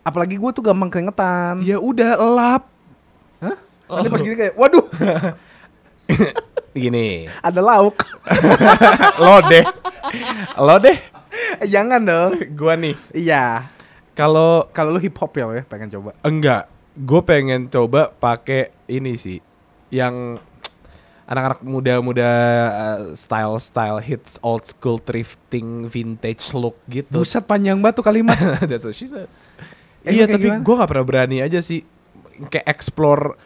Apalagi 0.00 0.40
gue 0.40 0.50
tuh 0.50 0.64
gampang 0.64 0.88
keringetan. 0.88 1.60
Ya 1.60 1.76
udah 1.76 2.16
lap. 2.16 2.64
Hah? 3.40 3.56
Nanti 3.90 4.08
pas 4.08 4.20
gini 4.20 4.36
kayak, 4.36 4.54
waduh, 4.54 4.86
Gini, 6.70 7.26
ada 7.42 7.58
lauk. 7.58 7.98
lo 9.22 9.42
deh, 9.42 9.64
lo 10.54 10.78
deh. 10.78 10.94
Eh, 11.58 11.66
Jangan 11.66 11.98
dong. 11.98 12.32
Gua 12.54 12.78
nih, 12.78 12.94
Iya. 13.10 13.66
kalau 14.14 14.70
Kalau 14.70 14.94
lu 14.94 15.02
hip 15.02 15.18
hop 15.18 15.34
ya, 15.34 15.66
pengen 15.66 15.90
coba. 15.90 16.14
enggak, 16.22 16.70
gue 17.00 17.20
pengen 17.24 17.66
coba 17.66 18.12
pakai 18.12 18.68
ini 18.84 19.16
sih, 19.16 19.40
yang 19.88 20.36
anak-anak 21.24 21.62
muda-muda 21.62 22.30
style 23.14 23.56
style 23.62 24.02
hits 24.02 24.36
old 24.42 24.66
school 24.66 24.98
thrifting 24.98 25.86
vintage 25.86 26.50
look 26.52 26.74
gitu. 26.90 27.22
Buset 27.22 27.46
panjang 27.46 27.78
banget 27.78 28.02
tuh 28.02 28.06
kalimat. 28.06 28.36
That's 28.70 28.82
what 28.82 28.98
she 28.98 29.06
said. 29.06 29.30
Eh, 30.02 30.16
iya 30.16 30.26
tapi 30.26 30.50
gue 30.50 30.74
gak 30.74 30.90
pernah 30.90 31.06
berani 31.06 31.38
aja 31.38 31.62
sih 31.62 31.86
kayak 32.50 32.66
explore 32.66 33.36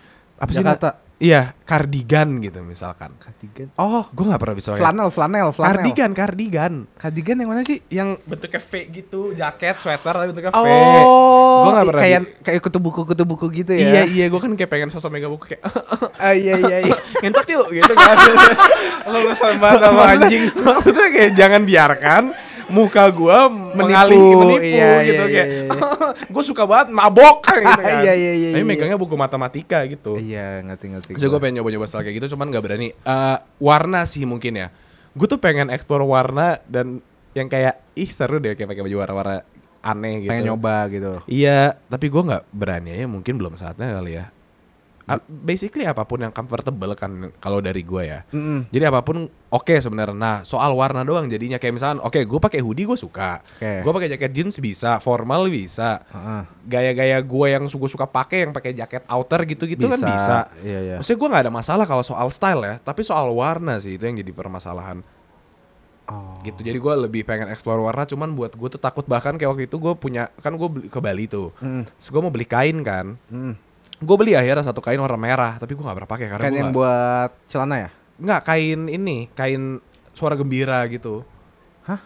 apa 0.40 0.50
sih 0.50 0.62
Jakarta. 0.62 0.88
na- 0.94 0.98
Iya 1.24 1.40
kardigan 1.64 2.36
gitu 2.38 2.60
misalkan. 2.60 3.16
Cardigan. 3.16 3.72
Oh, 3.74 4.04
Gue 4.10 4.24
gak 4.26 4.36
pernah 4.36 4.52
bisa 4.52 4.68
pakai- 4.70 4.82
flanel, 4.82 5.08
flanel, 5.08 5.48
flanel. 5.50 5.70
Kardigan 5.72 6.10
kardigan 6.12 6.72
Cardigan 6.94 7.36
yang 7.38 7.48
mana 7.48 7.62
sih? 7.62 7.80
yang 7.88 8.20
bentuknya 8.22 8.60
V 8.60 8.72
gitu 8.92 9.20
jaket 9.32 9.76
sweater 9.78 10.12
tapi 10.12 10.28
bentuknya 10.28 10.52
V. 10.52 10.60
Oh, 10.60 11.64
Gua 11.64 11.70
nggak 11.72 11.86
pernah 11.88 12.02
kayak 12.02 12.20
kayak 12.42 12.60
kutu 12.60 12.78
buku 12.78 13.00
kutu 13.04 13.24
buku 13.24 13.46
gitu 13.54 13.72
Iya 13.72 13.88
ya. 13.88 14.04
iya 14.04 14.26
gue 14.26 14.36
kan 14.36 14.52
kayak 14.52 14.68
pengen 14.68 14.88
sosok 14.88 15.08
mega 15.08 15.26
buku 15.26 15.48
kayak 15.48 15.64
Ah, 16.20 16.32
iya 16.32 16.54
iya 16.58 16.76
iya. 16.82 16.96
ngentot 17.22 17.48
yuk 17.48 17.66
gitu 17.72 17.92
kan. 17.92 18.16
Lulusan 19.10 19.56
banget 19.56 19.80
sama 19.82 20.02
anjing. 20.10 20.42
Maksudnya 20.54 21.06
kayak 21.10 21.32
jangan 21.32 21.62
biarkan 21.62 22.22
muka 22.74 23.04
gua 23.14 23.46
mengalih 23.48 24.18
menipu 24.18 24.66
iya, 24.74 25.06
gitu 25.06 25.22
iya, 25.22 25.30
kayak 25.30 25.48
iya, 25.48 25.62
iya. 25.70 25.80
gue 26.34 26.42
suka 26.44 26.66
banget 26.66 26.88
mabok 26.90 27.38
gitu 27.46 27.80
kan. 27.86 28.02
Iya, 28.02 28.12
iya, 28.18 28.32
iya, 28.34 28.48
Tapi 28.50 28.62
iya. 28.62 28.66
megangnya 28.66 28.98
buku 28.98 29.14
matematika 29.14 29.86
gitu. 29.86 30.18
Iya, 30.18 30.66
ngerti 30.66 30.86
ngerti. 30.90 31.10
Terus 31.14 31.30
gue 31.30 31.40
pengen 31.40 31.62
nyoba-nyoba 31.62 31.86
style 31.86 32.02
kayak 32.02 32.16
gitu 32.18 32.34
cuman 32.34 32.50
gak 32.50 32.64
berani 32.66 32.88
Eh, 32.90 33.36
Warna 33.62 34.02
sih 34.04 34.26
mungkin 34.26 34.58
ya 34.58 34.68
Gue 35.14 35.30
tuh 35.30 35.38
pengen 35.38 35.70
explore 35.70 36.02
warna 36.02 36.58
dan 36.66 36.98
yang 37.38 37.46
kayak 37.46 37.78
Ih 37.94 38.10
seru 38.10 38.42
deh 38.42 38.58
kayak 38.58 38.74
pakai 38.74 38.82
baju 38.82 38.96
warna-warna 38.98 39.36
aneh 39.84 40.26
gitu 40.26 40.30
pengen 40.34 40.50
nyoba 40.50 40.90
gitu. 40.90 41.22
Iya 41.30 41.78
tapi 41.86 42.10
gue 42.10 42.22
gak 42.26 42.44
berani 42.50 42.90
aja 42.98 43.06
mungkin 43.06 43.38
belum 43.38 43.54
saatnya 43.54 43.94
kali 43.94 44.18
ya 44.18 44.33
basically 45.28 45.84
apa 45.84 46.02
pun 46.02 46.16
yang 46.18 46.32
comfortable 46.32 46.96
kan 46.96 47.28
kalau 47.36 47.60
dari 47.60 47.84
gue 47.84 48.02
ya. 48.04 48.20
Mm-mm. 48.32 48.72
Jadi 48.72 48.84
apa 48.88 49.04
pun 49.04 49.24
oke 49.28 49.74
sebenarnya. 49.76 50.16
Nah 50.16 50.36
soal 50.42 50.72
warna 50.72 51.04
doang 51.04 51.28
jadinya 51.28 51.60
kayak 51.60 51.76
misalkan 51.76 52.00
oke 52.00 52.16
gue 52.16 52.40
pakai 52.40 52.64
hoodie 52.64 52.88
gue 52.88 52.96
suka, 52.96 53.44
Oke. 53.60 53.84
gue 53.84 53.92
pakai 53.92 54.08
jaket 54.16 54.30
jeans 54.32 54.56
bisa, 54.56 54.96
formal 54.98 55.44
bisa, 55.52 56.00
Heeh. 56.08 56.42
gaya-gaya 56.64 57.18
gue 57.20 57.46
yang 57.46 57.68
gue 57.68 57.90
suka 57.90 58.08
pakai 58.08 58.48
yang 58.48 58.52
pakai 58.56 58.72
jaket 58.72 59.04
outer 59.04 59.44
gitu-gitu 59.44 59.84
kan 59.86 60.00
bisa. 60.00 60.36
Iya, 60.64 60.78
iya. 60.80 60.96
Maksudnya 60.96 61.18
gue 61.20 61.28
nggak 61.28 61.44
ada 61.44 61.52
masalah 61.52 61.84
kalau 61.84 62.00
soal 62.00 62.32
style 62.32 62.64
ya, 62.64 62.74
tapi 62.80 63.04
soal 63.04 63.28
warna 63.28 63.76
sih 63.76 64.00
itu 64.00 64.04
yang 64.04 64.16
jadi 64.16 64.32
permasalahan 64.32 65.04
Oh. 66.04 66.36
gitu. 66.44 66.60
Jadi 66.60 66.76
gue 66.76 66.94
lebih 67.00 67.24
pengen 67.24 67.48
explore 67.48 67.80
warna, 67.80 68.04
cuman 68.04 68.36
buat 68.36 68.52
gue 68.52 68.68
tuh 68.68 68.76
takut 68.76 69.08
bahkan 69.08 69.40
kayak 69.40 69.48
waktu 69.48 69.64
itu 69.64 69.80
gue 69.80 69.96
punya 69.96 70.28
kan 70.44 70.52
gue 70.52 70.92
ke 70.92 71.00
Bali 71.00 71.24
tuh, 71.24 71.48
Mm. 71.56 71.88
terus 71.88 72.08
gue 72.12 72.20
mau 72.20 72.28
beli 72.28 72.44
kain 72.44 72.84
kan, 72.84 73.16
Mm. 73.32 73.56
Gue 73.96 74.16
beli 74.16 74.32
akhirnya 74.32 74.62
satu 74.62 74.78
kain 74.78 74.96
warna 74.96 75.14
merah, 75.14 75.54
tapi 75.54 75.72
gue 75.72 75.80
nggak 75.80 75.96
pernah 75.96 76.10
pakai 76.10 76.26
karena 76.28 76.40
Kan 76.40 76.48
gue 76.48 76.56
yang 76.56 76.68
nggak- 76.68 76.78
buat 76.78 77.30
celana 77.46 77.76
ya? 77.78 77.90
nggak 78.14 78.42
kain 78.42 78.80
ini, 78.86 79.16
kain 79.28 79.62
suara 80.10 80.34
gembira 80.34 80.82
gitu. 80.86 81.26
Hah? 81.82 81.98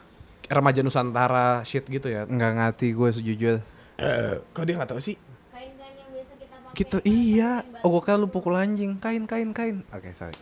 Remaja 0.46 0.80
Nusantara 0.80 1.60
shit 1.62 1.84
gitu 1.84 2.06
ya. 2.06 2.24
Enggak 2.24 2.52
ngerti 2.54 2.88
gue 2.90 3.08
sejujur. 3.10 3.56
Eh, 3.96 4.34
kok 4.48 4.64
dia 4.64 4.74
nggak 4.74 4.88
tahu 4.88 5.00
sih? 5.00 5.16
kain-kain 5.48 5.92
yang 5.94 6.08
biasa 6.10 6.32
kita 6.34 6.56
pakai 6.56 6.74
Gitu, 6.74 6.96
iya. 7.04 7.60
kain 7.60 7.82
Oh, 7.82 7.90
gue 7.90 8.02
kira 8.02 8.16
lu 8.16 8.26
pukul 8.26 8.54
anjing. 8.54 8.96
Kain, 8.96 9.24
kain, 9.24 9.50
kain. 9.50 9.84
Oke, 9.88 10.12
sorry. 10.14 10.32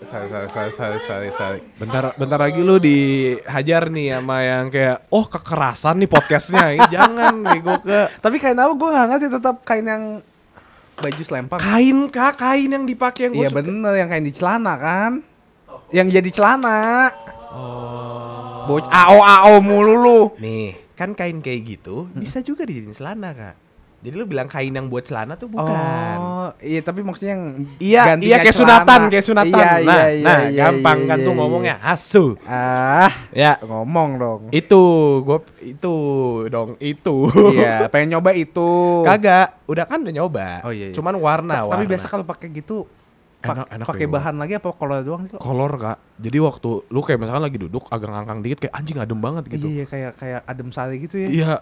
Sorry, 0.00 0.26
sorry, 0.26 0.48
sorry, 0.48 0.72
sorry, 0.72 0.98
sorry, 0.98 1.28
sorry. 1.30 1.60
Bentar, 1.76 2.12
bentar 2.14 2.36
lagi 2.38 2.58
lu 2.58 2.80
dihajar 2.80 3.88
nih 3.88 4.16
sama 4.16 4.36
yang 4.40 4.68
kayak, 4.68 5.04
oh 5.08 5.24
kekerasan 5.24 5.96
nih 5.96 6.08
podcastnya, 6.08 6.72
Ih, 6.72 6.88
jangan 6.88 7.34
gue 7.44 7.76
ke 7.80 8.00
Tapi 8.24 8.36
kain 8.36 8.56
apa 8.56 8.72
gue 8.72 8.88
gak 8.90 9.06
ngerti 9.08 9.26
tetap 9.30 9.56
kain 9.60 9.84
yang 9.84 10.04
baju 11.00 11.22
selempang. 11.24 11.58
kain 11.60 11.98
kak, 12.12 12.32
kain 12.36 12.70
yang 12.70 12.84
dipakai 12.84 13.28
yang 13.28 13.34
Iya 13.34 13.50
bener 13.50 13.92
yang 13.96 14.08
kain 14.12 14.24
di 14.24 14.34
celana 14.36 14.74
kan. 14.76 15.12
Yang 15.90 16.20
jadi 16.20 16.30
celana. 16.30 17.10
Oh. 17.50 18.68
Bocah 18.68 18.92
AO 18.92 19.18
AO 19.24 19.52
mulu 19.64 19.94
lu. 19.98 20.20
Nih, 20.38 20.76
kan 20.94 21.16
kain 21.16 21.40
kayak 21.40 21.60
gitu 21.64 22.06
bisa 22.12 22.44
juga 22.44 22.68
dijadiin 22.68 22.94
celana 22.94 23.32
kak. 23.32 23.69
Jadi 24.00 24.14
lu 24.16 24.24
bilang 24.24 24.48
kain 24.48 24.72
yang 24.72 24.88
buat 24.88 25.04
celana 25.04 25.36
tuh 25.36 25.52
bukan. 25.52 26.16
Oh, 26.16 26.48
iya 26.56 26.80
tapi 26.80 27.04
maksudnya 27.04 27.36
yang 27.36 27.44
Iya, 27.76 28.16
iya 28.16 28.36
kayak 28.40 28.56
celana. 28.56 28.80
sunatan, 28.80 29.00
kayak 29.12 29.26
sunatan. 29.28 29.52
Iya, 29.52 29.60
nah, 29.60 29.76
iya, 29.76 30.00
iya, 30.08 30.24
nah, 30.24 30.38
iya, 30.48 30.60
gampang 30.64 30.98
iya, 30.98 31.08
kan 31.08 31.16
iya, 31.16 31.26
tuh 31.28 31.32
iya. 31.32 31.38
ngomongnya 31.44 31.74
asu. 31.84 32.24
Ah, 32.48 33.12
Ya, 33.28 33.52
ngomong 33.60 34.08
dong. 34.16 34.40
itu 34.56 34.82
gua 35.20 35.44
itu 35.60 35.94
dong 36.48 36.80
itu. 36.80 37.16
iya, 37.52 37.92
pengen 37.92 38.16
nyoba 38.16 38.32
itu. 38.32 39.04
Kagak, 39.04 39.68
udah 39.68 39.84
kan 39.84 40.00
udah 40.00 40.14
nyoba. 40.16 40.48
Oh, 40.64 40.72
iya, 40.72 40.88
iya. 40.88 40.94
Cuman 40.96 41.20
warna, 41.20 41.60
Tapi 41.60 41.84
warna. 41.84 41.90
biasa 41.92 42.06
kalau 42.08 42.24
pakai 42.24 42.48
gitu 42.56 42.88
pakai 43.40 44.04
bahan 44.04 44.36
lagi 44.36 44.60
apa 44.60 44.68
kolor 44.76 45.00
doang 45.00 45.24
sih? 45.24 45.32
lo? 45.32 45.40
kolor 45.40 45.72
kak. 45.76 45.96
Jadi 46.20 46.38
waktu 46.40 46.70
lu 46.92 47.00
kayak 47.00 47.18
misalkan 47.20 47.40
lagi 47.40 47.56
duduk 47.56 47.88
agak 47.88 48.12
ngangkang 48.12 48.40
dikit 48.44 48.58
kayak 48.64 48.74
anjing 48.76 49.00
adem 49.00 49.16
banget 49.16 49.44
gitu. 49.48 49.64
Iya, 49.64 49.72
iya, 49.72 49.84
kayak 49.88 50.12
kayak 50.20 50.40
adem 50.44 50.68
sari 50.68 50.96
gitu 51.00 51.16
ya. 51.16 51.28
Iya, 51.28 51.52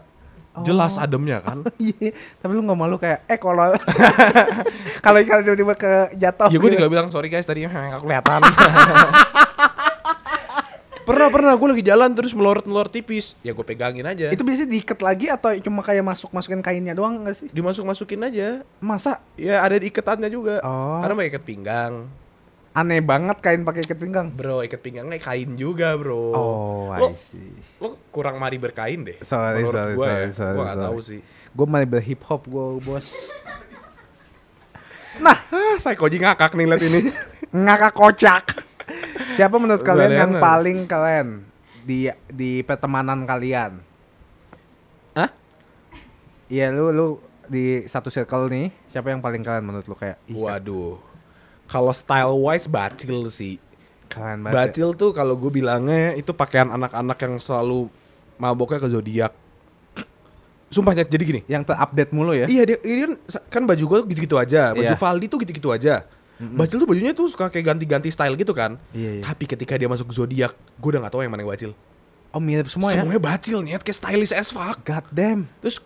jelas 0.58 0.94
Oh. 0.94 1.02
ademnya 1.02 1.38
kan. 1.38 1.62
Iya, 1.78 2.10
tapi 2.36 2.52
lu 2.52 2.62
nggak 2.62 2.76
malu 2.76 2.96
kayak 2.96 3.24
eh 3.24 3.36
kolor. 3.36 3.78
kalau 5.04 5.18
kalau 5.22 5.42
tiba-tiba 5.42 5.74
ke 5.74 5.92
jatuh. 6.14 6.48
ya 6.48 6.56
gue 6.56 6.70
juga 6.72 6.86
bilang 6.86 7.08
sorry 7.08 7.26
guys 7.26 7.44
tadi 7.44 7.62
nggak 7.66 8.00
kelihatan. 8.00 8.40
pernah 11.00 11.32
pernah 11.32 11.56
gue 11.56 11.68
lagi 11.70 11.80
jalan 11.82 12.12
terus 12.12 12.36
melorot 12.36 12.68
melorot 12.68 12.92
tipis 12.92 13.32
ya 13.40 13.56
gue 13.56 13.64
pegangin 13.64 14.04
aja 14.04 14.28
Itu 14.28 14.44
biasanya 14.44 14.68
diikat 14.68 15.00
lagi 15.00 15.26
atau 15.26 15.56
cuma 15.58 15.80
kayak 15.80 16.04
masuk 16.04 16.28
masukin 16.30 16.60
kainnya 16.60 16.92
doang 16.92 17.24
nggak 17.24 17.32
sih? 17.34 17.48
dimasuk 17.48 17.80
masukin 17.82 18.20
aja 18.20 18.60
Masa 18.76 19.16
ya 19.32 19.64
ada 19.64 19.72
di 19.74 19.88
iketannya 19.88 20.28
juga 20.28 20.60
Oh. 20.60 21.00
karena 21.00 21.14
mau 21.14 21.24
ikat 21.24 21.40
pinggang 21.40 22.04
aneh 22.78 23.00
banget 23.00 23.38
kain 23.38 23.62
pakai 23.62 23.82
ikat 23.82 23.96
pinggang. 23.96 24.28
bro 24.30 24.60
ikat 24.60 24.78
pinggangnya 24.78 25.18
kain 25.18 25.54
juga 25.54 25.94
bro 25.94 26.30
Oh, 26.30 26.92
lo, 26.92 27.08
I 27.08 27.18
see. 27.18 27.50
lo 27.76 27.98
kurang 28.08 28.36
mari 28.36 28.56
berkain 28.56 29.02
deh 29.02 29.18
Sorry, 29.20 29.60
menurut 29.60 29.74
sorry, 29.74 29.92
gue 29.92 30.04
sorry, 30.04 30.22
ya 30.22 30.30
sorry, 30.32 30.52
gue 30.52 30.62
nggak 30.62 30.76
sorry. 30.76 30.86
tahu 30.86 30.98
sih 31.00 31.20
Gue 31.48 31.66
malah 31.66 31.88
berhip 31.88 32.20
hop 32.24 32.42
gue 32.44 32.66
bos. 32.78 33.08
Nah, 35.18 35.34
ah 35.48 35.76
saya 35.76 35.94
koji 35.94 36.16
ngakak 36.16 36.54
nih 36.54 36.66
liat 36.66 36.82
ini 36.84 37.00
ngakak 37.64 37.92
kocak. 37.92 38.44
Siapa 39.32 39.56
menurut 39.56 39.82
kalian 39.82 40.12
yang 40.12 40.30
Baleanas. 40.30 40.44
paling 40.44 40.78
keren 40.84 41.28
di 41.82 41.98
di 42.28 42.62
pertemanan 42.62 43.24
kalian? 43.24 43.82
Hah? 45.12 45.30
Iya 46.46 46.70
lu 46.70 46.90
lu 46.90 47.06
di 47.44 47.82
satu 47.84 48.06
circle 48.06 48.46
nih, 48.46 48.66
siapa 48.86 49.08
yang 49.08 49.18
paling 49.18 49.40
keren 49.40 49.64
menurut 49.64 49.84
lu 49.84 49.96
kayak? 49.96 50.20
"Ih, 50.26 50.36
waduh 50.36 51.00
kalau 51.68 51.92
style 51.92 52.32
wise 52.34 52.66
bacil 52.66 53.28
sih 53.28 53.60
keren 54.08 54.42
banget. 54.42 54.50
ya." 54.50 54.56
Bacil 54.66 54.88
tuh 54.96 55.10
kalau 55.12 55.36
gue 55.36 55.52
bilangnya 55.52 56.16
itu 56.16 56.32
pakaian 56.32 56.66
anak-anak 56.66 57.18
yang 57.20 57.34
selalu 57.38 57.92
maboknya 58.34 58.80
ke 58.80 58.88
zodiak. 58.88 59.32
Sumpah 60.68 60.92
Nyet, 60.92 61.08
jadi 61.08 61.24
gini. 61.24 61.40
Yang 61.48 61.72
terupdate 61.72 62.12
mulu 62.12 62.36
ya? 62.36 62.44
Iya 62.44 62.62
dia, 62.68 62.76
ini 62.84 63.00
kan 63.08 63.12
kan 63.48 63.62
baju 63.64 63.84
gue 63.88 63.98
gitu-gitu 64.12 64.36
aja, 64.36 64.76
baju 64.76 64.84
Iya. 64.84 65.00
Valdi 65.00 65.26
tuh 65.26 65.40
gitu-gitu 65.40 65.72
aja. 65.72 66.04
Bacil 66.38 66.78
tuh 66.78 66.86
bajunya 66.86 67.16
tuh 67.16 67.26
suka 67.26 67.48
kayak 67.48 67.72
ganti-ganti 67.74 68.12
style 68.12 68.36
gitu 68.36 68.52
kan. 68.52 68.76
Iya, 68.92 69.18
iya. 69.18 69.22
Tapi 69.24 69.48
ketika 69.48 69.74
dia 69.74 69.88
masuk 69.88 70.12
zodiak, 70.12 70.52
gue 70.54 70.88
udah 70.92 71.08
gak 71.08 71.12
tahu 71.16 71.24
yang 71.24 71.32
mana 71.32 71.42
yang 71.42 71.50
bacil. 71.50 71.72
Oh 72.30 72.38
mirip 72.38 72.68
semua 72.68 72.92
ya? 72.92 73.00
Semuanya 73.00 73.18
bacil 73.18 73.64
nih, 73.64 73.80
kayak 73.80 73.96
stylish 73.96 74.36
as 74.36 74.52
fuck. 74.52 74.76
God 74.84 75.08
damn. 75.08 75.48
Terus 75.64 75.80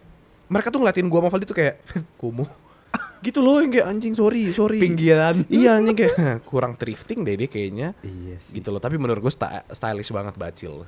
mereka 0.50 0.68
tuh 0.68 0.82
ngeliatin 0.82 1.06
gue 1.06 1.18
sama 1.22 1.30
Valdi 1.30 1.46
tuh 1.46 1.56
kayak 1.56 1.74
kumuh. 2.20 2.50
Gitu 3.22 3.38
loh 3.38 3.62
yang 3.62 3.70
kayak 3.70 3.86
anjing 3.86 4.14
sorry 4.14 4.50
sorry. 4.50 4.78
Pinggiran. 4.78 5.46
Iya 5.46 5.78
anjing 5.78 5.96
kayak 5.96 6.42
kurang 6.42 6.74
thrifting 6.74 7.22
deh 7.22 7.34
dia 7.34 7.48
kayaknya. 7.48 7.88
Iya 8.02 8.36
sih. 8.42 8.58
Gitu 8.58 8.68
loh, 8.68 8.82
tapi 8.82 8.98
menurut 8.98 9.22
gue 9.22 9.32
stylish 9.70 10.10
banget 10.10 10.34
bacil. 10.34 10.82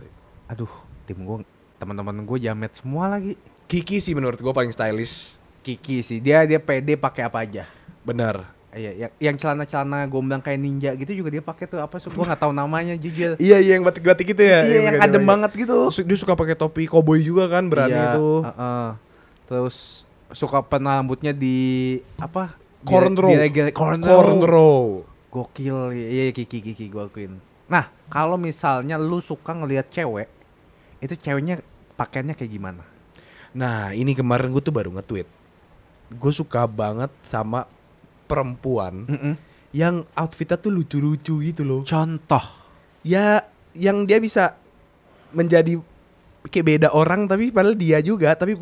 Aduh, 0.47 0.71
tim 1.07 1.23
gue 1.23 1.47
teman-teman 1.79 2.21
gue 2.21 2.39
jamet 2.39 2.75
semua 2.75 3.09
lagi. 3.09 3.39
Kiki 3.65 3.99
sih 3.99 4.13
menurut 4.13 4.37
gue 4.37 4.51
paling 4.51 4.71
stylish. 4.71 5.39
Kiki 5.65 6.05
sih, 6.05 6.21
dia 6.21 6.45
dia 6.45 6.61
pede 6.61 6.95
pakai 6.95 7.25
apa 7.25 7.41
aja. 7.41 7.65
Bener. 8.05 8.45
Iya, 8.75 9.07
yang, 9.07 9.13
yang 9.23 9.37
celana-celana 9.39 10.03
gomblang 10.11 10.43
kayak 10.43 10.59
ninja 10.59 10.91
gitu 10.99 11.15
juga 11.15 11.31
dia 11.31 11.39
pakai 11.39 11.71
tuh 11.71 11.79
apa 11.79 12.03
sih? 12.03 12.11
Gua 12.11 12.27
nggak 12.27 12.43
tahu 12.43 12.51
namanya 12.53 12.99
jujur. 12.99 13.39
Iya 13.41 13.63
iya 13.63 13.79
yang 13.79 13.87
batik-batik 13.87 14.35
itu 14.35 14.43
ya. 14.43 14.67
iya, 14.67 14.75
yang 14.83 14.85
pakai 14.99 15.07
adem 15.07 15.23
banget 15.23 15.51
gitu. 15.55 15.77
Dia 16.03 16.19
suka 16.19 16.35
pakai 16.35 16.59
topi 16.59 16.91
koboi 16.91 17.23
juga 17.23 17.47
kan 17.47 17.71
berani 17.71 17.95
Iya, 17.95 18.19
itu. 18.19 18.43
heeh. 18.43 18.87
Terus 19.47 20.04
suka 20.33 20.65
pernah 20.65 21.01
rambutnya 21.03 21.35
di 21.35 21.99
apa? 22.17 22.57
Cornrow. 22.85 23.33
Dire- 23.33 23.75
cornrow. 23.75 24.09
Cornrow. 24.21 24.85
Gokil. 25.33 25.93
Iya, 25.93 26.07
iya, 26.09 26.25
Kiki 26.31 26.63
Kiki 26.63 26.87
gua 26.89 27.11
akuin. 27.11 27.41
Nah, 27.67 27.89
kalau 28.13 28.37
misalnya 28.37 29.01
lu 29.01 29.19
suka 29.25 29.57
ngelihat 29.57 29.89
cewek, 29.89 30.29
itu 31.01 31.17
ceweknya 31.17 31.65
pakaiannya 31.97 32.37
kayak 32.37 32.53
gimana? 32.53 32.85
Nah 33.55 33.95
ini 33.95 34.13
kemarin 34.19 34.51
gue 34.51 34.63
tuh 34.63 34.75
baru 34.75 34.91
nge-tweet. 34.99 35.29
Gue 36.19 36.33
suka 36.35 36.67
banget 36.67 37.11
sama 37.23 37.71
perempuan 38.27 39.07
Mm-mm. 39.07 39.35
yang 39.71 40.03
outfitnya 40.19 40.59
tuh 40.59 40.75
lucu-lucu 40.75 41.39
gitu 41.41 41.63
loh. 41.63 41.81
Contoh. 41.87 42.43
Ya 43.07 43.47
yang 43.73 44.05
dia 44.05 44.19
bisa 44.19 44.59
menjadi 45.31 45.79
kayak 46.51 46.67
beda 46.67 46.89
orang 46.93 47.27
tapi 47.27 47.51
padahal 47.51 47.75
dia 47.79 47.99
juga 48.05 48.35
tapi 48.37 48.55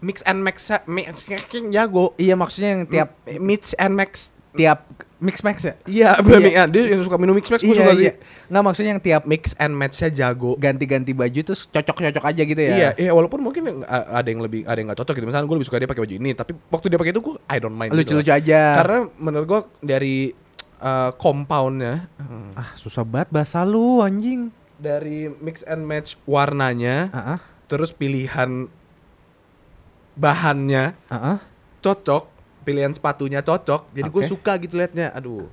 mix 0.00 0.22
and 0.22 0.40
max 0.40 0.68
mix 0.84 1.26
jago. 1.68 2.14
Iya, 2.14 2.34
maksudnya 2.34 2.70
yang 2.72 2.84
tiap 2.84 3.08
mix 3.38 3.72
and 3.74 3.92
max 3.92 4.30
tiap 4.50 4.86
mix 5.18 5.42
max 5.42 5.62
ya? 5.62 5.74
Iya, 5.84 6.10
Iya. 6.18 6.38
iya. 6.40 6.62
dia 6.66 6.82
yang 6.90 7.02
suka 7.02 7.14
minum 7.14 7.34
mix 7.34 7.46
max 7.46 7.60
gue 7.60 7.68
Iya, 7.68 7.78
suka 7.80 7.92
iya. 7.94 8.12
sih. 8.14 8.14
Nggak 8.48 8.62
maksudnya 8.64 8.90
yang 8.90 9.02
tiap 9.02 9.22
Mix 9.24 9.44
and 9.54 9.74
match-nya 9.74 10.08
jago. 10.08 10.54
ganti-ganti 10.56 11.12
baju 11.12 11.40
terus 11.42 11.66
cocok-cocok 11.68 12.24
aja 12.24 12.42
gitu 12.42 12.56
ya? 12.58 12.70
Iya, 12.72 12.90
iya 12.96 13.10
walaupun 13.12 13.38
mungkin 13.38 13.82
ada 13.84 14.24
yang 14.24 14.40
lebih 14.40 14.64
ada 14.64 14.74
yang 14.74 14.88
nggak 14.88 14.98
cocok 14.98 15.14
gitu. 15.14 15.26
Misalnya 15.26 15.46
gue 15.46 15.56
lebih 15.58 15.68
suka 15.68 15.78
dia 15.78 15.86
pakai 15.86 16.02
baju 16.02 16.14
ini, 16.16 16.30
tapi 16.32 16.52
waktu 16.68 16.86
dia 16.88 16.98
pakai 16.98 17.12
itu 17.12 17.20
gue 17.20 17.34
I 17.44 17.58
don't 17.58 17.74
mind. 17.74 17.90
gitu 17.90 17.98
Lucu-lucu 18.16 18.30
loh. 18.30 18.38
aja. 18.38 18.60
Karena 18.74 18.98
menurut 19.14 19.46
gue 19.46 19.60
dari 19.80 20.16
uh, 20.78 21.10
compoundnya, 21.14 22.06
ah 22.54 22.70
susah 22.74 23.02
banget 23.02 23.28
bahasa 23.30 23.62
lu 23.62 24.00
anjing. 24.00 24.54
dari 24.74 25.26
mix 25.42 25.66
and 25.66 25.82
match 25.82 26.14
warnanya, 26.22 27.10
Ah, 27.10 27.18
ah, 27.34 27.38
terus 27.66 27.90
pilihan 27.90 28.70
bahannya 30.18 30.98
ah, 31.06 31.14
ah. 31.14 31.36
cocok, 31.78 32.26
pilihan 32.62 32.90
sepatunya 32.90 33.40
cocok. 33.40 33.88
Jadi 33.92 34.08
gue 34.08 34.22
Oke. 34.22 34.28
suka 34.28 34.58
gitu 34.58 34.74
liatnya. 34.74 35.14
Aduh, 35.14 35.46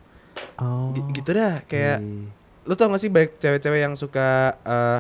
Oh. 0.55 0.91
gi- 0.91 1.13
gitu 1.13 1.31
dah. 1.31 1.61
Kayak 1.63 2.01
Iya. 2.01 2.27
lu 2.63 2.73
tau 2.73 2.87
gak 2.87 2.97
sih 2.97 3.07
baik 3.07 3.37
cewek-cewek 3.37 3.79
yang 3.79 3.93
suka 3.93 4.27
uh, 4.61 4.99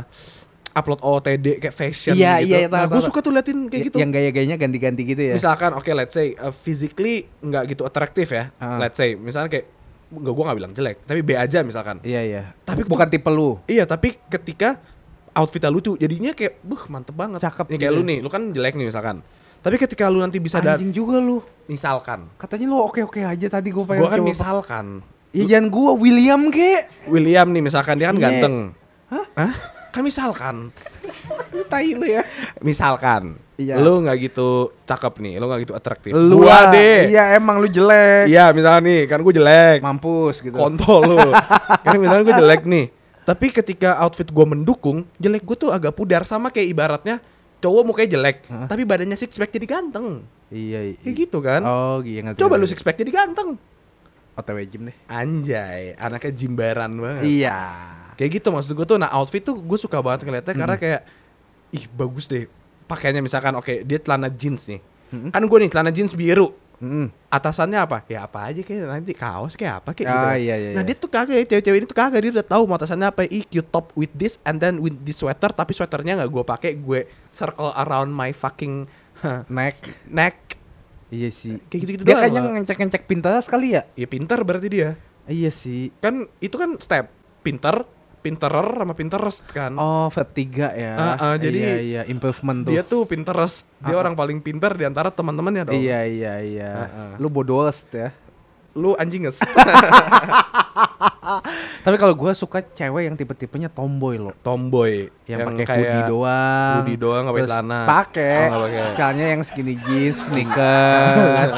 upload 0.71 0.99
OOTD 1.01 1.57
kayak 1.57 1.73
fashion 1.73 2.13
Iya, 2.13 2.39
gitu. 2.39 2.51
iya, 2.53 2.67
tahu, 2.67 2.75
nah, 2.75 2.83
gue 2.85 3.01
suka 3.01 3.19
tuh 3.19 3.31
liatin 3.31 3.59
kayak 3.65 3.81
Y- 3.81 3.87
gitu. 3.89 3.97
Yang 3.97 4.11
gaya-gayanya 4.13 4.57
ganti-ganti 4.57 5.01
gitu 5.03 5.21
ya? 5.23 5.33
Misalkan 5.33 5.71
oke 5.71 5.87
let's 5.89 6.11
say 6.11 6.35
uh, 6.35 6.51
physically 6.51 7.25
nggak 7.41 7.63
gitu 7.69 7.83
atraktif 7.83 8.29
ya. 8.29 8.51
Ah. 8.55 8.77
Let's 8.77 8.95
say 8.95 9.15
misalnya 9.15 9.49
kayak 9.49 9.65
nggak 10.05 10.31
gua 10.31 10.43
nggak 10.45 10.57
bilang 10.57 10.73
jelek, 10.73 10.97
tapi 11.01 11.19
B 11.19 11.33
aja 11.33 11.59
misalkan. 11.61 11.97
Iya 11.99 12.21
iya. 12.21 12.41
Tapi 12.61 12.85
bukan 12.85 13.07
tipe 13.07 13.27
lu. 13.27 13.57
Iya, 13.65 13.83
tapi 13.83 14.19
ketika 14.25 14.77
outfitnya 15.33 15.67
lucu, 15.67 15.95
jadinya 15.95 16.31
kayak 16.31 16.61
buh 16.61 16.83
mantep 16.87 17.11
banget. 17.11 17.39
Cakep 17.41 17.65
Nih, 17.67 17.75
kayak 17.77 17.89
gitu 17.89 17.95
lu 17.95 18.01
ya. 18.01 18.07
nih, 18.07 18.17
lu 18.19 18.29
kan 18.29 18.41
jelek 18.49 18.75
nih 18.75 18.87
misalkan. 18.87 19.17
Tapi 19.65 19.75
ketika 19.75 20.05
lu 20.07 20.21
nanti 20.21 20.37
bisa 20.37 20.61
Anjing 20.61 20.93
juga 20.93 21.17
lu. 21.17 21.41
misalkan, 21.65 22.29
Katanya 22.37 22.69
lu 22.69 22.77
oke-oke 22.79 23.17
aja 23.17 23.47
tadi 23.49 23.73
gue 23.73 23.81
pengen 23.81 24.05
gua 24.05 24.13
kan 24.13 24.21
misalkan 24.21 24.85
Ya 25.33 25.43
jangan 25.49 25.67
gua 25.67 25.91
William 25.97 26.47
ke. 26.47 26.85
William 27.09 27.49
nih 27.49 27.59
misalkan 27.59 27.97
dia 27.97 28.07
kan 28.07 28.15
Iya. 28.15 28.23
ganteng. 28.23 28.55
Hah? 29.09 29.25
Hah? 29.35 29.53
Kan 29.89 30.03
misalkan, 30.03 30.55
Tai 31.71 31.87
lu 31.89 32.05
ya. 32.05 32.21
misalkan 32.59 33.41
Iya. 33.55 33.79
lu 33.79 33.99
nggak 33.99 34.17
gitu 34.21 34.49
cakep 34.83 35.13
nih, 35.17 35.33
lu 35.35 35.45
nggak 35.45 35.61
gitu 35.63 35.73
atraktif. 35.73 36.11
Lu 36.11 36.39
gua 36.39 36.69
deh. 36.69 37.09
Iya 37.09 37.33
emang 37.33 37.57
lu 37.57 37.65
jelek. 37.65 38.27
Iya, 38.27 38.51
misalnya 38.51 38.81
nih, 38.83 39.01
kan 39.07 39.19
gue 39.19 39.33
jelek. 39.33 39.79
Mampus 39.81 40.35
gitu. 40.39 40.53
Kontol 40.53 41.01
lu. 41.05 41.19
kan 41.87 41.95
misalnya 41.95 42.23
gue 42.23 42.35
jelek 42.37 42.61
nih. 42.63 42.85
Tapi 43.23 43.49
ketika 43.49 43.97
outfit 43.97 44.27
gue 44.27 44.45
mendukung, 44.45 45.09
jelek 45.17 45.41
gue 45.41 45.57
tuh 45.57 45.71
agak 45.71 45.95
pudar 45.95 46.21
sama 46.23 46.51
kayak 46.51 46.69
ibaratnya 46.69 47.17
cowok 47.65 47.83
mukanya 47.89 48.09
jelek, 48.21 48.45
tapi 48.69 48.85
badannya 48.85 49.17
six 49.17 49.33
pack 49.41 49.49
jadi 49.49 49.65
ganteng. 49.65 50.21
Iya, 50.53 50.93
iya. 50.93 50.97
Kayak 51.01 51.15
gitu 51.25 51.37
kan? 51.41 51.65
Oh, 51.65 51.97
iya 52.05 52.21
ngerti. 52.21 52.37
Coba 52.37 52.61
lu 52.61 52.69
six 52.69 52.85
pack 52.85 53.01
jadi 53.01 53.09
ganteng. 53.09 53.57
OTW 54.37 54.59
gym 54.69 54.91
deh. 54.91 54.97
Anjay, 55.09 55.97
anaknya 55.97 56.31
jimbaran 56.35 56.91
banget. 56.93 57.23
Iya. 57.25 57.57
Kayak 58.13 58.29
gitu 58.39 58.47
maksud 58.53 58.71
gue 58.77 58.85
tuh 58.85 58.97
nah 59.01 59.09
outfit 59.17 59.41
tuh 59.41 59.57
gue 59.57 59.79
suka 59.79 59.99
banget 59.99 60.23
ngeliatnya 60.23 60.55
karena 60.55 60.75
kayak 60.77 61.01
ih 61.73 61.89
bagus 61.91 62.29
deh. 62.29 62.45
Pakaiannya 62.85 63.25
misalkan 63.25 63.57
oke 63.57 63.81
dia 63.81 63.97
celana 63.97 64.29
jeans 64.29 64.69
nih. 64.69 64.79
Kan 65.31 65.41
gue 65.47 65.57
nih 65.65 65.71
celana 65.71 65.89
jeans 65.89 66.13
biru. 66.13 66.53
Mm. 66.85 67.07
Atasannya 67.33 67.81
apa? 67.81 68.05
Ya 68.05 68.29
apa 68.29 68.45
aja 68.45 68.61
kayak 68.61 68.85
nanti 68.85 69.17
kaos 69.17 69.57
kayak 69.57 69.81
apa 69.81 69.89
kayak 69.97 70.05
Ah, 70.05 70.13
gitu. 70.13 70.27
iya, 70.45 70.55
iya, 70.55 70.69
nah 70.77 70.85
iya. 70.85 70.87
dia 70.87 70.95
tuh 70.95 71.09
kagak 71.09 71.35
ya 71.35 71.45
cewek-cewek 71.49 71.77
ini 71.81 71.87
tuh 71.89 71.97
kagak 71.97 72.21
dia 72.21 72.31
udah 72.37 72.45
tahu 72.45 72.63
mau 72.69 72.77
atasannya 72.77 73.09
apa. 73.09 73.25
Cute 73.25 73.69
top 73.73 73.89
with 73.97 74.13
this 74.13 74.37
and 74.45 74.61
then 74.61 74.77
with 74.77 74.93
this 75.01 75.17
sweater 75.17 75.49
tapi 75.49 75.73
sweaternya 75.73 76.21
nggak 76.21 76.29
gue 76.29 76.43
pakai 76.45 76.71
gue 76.77 77.09
circle 77.33 77.73
around 77.73 78.13
my 78.13 78.29
fucking 78.29 78.85
Neck. 79.49 79.77
neck. 80.05 80.59
Iya 81.09 81.29
sih. 81.31 81.57
Kayak 81.69 81.79
gitu-gitu 81.81 82.03
Dia 82.03 82.15
kayaknya 82.19 82.41
ngecek-ngecek 82.43 83.03
Pinterest 83.05 83.47
kali 83.47 83.77
ya? 83.77 83.83
Ya 83.93 84.05
pinter 84.05 84.37
berarti 84.41 84.67
dia. 84.69 84.89
Iya 85.25 85.49
sih. 85.49 85.89
Kan 85.97 86.29
itu 86.37 86.53
kan 86.57 86.77
step 86.77 87.09
pinter, 87.41 87.85
pinterer 88.25 88.65
sama 88.73 88.97
Pinterest 88.97 89.45
kan. 89.53 89.77
Oh, 89.77 90.09
verb 90.09 90.29
3 90.33 90.73
ya. 90.73 90.93
Ah, 90.97 91.15
ah, 91.21 91.35
jadi 91.37 91.59
iya, 91.61 91.77
iya, 91.77 92.01
improvement 92.09 92.65
tuh. 92.65 92.73
Dia 92.73 92.81
tuh 92.81 93.05
Pinterest. 93.05 93.69
Dia 93.85 93.93
orang 93.93 94.17
paling 94.17 94.41
pinter 94.41 94.73
di 94.73 94.89
antara 94.89 95.13
teman-temannya 95.13 95.69
dong. 95.69 95.77
Iya, 95.77 96.09
iya, 96.09 96.33
iya. 96.41 96.71
Ah, 96.73 96.89
ah. 96.89 97.13
Lu 97.21 97.29
bodohest 97.29 97.93
ya. 97.93 98.09
Lu 98.73 98.97
anjinges. 98.97 99.45
Tapi 101.85 101.95
kalau 101.95 102.13
gua 102.13 102.31
suka 102.31 102.61
cewek 102.61 103.03
yang 103.03 103.15
tipe-tipenya 103.15 103.67
tomboy 103.67 104.15
loh. 104.15 104.33
Tomboy 104.39 105.09
Yang, 105.25 105.57
pakai 105.57 105.65
hoodie 105.75 106.03
doang. 106.05 106.75
hoodie 106.79 106.97
doang 106.97 107.21
nggak 107.23 107.35
pakai 107.35 107.47
celana. 107.47 107.79
Pakai. 107.83 108.37
Oh. 108.47 108.67
Celananya 108.93 109.27
yang 109.27 109.41
skinny 109.41 109.75
jeans, 109.79 110.21
sneakers. 110.25 111.51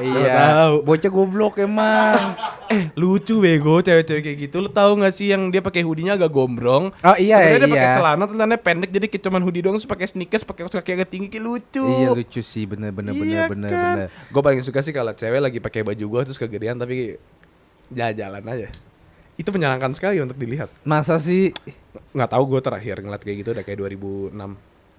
iya. 0.00 0.34
tahu. 0.34 0.74
Bocah 0.82 1.10
goblok 1.10 1.54
emang. 1.56 2.34
eh, 2.66 2.88
lucu 2.94 3.38
bego 3.38 3.78
cewek-cewek 3.78 4.22
kayak 4.22 4.38
gitu. 4.40 4.56
Lu 4.58 4.68
tahu 4.68 4.98
nggak 4.98 5.12
sih 5.12 5.28
yang 5.28 5.48
dia 5.48 5.60
pakai 5.60 5.82
hoodie-nya 5.82 6.16
agak 6.16 6.28
gombrong? 6.28 6.90
Oh, 6.98 7.16
iya, 7.16 7.38
Sebenarnya 7.38 7.58
dia 7.60 7.68
iya. 7.68 7.74
pakai 7.78 7.94
celana, 7.94 8.24
celananya 8.24 8.58
pendek 8.58 8.90
jadi 8.90 9.06
kayak 9.06 9.22
cuman 9.22 9.40
hoodie 9.40 9.62
doang 9.62 9.76
terus 9.76 9.86
pakai 9.86 10.06
sneakers, 10.06 10.42
pakai 10.42 10.62
kaki 10.64 10.90
agak 10.94 11.08
tinggi 11.08 11.28
kayak 11.28 11.44
lucu. 11.44 11.84
Iya 11.84 12.10
lucu 12.12 12.40
sih 12.40 12.64
bener 12.64 12.90
bener 12.90 13.12
Iya 13.12 13.46
bener 13.46 13.46
bener 13.46 13.70
kan? 13.70 13.94
bener. 13.94 14.08
Gue 14.28 14.42
paling 14.42 14.62
suka 14.62 14.80
sih 14.80 14.90
kalau 14.90 15.12
cewek 15.12 15.38
lagi 15.38 15.58
pakai 15.58 15.84
baju 15.84 16.04
gua 16.08 16.20
terus 16.22 16.36
kegedean 16.36 16.74
tapi 16.74 17.20
jalan-jalan 17.88 18.42
aja. 18.48 18.68
Itu 19.42 19.50
menyenangkan 19.50 19.90
sekali 19.90 20.22
untuk 20.22 20.38
dilihat. 20.38 20.70
Masa 20.86 21.18
sih? 21.18 21.50
Nggak 22.14 22.30
tahu 22.30 22.54
gue 22.54 22.60
terakhir 22.62 23.02
ngeliat 23.02 23.22
kayak 23.26 23.36
gitu 23.42 23.50
udah 23.50 23.64
kayak 23.66 23.78
2006. 23.82 24.38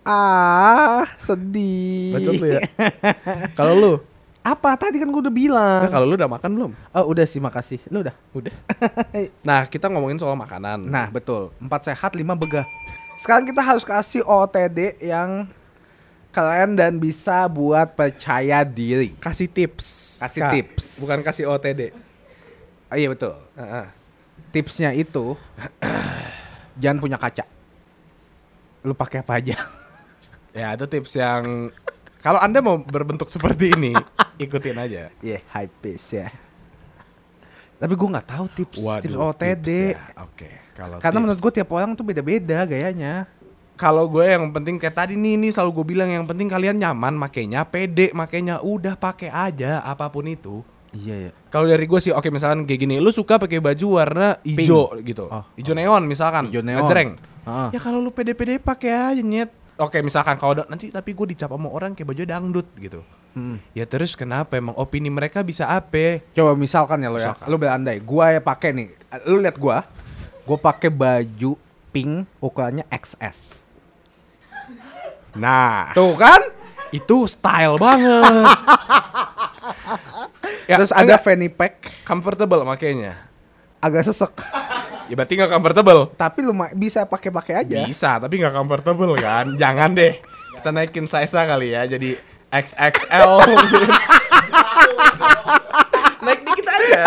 Ah 0.04 1.08
sedih. 1.16 2.12
Bacot 2.12 2.34
lu 2.36 2.48
ya. 2.52 2.62
kalau 3.56 3.74
lu, 3.80 3.94
Apa 4.44 4.76
tadi 4.76 5.00
kan 5.00 5.08
gua 5.08 5.24
udah 5.24 5.32
bilang. 5.32 5.88
nah, 5.88 5.88
kalau 5.88 6.04
lu 6.04 6.20
udah 6.20 6.28
makan 6.28 6.52
belum? 6.52 6.72
Oh 6.92 7.08
udah 7.08 7.24
sih 7.24 7.40
makasih. 7.40 7.80
Lu 7.88 8.04
udah. 8.04 8.12
Udah. 8.36 8.52
nah, 9.48 9.64
kita 9.64 9.88
ngomongin 9.88 10.20
soal 10.20 10.36
makanan. 10.36 10.84
Nah 10.84 11.08
betul. 11.08 11.56
Empat 11.64 11.88
sehat 11.88 12.12
lima 12.20 12.36
begah. 12.36 12.68
Sekarang 13.24 13.48
kita 13.48 13.64
harus 13.64 13.88
kasih 13.88 14.28
OTD 14.28 15.00
yang 15.00 15.48
keren 16.36 16.76
dan 16.76 17.00
bisa 17.00 17.48
buat 17.48 17.96
percaya 17.96 18.68
diri. 18.68 19.16
kasih 19.24 19.48
tips. 19.48 20.20
Kasih 20.20 20.42
Kak. 20.44 20.52
tips. 20.52 20.86
Bukan 21.00 21.24
kasih 21.24 21.48
OTD. 21.48 21.96
Oh, 22.92 22.98
iya 23.00 23.08
betul. 23.08 23.40
Heeh. 23.56 24.03
Tipsnya 24.50 24.94
itu 24.94 25.34
jangan 26.76 26.98
punya 26.98 27.18
kaca. 27.18 27.46
Lu 28.82 28.94
pakai 28.94 29.22
apa 29.22 29.34
aja? 29.38 29.58
Ya, 30.54 30.70
itu 30.78 30.86
tips 30.86 31.18
yang 31.18 31.74
kalau 32.22 32.38
Anda 32.38 32.62
mau 32.62 32.78
berbentuk 32.78 33.26
seperti 33.26 33.74
ini, 33.74 33.90
ikutin 34.38 34.78
aja. 34.78 35.10
Iya, 35.18 35.42
high 35.50 35.66
pace 35.82 36.14
ya. 36.14 36.30
Tapi 37.76 37.98
gua 37.98 38.10
nggak 38.14 38.30
tahu 38.30 38.46
tips 38.54 38.78
tips 39.02 39.18
OTD. 39.18 39.66
tips 39.66 39.98
ya. 39.98 39.98
Oke, 40.22 40.50
kalau 40.78 41.02
Karena 41.02 41.18
tips. 41.18 41.24
menurut 41.26 41.40
gue 41.42 41.52
tiap 41.52 41.70
orang 41.74 41.92
tuh 41.94 42.06
beda-beda 42.06 42.64
gayanya. 42.64 43.26
kalau 43.74 44.06
gue 44.06 44.22
yang 44.22 44.54
penting 44.54 44.78
kayak 44.78 44.94
tadi 44.94 45.18
nih 45.18 45.34
nih 45.36 45.50
selalu 45.50 45.82
gue 45.82 45.86
bilang 45.98 46.06
yang 46.08 46.30
penting 46.30 46.46
kalian 46.46 46.78
nyaman 46.78 47.18
makainya 47.18 47.66
pede 47.66 48.14
makainya 48.14 48.62
udah 48.62 48.94
pakai 48.94 49.34
aja 49.34 49.82
apa 49.82 50.06
pun 50.06 50.30
itu 50.30 50.62
Iya 50.94 51.16
ya. 51.20 51.32
kalau 51.48 51.66
dari 51.66 51.84
gue 51.84 51.98
sih 51.98 52.10
oke 52.10 52.30
misalkan 52.30 52.64
kayak 52.64 52.80
gini 52.80 52.96
lu 52.98 53.10
suka 53.10 53.36
pakai 53.36 53.58
baju 53.58 53.88
warna 53.96 54.38
hijau 54.40 54.94
gitu 55.00 55.26
Oh, 55.26 55.42
hijau 55.54 55.74
neon 55.74 56.04
misalkan 56.04 56.48
Hijau 56.48 56.62
neon. 56.62 56.80
ngejreng 56.80 57.12
Heeh. 57.44 57.70
ya 57.72 57.80
kalau 57.80 57.98
lu 57.98 58.10
pede-pede 58.10 58.58
pakai 58.58 58.92
aja 58.94 59.20
nyet 59.20 59.50
oke 59.76 59.98
misalkan 60.00 60.38
kalau 60.38 60.54
nanti 60.64 60.88
tapi 60.88 61.12
gue 61.12 61.28
dicap 61.28 61.50
sama 61.50 61.66
orang 61.68 61.92
kayak 61.92 62.08
baju 62.08 62.24
dangdut 62.24 62.70
gitu 62.78 63.02
Hmm. 63.34 63.58
ya 63.74 63.82
terus 63.84 64.14
kenapa 64.14 64.54
emang 64.54 64.78
opini 64.78 65.10
mereka 65.10 65.42
bisa 65.42 65.66
apa 65.66 66.22
Coba 66.30 66.54
misalkan 66.54 67.02
ya 67.02 67.10
lo 67.10 67.18
ya, 67.18 67.34
Misalkan. 67.34 67.46
lu 67.50 67.58
berandai, 67.58 67.98
gua 67.98 68.30
ya 68.30 68.38
pakai 68.38 68.70
nih, 68.72 68.94
lu 69.26 69.42
lihat 69.42 69.58
gua, 69.58 69.82
gua 70.46 70.58
pakai 70.62 70.94
baju 70.94 71.58
pink 71.90 72.30
ukurannya 72.38 72.86
XS. 72.86 73.58
nah 75.34 75.90
Tuh 75.94 76.14
kan? 76.14 76.46
itu 76.94 77.26
style 77.26 77.82
banget 77.82 78.54
ya, 80.66 80.76
Terus 80.78 80.92
ada 80.92 81.16
fanny 81.18 81.48
pack, 81.48 82.04
comfortable 82.04 82.64
makainya 82.64 83.18
agak 83.78 84.04
sesek. 84.04 84.32
ya 85.06 85.14
berarti 85.14 85.36
nggak 85.36 85.52
comfortable 85.52 86.02
Tapi 86.14 86.40
lu 86.40 86.52
ma- 86.52 86.72
bisa 86.72 87.04
pakai-pakai 87.04 87.54
aja. 87.60 87.84
Bisa, 87.84 88.16
tapi 88.18 88.40
nggak 88.40 88.54
comfortable 88.54 89.12
kan? 89.16 89.52
Jangan 89.62 89.92
deh. 89.92 90.24
Kita 90.54 90.70
naikin 90.70 91.06
size 91.06 91.34
kali 91.34 91.72
ya, 91.72 91.84
jadi 91.86 92.16
XXL. 92.48 93.32
Naik 96.24 96.40
dikit 96.42 96.66
aja. 96.66 97.04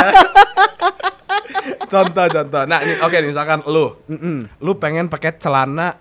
contoh, 1.87 2.27
contoh. 2.29 2.63
Nah, 2.65 2.79
ini 2.83 3.01
oke 3.01 3.17
nih, 3.17 3.29
misalkan 3.29 3.65
lu, 3.65 3.97
lu 4.59 4.73
pengen 4.77 5.09
pakai 5.09 5.33
celana 5.35 5.97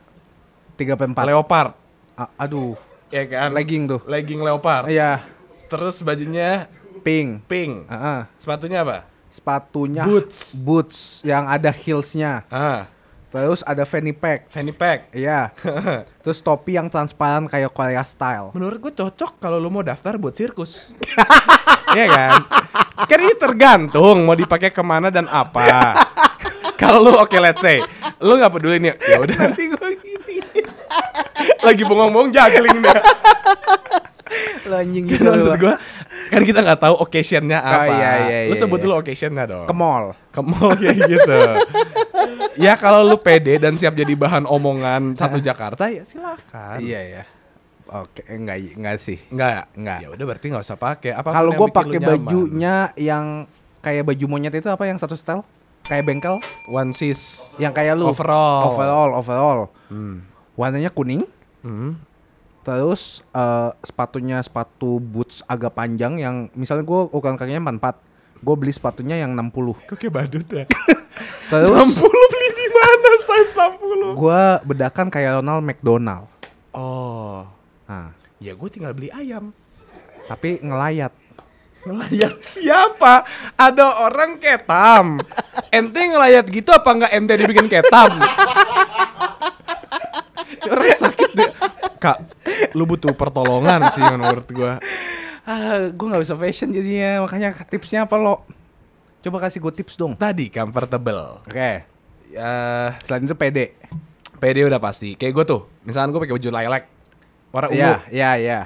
3 0.76 0.84
4. 1.16 1.16
leopard, 1.24 1.72
A- 2.14 2.34
aduh, 2.38 2.76
ya 3.08 3.24
kan? 3.26 3.56
legging 3.56 3.88
tuh. 3.88 4.02
Legging 4.04 4.44
leopard. 4.44 4.92
Iya, 4.92 5.24
Terus 5.66 5.98
bajunya 6.02 6.70
pink. 7.06 7.46
pink. 7.46 7.86
Heeh. 7.86 8.20
Sepatunya 8.36 8.82
apa? 8.82 9.06
Sepatunya 9.30 10.04
Boots. 10.04 10.58
boots 10.58 10.98
yang 11.22 11.46
ada 11.46 11.70
heelsnya. 11.70 12.48
Ah, 12.50 12.90
Terus 13.30 13.60
ada 13.62 13.84
fanny 13.84 14.10
pack. 14.10 14.48
fanny 14.48 14.72
pack. 14.72 15.12
Iya. 15.12 15.52
Terus 16.24 16.40
topi 16.40 16.74
yang 16.74 16.88
transparan 16.88 17.46
kayak 17.46 17.68
Korea 17.70 18.00
style. 18.02 18.56
Menurut 18.56 18.80
gue 18.80 18.94
cocok 18.96 19.38
kalau 19.38 19.60
lu 19.60 19.68
mau 19.68 19.84
daftar 19.84 20.16
buat 20.16 20.34
sirkus. 20.34 20.92
Iya 21.96 22.12
kan? 22.12 22.34
Kan 23.08 23.20
ini 23.24 23.36
tergantung 23.40 24.28
mau 24.28 24.36
dipakai 24.36 24.68
ke 24.68 24.84
mana 24.84 25.08
dan 25.08 25.32
apa. 25.32 25.96
kalau 26.82 27.00
lu 27.00 27.12
oke 27.16 27.40
let's 27.40 27.64
say, 27.64 27.80
lu 28.20 28.36
nggak 28.36 28.52
peduli 28.52 28.84
nih, 28.84 29.00
ya 29.00 29.16
udah. 29.24 29.38
Nanti 29.48 29.64
gue 29.70 29.90
gini. 29.96 30.38
Lagi 31.64 31.88
bongong-bongong 31.88 32.36
juggling 32.36 32.84
deh. 32.84 33.00
Lo 34.68 34.76
anjing 34.76 35.08
Kan 35.08 35.14
gitu. 35.16 35.24
maksud 35.24 35.56
gue, 35.56 35.74
kan 36.32 36.42
kita 36.42 36.60
nggak 36.66 36.82
tahu 36.82 36.96
occasionnya 37.02 37.60
apa. 37.62 37.86
iya, 37.92 38.12
iya, 38.18 38.40
lu 38.50 38.56
iya, 38.56 38.62
sebut 38.62 38.78
iya. 38.80 38.84
dulu 38.88 38.94
occasionnya 39.02 39.44
dong. 39.46 39.68
Ke 39.70 39.76
mall. 39.76 40.06
Ke 40.34 40.42
mall 40.42 40.72
kayak 40.82 40.98
gitu. 41.06 41.40
ya 42.58 42.74
kalau 42.80 43.06
lu 43.06 43.18
pede 43.22 43.62
dan 43.62 43.78
siap 43.78 43.94
jadi 43.94 44.14
bahan 44.18 44.50
omongan 44.50 45.14
satu 45.14 45.38
Jakarta 45.38 45.90
ya 45.92 46.04
silakan. 46.04 46.82
Iya 46.82 47.02
ya. 47.02 47.24
Oke, 47.86 48.26
enggak 48.26 48.58
enggak 48.74 48.98
sih. 48.98 49.22
Enggak, 49.30 49.70
Enggak. 49.78 50.00
Ya 50.02 50.08
udah 50.10 50.26
berarti 50.26 50.46
nggak 50.50 50.66
usah 50.66 50.80
pakai. 50.80 51.12
Apa 51.14 51.30
Kalau 51.30 51.52
gue 51.54 51.68
pakai 51.70 52.00
bajunya 52.02 52.90
yang 52.98 53.46
kayak 53.86 54.10
baju 54.10 54.26
monyet 54.26 54.58
itu 54.58 54.70
apa 54.74 54.90
yang 54.90 54.98
satu 54.98 55.14
style? 55.14 55.46
Kayak 55.86 56.10
bengkel? 56.10 56.36
onesies. 56.74 57.54
Yang 57.62 57.74
kayak 57.78 57.94
lu 57.94 58.10
Overall. 58.10 58.74
Overall, 58.74 59.10
overall. 59.22 59.60
Hmm. 59.94 60.26
Warnanya 60.58 60.90
kuning. 60.90 61.30
Hmm. 61.62 62.02
Terus 62.66 63.22
eh, 63.30 63.72
sepatunya 63.86 64.42
sepatu 64.42 64.98
boots 64.98 65.46
agak 65.46 65.78
panjang 65.78 66.18
yang 66.18 66.50
misalnya 66.58 66.84
gue 66.84 67.02
ukuran 67.14 67.38
kakinya 67.38 67.78
44. 67.78 68.42
Gue 68.42 68.56
beli 68.58 68.74
sepatunya 68.74 69.22
yang 69.22 69.38
60. 69.38 69.86
Kok 69.86 69.96
kayak 69.96 70.14
badut 70.14 70.48
ya? 70.50 70.66
Terus 71.54 71.70
60 71.72 72.34
beli 72.34 72.50
di 72.58 72.68
mana 72.74 73.10
size 73.22 73.52
60? 73.54 74.18
gue 74.18 74.44
bedakan 74.66 75.08
kayak 75.14 75.40
Ronald 75.40 75.62
McDonald. 75.62 76.26
Oh. 76.76 77.46
Nah, 77.86 78.12
Ya 78.44 78.52
gue 78.52 78.70
tinggal 78.70 78.92
beli 78.92 79.08
ayam. 79.10 79.56
Tapi 80.28 80.60
ngelayat. 80.60 81.14
Ngelayat 81.88 82.36
siapa? 82.44 83.24
Ada 83.56 84.06
orang 84.06 84.42
ketam. 84.42 85.18
Ente 85.72 86.02
ngelayat 86.02 86.46
gitu 86.52 86.70
apa 86.76 86.90
nggak 86.94 87.12
ente 87.16 87.34
dibikin 87.40 87.66
ketam? 87.72 88.12
Orang 90.70 91.00
sakit 91.00 91.30
deh. 91.36 91.52
Kak, 92.02 92.18
lu 92.78 92.84
butuh 92.86 93.14
pertolongan 93.16 93.90
sih 93.94 94.04
menurut 94.04 94.48
gua. 94.52 94.78
Ah, 95.46 95.94
gue 95.94 96.08
nggak 96.10 96.24
bisa 96.26 96.36
fashion 96.36 96.74
jadinya. 96.74 97.22
Makanya 97.26 97.54
tipsnya 97.70 98.10
apa 98.10 98.18
lo? 98.18 98.46
Coba 99.22 99.46
kasih 99.46 99.62
gue 99.62 99.74
tips 99.74 99.98
dong. 99.98 100.18
Tadi 100.18 100.50
comfortable. 100.50 101.42
Oke. 101.46 101.86
Ya, 102.34 102.52
Selain 103.06 103.26
itu 103.26 103.38
pede. 103.38 103.78
PD 104.38 104.66
udah 104.66 104.82
pasti. 104.82 105.14
Kayak 105.18 105.34
gue 105.42 105.46
tuh, 105.46 105.62
misalkan 105.82 106.14
gue 106.14 106.22
pakai 106.22 106.36
baju 106.38 106.50
lilac, 106.52 106.84
warna 107.50 107.68
ungu. 107.72 107.80
Iya, 107.80 107.96
iya, 108.12 108.32
iya. 108.38 108.60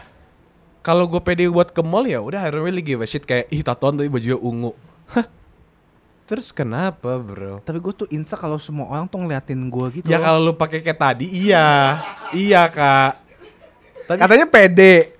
Kalau 0.84 1.06
gue 1.06 1.22
pede 1.22 1.46
buat 1.52 1.70
ke 1.72 1.84
mall 1.84 2.08
ya 2.08 2.24
udah 2.24 2.48
I 2.48 2.50
don't 2.50 2.64
really 2.64 2.84
give 2.84 3.04
a 3.04 3.08
shit 3.08 3.28
kayak 3.28 3.52
ih 3.52 3.62
tatoan 3.62 4.00
tapi 4.00 4.10
bajunya 4.10 4.40
ungu. 4.40 4.74
Hah? 5.12 5.28
Terus 6.30 6.54
kenapa, 6.54 7.18
bro? 7.18 7.58
Tapi 7.66 7.82
gue 7.82 7.94
tuh 8.06 8.08
insa 8.14 8.38
kalau 8.38 8.62
semua 8.62 8.86
orang 8.86 9.10
tuh 9.10 9.18
ngeliatin 9.18 9.66
gue 9.66 9.86
gitu. 9.98 10.06
Ya 10.14 10.22
kalau 10.22 10.38
lu 10.38 10.54
pakai 10.54 10.86
kayak 10.86 11.02
tadi 11.02 11.26
iya. 11.26 11.98
iya, 12.30 12.70
Kak. 12.70 13.18
Tapi 14.06 14.18
katanya 14.22 14.46
pede. 14.46 15.18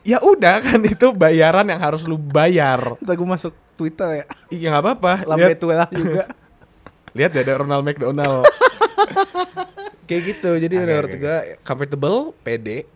ya 0.00 0.16
udah 0.22 0.64
kan 0.64 0.80
itu 0.80 1.12
bayaran 1.12 1.66
yang 1.66 1.82
harus 1.82 2.06
lu 2.06 2.14
bayar. 2.14 2.94
Ntar 3.02 3.18
gue 3.18 3.26
masuk 3.26 3.52
Twitter 3.74 4.22
ya. 4.22 4.24
Iya 4.54 4.66
nggak 4.70 4.84
apa-apa. 4.86 5.12
Lambe 5.26 5.54
tua 5.58 5.90
juga. 5.90 6.30
lihat 7.18 7.34
ya 7.34 7.42
ada 7.42 7.66
Ronald 7.66 7.82
McDonald. 7.82 8.46
kayak 10.08 10.22
gitu. 10.30 10.50
Jadi 10.62 10.74
Oke, 10.78 10.82
menurut 10.86 11.10
oke, 11.10 11.18
gue 11.18 11.38
comfortable, 11.66 12.18
pede 12.46 12.86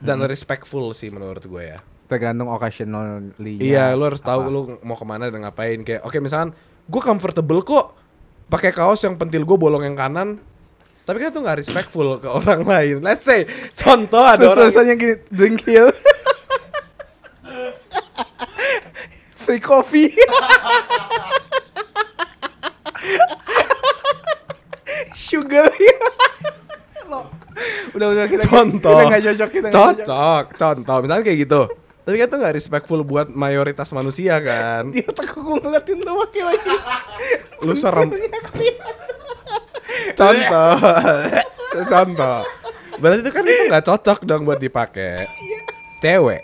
dan 0.00 0.24
respectful 0.24 0.96
sih 0.96 1.12
menurut 1.12 1.44
gue 1.44 1.76
ya. 1.76 1.78
Tergantung 2.08 2.48
occasionally. 2.48 3.60
Iya, 3.60 3.92
lu 3.92 4.08
harus 4.08 4.24
tahu 4.24 4.40
lu 4.48 4.60
mau 4.80 4.96
ke 4.96 5.04
mana 5.04 5.28
dan 5.28 5.44
ngapain. 5.44 5.84
Kayak 5.84 6.08
oke 6.08 6.16
misalkan 6.24 6.56
gue 6.88 7.02
comfortable 7.04 7.60
kok 7.60 7.92
pakai 8.48 8.72
kaos 8.72 9.04
yang 9.04 9.20
pentil 9.20 9.44
gue 9.44 9.56
bolong 9.60 9.84
yang 9.84 9.94
kanan. 9.94 10.40
Tapi 11.04 11.16
kan 11.24 11.32
itu 11.32 11.40
nggak 11.40 11.58
respectful 11.60 12.20
ke 12.20 12.28
orang 12.28 12.64
lain. 12.64 13.00
Let's 13.04 13.24
say 13.24 13.44
contoh 13.76 14.24
ada 14.24 14.40
Terus 14.40 14.52
orang 14.52 14.72
tulisannya 14.72 14.94
gini, 14.96 15.14
drink 15.32 15.64
here. 15.64 15.92
Free 19.36 19.60
coffee. 19.60 20.12
Sugar. 25.16 25.72
Udah 27.96 28.06
udah 28.14 28.24
kita 28.30 28.44
contoh 28.46 28.94
kita 28.94 29.08
nggak 29.10 29.22
cocok 29.24 29.48
kita 29.50 29.68
cocok. 29.72 30.06
cocok 30.06 30.44
contoh 30.54 30.96
misalnya 31.02 31.24
kayak 31.24 31.38
gitu 31.48 31.60
tapi 32.08 32.16
kan 32.16 32.26
itu 32.26 32.36
nggak 32.38 32.56
respectful 32.56 33.00
buat 33.02 33.28
mayoritas 33.28 33.92
manusia 33.92 34.40
kan 34.40 34.88
Dia 34.96 35.12
takut 35.12 35.60
ngeliatin 35.60 36.00
lu 36.00 36.12
pakai 36.18 36.42
lagi. 36.46 36.72
lu 37.66 37.74
serem 37.74 38.08
contoh 40.14 40.72
contoh 41.92 42.38
berarti 42.96 43.20
itu 43.20 43.30
kan 43.30 43.44
itu 43.44 43.62
nggak 43.68 43.84
cocok 43.84 44.18
dong 44.24 44.42
buat 44.42 44.56
dipakai 44.56 45.14
cewek 45.98 46.42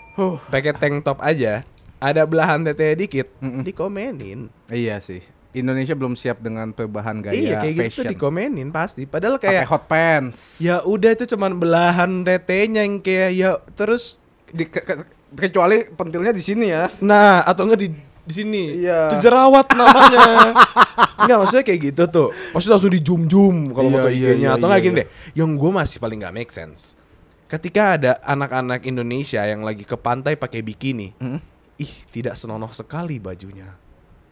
pakai 0.48 0.72
tank 0.74 1.02
top 1.02 1.18
aja 1.20 1.64
ada 1.96 2.22
belahan 2.22 2.60
tete 2.62 2.92
dikit 2.94 3.32
Mm-mm. 3.38 3.64
dikomenin 3.64 4.52
Iya 4.68 5.00
sih. 5.00 5.24
Indonesia 5.52 5.94
belum 5.94 6.12
siap 6.12 6.42
dengan 6.42 6.68
perubahan 6.68 7.22
gaya 7.22 7.32
iya 7.32 7.56
kayak 7.56 7.72
gitu 7.72 7.82
fashion. 7.86 7.98
tuh 8.00 8.10
dikomenin 8.10 8.68
pasti 8.68 9.06
padahal 9.06 9.38
kayak 9.38 9.64
hot 9.64 9.86
pants. 9.86 10.58
ya 10.58 10.82
udah 10.82 11.14
itu 11.14 11.24
cuman 11.26 11.54
belahan 11.54 12.10
tetenya 12.20 12.82
yang 12.82 12.98
kayak 12.98 13.30
ya 13.32 13.50
terus 13.72 14.18
Di, 14.50 14.66
ke- 14.66 14.82
ke- 14.82 15.06
kecuali 15.35 15.85
pentilnya 15.91 16.32
di 16.32 16.43
sini 16.43 16.66
ya. 16.70 16.89
Nah, 17.03 17.43
atau 17.45 17.66
enggak 17.66 17.80
di 17.85 17.89
di 18.24 18.32
sini. 18.32 18.62
Iya. 18.80 19.12
Itu 19.12 19.28
jerawat 19.28 19.76
namanya. 19.76 20.57
enggak, 21.20 21.37
maksudnya 21.45 21.64
kayak 21.64 21.80
gitu 21.93 22.03
tuh. 22.09 22.28
Maksudnya 22.57 22.74
langsung 22.80 22.93
di 22.95 23.01
zoom-zoom 23.05 23.57
kalau 23.76 23.89
Iya, 23.93 23.95
foto 24.01 24.09
iya, 24.09 24.16
IG-nya 24.16 24.41
iya, 24.41 24.51
atau 24.57 24.66
enggak 24.66 24.80
iya, 24.80 24.87
gini 24.89 24.95
iya. 24.97 25.05
deh. 25.05 25.07
Yang 25.37 25.51
gue 25.61 25.70
masih 25.70 25.97
paling 26.01 26.18
nggak 26.24 26.35
make 26.35 26.53
sense. 26.53 26.97
Ketika 27.45 27.82
ada 28.01 28.12
anak-anak 28.24 28.80
Indonesia 28.89 29.45
yang 29.45 29.61
lagi 29.62 29.85
ke 29.85 29.95
pantai 30.01 30.35
pakai 30.41 30.64
bikini. 30.64 31.12
Mm. 31.20 31.41
Ih, 31.74 31.95
tidak 32.14 32.39
senonoh 32.39 32.70
sekali 32.72 33.20
bajunya. 33.20 33.76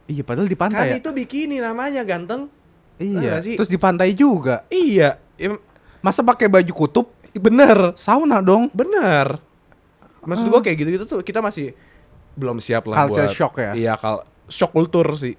Iya, 0.08 0.22
padahal 0.24 0.48
di 0.48 0.56
Kan 0.56 0.70
pantai 0.70 0.96
ya. 0.96 0.96
itu 1.02 1.10
bikini 1.12 1.60
namanya 1.60 2.02
ganteng. 2.06 2.48
Iya. 3.02 3.42
sih? 3.42 3.58
Terus 3.58 3.70
di 3.70 3.78
pantai 3.78 4.14
juga. 4.14 4.64
Iya, 4.70 5.18
Masa 6.02 6.26
pakai 6.26 6.50
baju 6.50 6.72
kutub? 6.74 7.06
bener, 7.32 7.96
Sauna 7.96 8.42
dong. 8.44 8.68
bener. 8.74 9.40
Maksud 10.22 10.46
gue 10.48 10.60
kayak 10.60 10.76
gitu-gitu 10.76 11.04
tuh 11.04 11.20
kita 11.20 11.38
masih 11.38 11.74
belum 12.32 12.58
siap 12.58 12.86
lah 12.86 12.94
Ah. 12.94 13.00
Culture 13.04 13.26
buat 13.26 13.34
shock 13.34 13.54
ya? 13.56 13.72
Iya, 13.72 13.92
kal 13.96 14.22
shock 14.46 14.70
kultur 14.70 15.06
sih. 15.14 15.34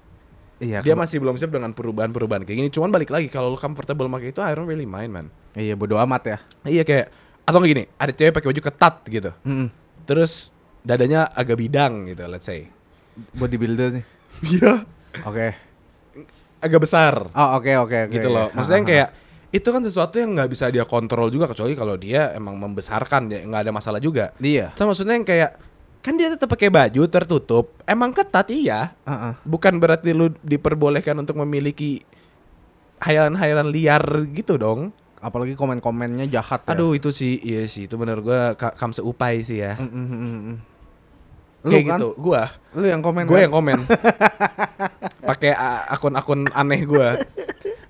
Iya. 0.54 0.80
dia 0.80 0.94
masih 0.94 1.18
belum 1.18 1.34
siap 1.34 1.50
dengan 1.50 1.74
perubahan-perubahan 1.74 2.46
kayak 2.46 2.56
gini. 2.56 2.70
Cuman 2.70 2.88
balik 2.88 3.10
lagi 3.10 3.26
kalau 3.26 3.50
lu 3.50 3.58
comfortable 3.58 4.06
pakai 4.08 4.30
itu 4.30 4.40
I 4.40 4.54
don't 4.54 4.64
really 4.64 4.86
mind 4.86 5.10
man. 5.10 5.26
Iya, 5.52 5.74
bodo 5.74 5.98
amat 5.98 6.22
ya. 6.24 6.36
Iya 6.62 6.82
kayak 6.82 7.06
atau 7.44 7.60
gini, 7.60 7.84
ada 7.94 8.08
cewek 8.08 8.32
pakai 8.32 8.48
baju 8.48 8.60
ketat 8.62 8.94
gitu. 9.04 9.30
Mm-mm. 9.42 9.68
Terus 10.04 10.54
dadanya 10.80 11.26
agak 11.28 11.58
bidang 11.58 12.06
gitu, 12.06 12.24
let's 12.24 12.46
say. 12.46 12.70
Bodybuilder 13.32 14.00
nih. 14.00 14.04
Iya, 14.50 14.82
Oke. 15.22 15.54
agak 16.58 16.80
besar 16.80 17.30
Oh, 17.30 17.48
oke 17.54 17.70
oke 17.76 17.98
oke. 18.08 18.12
gitu 18.12 18.26
loh. 18.26 18.48
iya. 18.48 18.54
Maksudnya 18.56 18.78
yang 18.78 18.88
kayak 18.88 19.08
itu 19.54 19.68
kan 19.70 19.86
sesuatu 19.86 20.18
yang 20.18 20.34
nggak 20.34 20.50
bisa 20.50 20.66
dia 20.66 20.82
kontrol 20.82 21.30
juga 21.30 21.46
kecuali 21.46 21.78
kalau 21.78 21.94
dia 21.94 22.34
emang 22.34 22.58
membesarkan 22.58 23.30
ya 23.30 23.38
nggak 23.46 23.62
ada 23.62 23.72
masalah 23.72 24.02
juga. 24.02 24.34
Iya. 24.42 24.74
So, 24.74 24.82
maksudnya 24.82 25.14
yang 25.14 25.22
kayak 25.22 25.50
kan 26.02 26.18
dia 26.18 26.28
tetap 26.28 26.50
pakai 26.50 26.68
baju 26.68 27.06
tertutup, 27.06 27.70
emang 27.86 28.10
ketat 28.10 28.50
iya. 28.50 28.98
Heeh. 29.06 29.32
Bukan 29.46 29.78
berarti 29.78 30.10
lu 30.10 30.34
diperbolehkan 30.42 31.14
untuk 31.16 31.38
memiliki 31.38 32.02
hayalan-hayalan 32.98 33.70
liar 33.70 34.02
gitu 34.34 34.58
dong. 34.58 34.90
Apalagi 35.22 35.54
komen-komennya 35.54 36.28
jahat 36.28 36.66
ya. 36.66 36.74
Aduh 36.74 36.92
itu 36.92 37.08
sih 37.08 37.40
iya 37.40 37.64
sih 37.64 37.86
itu 37.86 37.94
bener 37.96 38.20
gua 38.20 38.58
ka- 38.58 38.74
kam 38.74 38.90
seupai 38.90 39.40
sih 39.40 39.62
ya. 39.62 39.78
Mm, 39.78 39.88
mm. 39.88 40.54
Lu 41.64 41.70
Kayak 41.72 41.84
kan? 41.88 41.98
gitu. 42.02 42.08
Gua 42.20 42.42
Lu 42.76 42.84
yang 42.84 43.00
komen 43.00 43.24
gue 43.24 43.32
kan? 43.32 43.44
yang 43.48 43.54
komen. 43.54 43.78
Pakai 45.30 45.56
akun-akun 45.88 46.50
aneh 46.52 46.84
gua. 46.84 47.16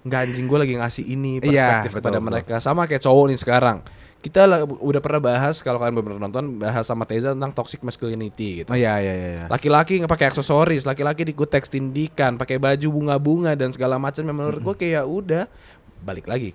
Enggak 0.05 0.20
anjing 0.28 0.46
gua 0.46 0.59
lagi 0.61 0.74
ngasih 0.76 1.05
ini 1.09 1.40
Iya, 1.40 1.40
perspektif 1.40 1.90
betul, 1.90 2.00
kepada 2.05 2.18
betul. 2.20 2.28
mereka. 2.28 2.55
Sama 2.61 2.84
kayak 2.84 3.02
cowok 3.02 3.24
nih 3.32 3.38
sekarang. 3.40 3.78
Kita 4.20 4.48
lah- 4.48 4.64
udah 4.64 5.00
pernah 5.05 5.20
bahas 5.20 5.61
kalau 5.61 5.76
kalian 5.76 6.00
belum 6.00 6.20
nonton 6.20 6.57
bahas 6.57 6.84
sama 6.88 7.05
Teza 7.05 7.36
tentang 7.36 7.52
toxic 7.52 7.80
masculinity 7.84 8.64
gitu. 8.64 8.68
Oh 8.72 8.76
iya 8.76 8.96
iya 9.00 9.12
iya. 9.12 9.28
iya. 9.36 9.44
Laki-laki 9.48 10.00
nggak 10.00 10.12
pakai 10.12 10.26
aksesoris, 10.32 10.84
laki-laki 10.88 11.28
di 11.28 11.36
teks 11.36 11.68
tindikan, 11.68 12.40
pakai 12.40 12.57
baju 12.57 12.88
bunga-bunga 12.88 13.52
dan 13.52 13.72
segala 13.72 14.00
macam 14.00 14.24
menurut 14.28 14.61
gua 14.64 14.72
kayak 14.76 14.92
ya 14.92 15.02
udah 15.05 15.44
balik 16.05 16.28
lagi 16.28 16.52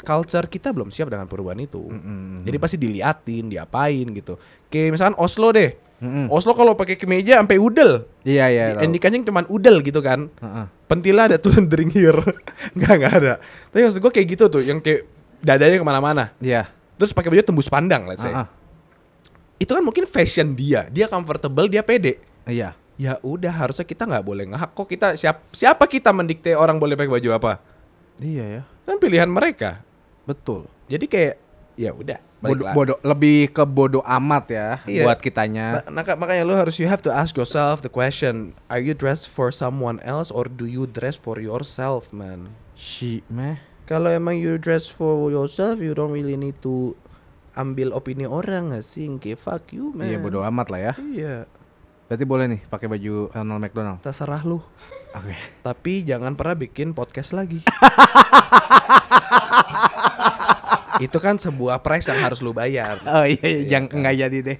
culture 0.00 0.46
kita 0.50 0.72
belum 0.72 0.92
siap 0.92 1.08
dengan 1.08 1.24
perubahan 1.30 1.60
itu. 1.60 1.80
Mm-mm. 1.80 2.44
Jadi 2.44 2.56
pasti 2.56 2.76
diliatin, 2.76 3.48
diapain 3.48 4.06
gitu. 4.12 4.36
Kayak 4.68 4.96
misalkan 4.96 5.16
Oslo 5.16 5.52
deh. 5.52 5.76
Mm-mm. 5.96 6.28
Oslo 6.28 6.52
kalau 6.52 6.76
pakai 6.76 7.00
kemeja 7.00 7.40
sampai 7.40 7.56
udel. 7.56 8.04
Iya 8.20 8.46
iya. 8.52 8.64
tahu. 8.76 8.84
Endikannya 8.84 9.24
cuman 9.24 9.44
udel 9.48 9.80
gitu 9.80 10.04
kan. 10.04 10.28
Heeh. 10.28 10.66
Pentilnya 10.86 11.32
ada 11.32 11.36
tuh 11.40 11.56
drink 11.72 11.96
here. 11.96 12.20
Enggak, 12.76 12.92
enggak 13.00 13.14
ada. 13.16 13.34
Tapi 13.72 13.80
maksud 13.88 14.00
gue 14.04 14.12
kayak 14.12 14.28
gitu 14.36 14.44
tuh, 14.52 14.60
yang 14.60 14.78
kayak 14.84 15.08
dadanya 15.40 15.80
ke 15.80 15.86
mana-mana. 15.86 16.24
Iya. 16.38 16.68
Terus 17.00 17.16
pakai 17.16 17.32
baju 17.32 17.42
tembus 17.44 17.68
pandang, 17.72 18.04
let's 18.08 18.20
say. 18.20 18.32
Heeh. 18.32 18.48
Itu 19.56 19.72
kan 19.72 19.80
mungkin 19.80 20.04
fashion 20.04 20.52
dia. 20.52 20.84
Dia 20.92 21.08
comfortable, 21.08 21.68
dia 21.72 21.80
pede. 21.80 22.20
Iya. 22.44 22.76
Ya 22.96 23.20
udah, 23.20 23.52
harusnya 23.52 23.84
kita 23.84 24.08
nggak 24.08 24.24
boleh 24.24 24.44
ngehak 24.48 24.72
kok 24.72 24.88
kita 24.88 25.20
siap, 25.20 25.52
siapa 25.52 25.84
kita 25.84 26.16
mendikte 26.16 26.56
orang 26.56 26.80
boleh 26.80 26.96
pakai 26.96 27.12
baju 27.12 27.28
apa? 27.36 27.52
Iya 28.20 28.44
ya. 28.44 28.62
Kan 28.88 28.96
pilihan 29.00 29.28
mereka. 29.28 29.84
Betul. 30.26 30.66
Jadi 30.86 31.06
kayak 31.06 31.34
ya 31.76 31.92
udah, 31.92 32.18
balik 32.36 32.72
Bodo, 32.72 32.94
lebih 33.00 33.48
ke 33.48 33.62
bodo 33.62 34.00
amat 34.00 34.44
ya 34.48 34.68
Iya. 34.84 35.04
buat 35.04 35.20
kitanya. 35.20 35.84
Ma- 35.84 36.00
maka- 36.00 36.16
makanya 36.16 36.42
lu 36.42 36.52
harus 36.52 36.76
you 36.76 36.86
have 36.86 37.00
to 37.00 37.08
ask 37.08 37.32
yourself 37.32 37.80
the 37.80 37.88
question, 37.88 38.52
are 38.66 38.80
you 38.80 38.92
dressed 38.92 39.26
for 39.26 39.48
someone 39.48 40.00
else 40.00 40.28
or 40.28 40.44
do 40.44 40.64
you 40.64 40.84
dress 40.84 41.14
for 41.14 41.36
yourself, 41.36 42.08
man? 42.10 42.52
Si 42.74 43.20
meh. 43.28 43.60
Kalau 43.84 44.10
emang 44.10 44.34
you 44.34 44.56
dress 44.56 44.88
for 44.88 45.28
yourself, 45.28 45.78
you 45.78 45.92
don't 45.92 46.10
really 46.10 46.34
need 46.34 46.58
to 46.58 46.98
ambil 47.54 47.92
opini 47.92 48.24
orang 48.24 48.70
gak 48.70 48.82
sih? 48.82 49.06
Kayak 49.16 49.38
fuck 49.38 49.64
you, 49.70 49.92
man. 49.92 50.06
Iya 50.06 50.18
bodo 50.18 50.42
amat 50.42 50.66
lah 50.68 50.80
ya. 50.82 50.94
Iya, 50.98 51.34
Berarti 52.06 52.22
boleh 52.22 52.46
nih 52.46 52.60
pakai 52.64 52.86
baju 52.86 53.30
Ronald 53.30 53.58
McDonald. 53.60 53.98
terserah 54.00 54.42
lu. 54.42 54.62
Oke. 55.12 55.34
Tapi 55.60 56.02
jangan 56.02 56.34
pernah 56.34 56.54
bikin 56.56 56.92
podcast 56.92 57.30
lagi. 57.30 57.62
Itu 60.98 61.18
kan 61.18 61.36
sebuah 61.36 61.78
price 61.78 62.06
yang 62.06 62.20
harus 62.20 62.38
lu 62.38 62.50
bayar. 62.50 62.96
Oh 63.02 63.24
iya, 63.24 63.40
iya. 63.42 63.62
jangan 63.68 63.92
nggak 63.96 64.16
jadi 64.18 64.38
deh. 64.42 64.58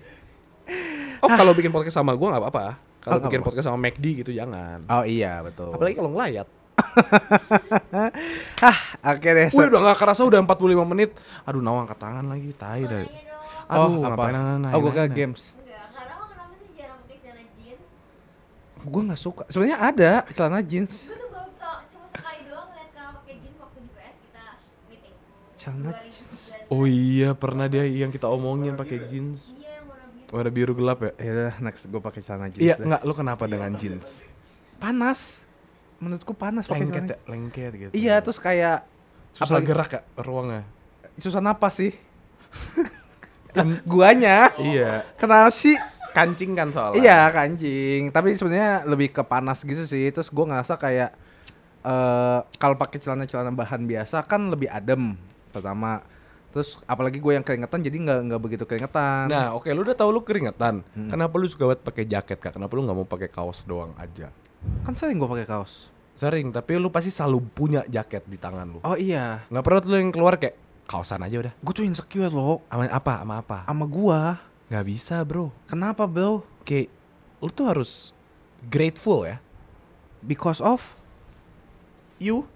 Oh, 1.18 1.28
kalau 1.28 1.52
bikin 1.52 1.70
podcast 1.70 1.94
sama 1.94 2.12
gua 2.12 2.30
nggak 2.30 2.44
apa-apa. 2.44 2.66
Kalau 2.98 3.12
Oh, 3.12 3.18
nggak 3.18 3.26
bikin 3.26 3.38
apa-apa. 3.38 3.48
podcast 3.52 3.66
sama 3.66 3.78
McD 3.80 4.04
gitu 4.18 4.30
jangan. 4.30 4.78
Oh 4.86 5.02
iya 5.02 5.40
betul. 5.40 5.70
Apalagi 5.70 5.94
kalau 5.94 6.10
ngelayat. 6.10 6.48
Hah, 8.58 8.76
oke 9.12 9.28
deh. 9.28 9.48
Wih 9.48 9.66
udah 9.66 9.80
gak 9.86 9.98
kerasa 9.98 10.22
udah 10.22 10.40
45 10.40 10.56
menit 10.86 11.10
Aduh 11.42 11.58
nawang 11.58 11.84
angkat 11.84 11.98
tangan 11.98 12.26
lagi 12.26 12.52
Tai 12.52 12.82
dari 12.82 13.08
Aduh, 13.66 13.80
oh, 13.80 13.88
ngapain 13.98 14.30
apa? 14.30 14.42
nanya- 14.62 14.70
Oh, 14.70 14.80
gue 14.80 14.92
ke 14.92 15.02
games. 15.10 15.50
Enggak, 15.56 15.90
karena 15.90 16.12
emang 16.12 16.28
kenapa 16.28 16.52
sih 16.54 16.68
jarang 16.72 16.98
pakai 17.00 17.16
celana 17.18 17.42
jeans? 17.56 17.86
Gue 18.84 19.02
nggak 19.02 19.18
suka. 19.18 19.42
Sebenarnya 19.48 19.78
ada 19.80 20.10
celana 20.30 20.60
jeans. 20.60 20.92
Gue 21.02 21.16
tuh 21.16 21.28
baru 21.28 21.50
tau, 21.56 21.76
cuma 21.88 22.06
sekali 22.06 22.38
doang 22.44 22.66
ngeliat 22.68 22.90
karena 22.92 23.10
pakai 23.16 23.34
jeans 23.40 23.56
waktu 23.56 23.78
di 23.80 23.90
PS 23.90 24.16
kita 24.22 24.44
meeting. 24.86 25.14
Celana 25.66 25.90
2019. 25.90 26.70
Oh 26.70 26.86
iya, 26.86 27.34
pernah 27.34 27.66
dia 27.66 27.82
yang 27.82 28.14
kita 28.14 28.30
omongin 28.30 28.78
pakai 28.78 29.02
jeans. 29.04 29.50
Iya, 29.50 29.82
warna 29.82 30.06
biru. 30.06 30.30
Warna 30.30 30.50
biru 30.52 30.72
gelap 30.74 30.98
ya? 31.00 31.12
Ya 31.18 31.32
next 31.58 31.90
gue 31.90 31.98
pakai 31.98 32.22
celana 32.22 32.46
jeans. 32.46 32.62
Iya, 32.62 32.74
deh. 32.78 32.86
enggak 32.86 33.02
lu 33.02 33.12
kenapa 33.12 33.50
dengan 33.50 33.74
jeans? 33.74 34.30
Panas. 34.78 35.42
Menurutku 35.98 36.38
panas 36.38 36.70
pakai 36.70 36.86
Lengket 36.86 37.04
ya, 37.08 37.16
lengket 37.26 37.72
gitu. 37.74 37.90
Iya, 37.90 38.22
terus 38.22 38.38
kayak 38.38 38.86
susah 39.34 39.58
apalagi- 39.58 39.66
gerak 39.66 39.90
ya 39.90 40.00
ruangnya. 40.16 40.62
susah 41.16 41.42
napas 41.42 41.74
sih. 41.74 41.90
Guanya. 43.90 44.52
Iya, 44.54 45.02
Kenapa 45.18 45.50
sih? 45.50 45.74
kancing 46.12 46.54
kan 46.54 46.70
soalnya. 46.70 46.96
Iya 46.96 47.18
kancing, 47.28 48.08
tapi 48.08 48.32
sebenarnya 48.38 48.86
lebih 48.86 49.12
ke 49.12 49.20
panas 49.20 49.60
gitu 49.60 49.82
sih. 49.82 50.08
Terus 50.08 50.30
gue 50.30 50.44
ngerasa 50.46 50.78
kayak 50.78 51.10
eh 51.82 52.38
kalau 52.56 52.76
pakai 52.76 52.96
celana-celana 52.96 53.50
bahan 53.50 53.84
biasa 53.84 54.24
kan 54.24 54.48
lebih 54.48 54.68
adem 54.68 55.16
pertama. 55.56 56.04
Terus 56.52 56.80
apalagi 56.84 57.20
gue 57.20 57.32
yang 57.32 57.44
keringetan 57.44 57.80
jadi 57.80 57.96
nggak 57.96 58.18
nggak 58.32 58.40
begitu 58.40 58.64
keringetan. 58.64 59.28
Nah, 59.28 59.52
oke 59.52 59.68
lu 59.70 59.84
udah 59.84 59.92
tahu 59.92 60.08
lu 60.08 60.20
keringetan. 60.20 60.80
Kenapa 61.08 61.36
lu 61.36 61.44
suka 61.44 61.68
banget 61.68 61.82
pakai 61.84 62.04
jaket, 62.04 62.38
Kak? 62.40 62.56
Kenapa 62.56 62.72
lu 62.72 62.88
nggak 62.88 62.96
mau 62.96 63.04
pakai 63.04 63.28
kaos 63.28 63.64
doang 63.64 63.92
aja? 63.96 64.32
kan 64.82 64.96
sering 64.98 65.20
gue 65.20 65.28
pakai 65.28 65.46
kaos. 65.46 65.92
Sering, 66.16 66.48
tapi 66.48 66.80
lu 66.80 66.88
pasti 66.88 67.12
selalu 67.12 67.44
punya 67.52 67.84
jaket 67.86 68.24
di 68.24 68.40
tangan 68.40 68.66
lu. 68.66 68.78
Oh 68.82 68.96
iya, 68.96 69.44
Nggak 69.52 69.62
pernah 69.62 69.78
tuh 69.84 69.90
lu 69.92 69.96
yang 70.00 70.10
keluar 70.10 70.34
kayak 70.40 70.56
kaosan 70.88 71.20
aja 71.20 71.36
udah. 71.38 71.52
gue 71.52 71.72
tuh 71.76 71.84
insecure 71.84 72.32
loh 72.32 72.64
Sama 72.72 72.88
apa? 72.88 73.14
Sama 73.20 73.34
apa? 73.44 73.58
sama 73.68 73.84
gue. 73.84 74.20
Nggak 74.72 74.86
bisa, 74.88 75.16
Bro. 75.22 75.52
Kenapa 75.68 76.08
bro? 76.08 76.40
Kayak 76.64 76.88
lu 77.38 77.52
tuh 77.52 77.68
harus 77.68 78.10
grateful 78.64 79.28
ya. 79.28 79.38
Because 80.24 80.58
of 80.58 80.96
You 82.16 82.48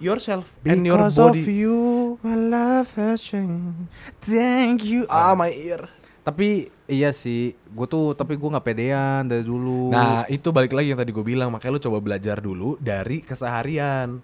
yourself 0.00 0.56
and 0.64 0.82
your 0.82 0.98
because 0.98 1.20
of 1.20 1.36
body. 1.36 1.44
you. 1.46 2.16
My 2.24 2.34
life 2.34 2.96
has 2.96 3.20
changed. 3.20 3.86
Thank 4.24 4.82
you. 4.88 5.04
Ah, 5.06 5.36
my 5.36 5.52
ear. 5.52 5.86
Tapi 6.20 6.68
iya 6.84 7.16
sih, 7.16 7.56
gue 7.56 7.86
tuh 7.88 8.12
tapi 8.12 8.36
gue 8.36 8.48
nggak 8.48 8.66
pedean 8.66 9.24
dari 9.24 9.44
dulu. 9.44 9.88
Nah, 9.92 10.28
itu 10.28 10.52
balik 10.52 10.76
lagi 10.76 10.92
yang 10.92 11.00
tadi 11.00 11.12
gue 11.12 11.24
bilang, 11.24 11.48
makanya 11.48 11.80
lu 11.80 11.82
coba 11.84 11.98
belajar 12.00 12.36
dulu 12.40 12.76
dari 12.80 13.24
keseharian. 13.24 14.20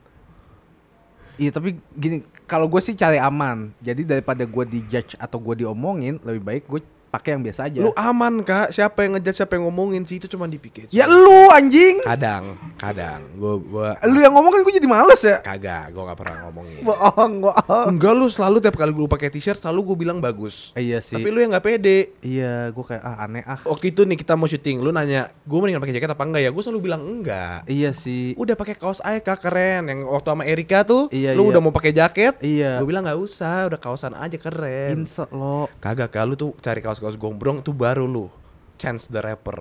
Iya 1.37 1.53
tapi 1.53 1.77
gini, 1.93 2.25
kalau 2.49 2.65
gue 2.69 2.81
sih 2.81 2.97
cari 2.97 3.21
aman. 3.21 3.73
Jadi 3.81 4.09
daripada 4.09 4.45
gue 4.45 4.65
dijudge 4.65 5.17
atau 5.21 5.37
gue 5.41 5.65
diomongin, 5.65 6.17
lebih 6.25 6.43
baik 6.45 6.65
gue 6.69 6.81
pakai 7.09 7.35
yang 7.35 7.43
biasa 7.43 7.61
aja. 7.67 7.79
Lu 7.79 7.91
aman, 7.93 8.41
Kak. 8.41 8.71
Siapa 8.71 9.03
yang 9.03 9.17
ngejat, 9.17 9.35
siapa 9.37 9.57
yang 9.57 9.67
ngomongin 9.67 10.03
sih 10.03 10.17
itu 10.17 10.27
cuma 10.27 10.45
dipikir. 10.45 10.87
ya 10.89 11.07
lu 11.07 11.49
anjing. 11.49 12.03
Kadang, 12.03 12.55
kadang 12.77 13.21
gua 13.35 13.55
gua 13.57 13.89
Lu 14.05 14.19
yang 14.19 14.31
ngomongin 14.31 14.61
gue 14.61 14.75
jadi 14.75 14.87
males 14.87 15.21
ya. 15.21 15.41
kagak, 15.41 15.91
gua 15.91 16.03
nggak 16.07 16.19
pernah 16.19 16.37
ngomongin. 16.45 16.83
Bohong, 16.83 17.33
bohong. 17.41 17.87
Enggak 17.89 18.13
lu 18.13 18.27
selalu 18.27 18.57
tiap 18.59 18.75
kali 18.75 18.91
lu 18.91 19.07
pakai 19.07 19.29
t-shirt 19.29 19.57
selalu 19.57 19.93
gue 19.93 19.97
bilang 20.03 20.19
bagus. 20.19 20.71
Iya 20.73 21.01
sih. 21.01 21.15
Tapi 21.15 21.29
lu 21.29 21.39
yang 21.39 21.51
nggak 21.51 21.65
pede. 21.65 22.15
Iya, 22.21 22.71
gue 22.71 22.85
kayak 22.85 23.03
ah 23.03 23.17
aneh 23.23 23.45
ah. 23.45 23.59
Waktu 23.63 23.91
itu 23.91 24.03
nih 24.03 24.17
kita 24.17 24.35
mau 24.35 24.47
syuting, 24.47 24.81
lu 24.81 24.91
nanya, 24.91 25.29
gue 25.43 25.57
mendingan 25.57 25.81
pakai 25.81 25.95
jaket 25.95 26.11
apa 26.11 26.23
enggak 26.23 26.43
ya? 26.43 26.51
Gue 26.51 26.63
selalu 26.63 26.81
bilang 26.83 27.03
enggak. 27.03 27.65
Iya 27.67 27.91
sih. 27.91 28.37
Udah 28.37 28.55
pakai 28.55 28.75
kaos 28.75 29.01
aja 29.01 29.19
kak 29.19 29.41
keren. 29.41 29.87
Yang 29.87 30.01
waktu 30.07 30.29
sama 30.29 30.45
Erika 30.45 30.83
tuh, 30.83 31.09
Iya, 31.09 31.33
lu 31.33 31.45
iya. 31.45 31.51
udah 31.53 31.61
mau 31.61 31.73
pakai 31.73 31.93
jaket. 31.93 32.35
Iya. 32.41 32.79
Gue 32.79 32.89
bilang 32.89 33.05
nggak 33.05 33.19
usah, 33.19 33.67
udah 33.67 33.79
kaosan 33.79 34.13
aja 34.13 34.37
keren. 34.37 35.03
Insert 35.03 35.31
lo. 35.31 35.69
Kagak 35.79 36.11
kak, 36.11 36.25
lu 36.25 36.35
tuh 36.35 36.51
cari 36.59 36.81
kaos-kaos 36.97 37.21
gombrong 37.21 37.61
tuh 37.61 37.77
baru 37.77 38.09
lu. 38.09 38.33
Chance 38.77 39.09
the 39.09 39.21
Rapper. 39.21 39.61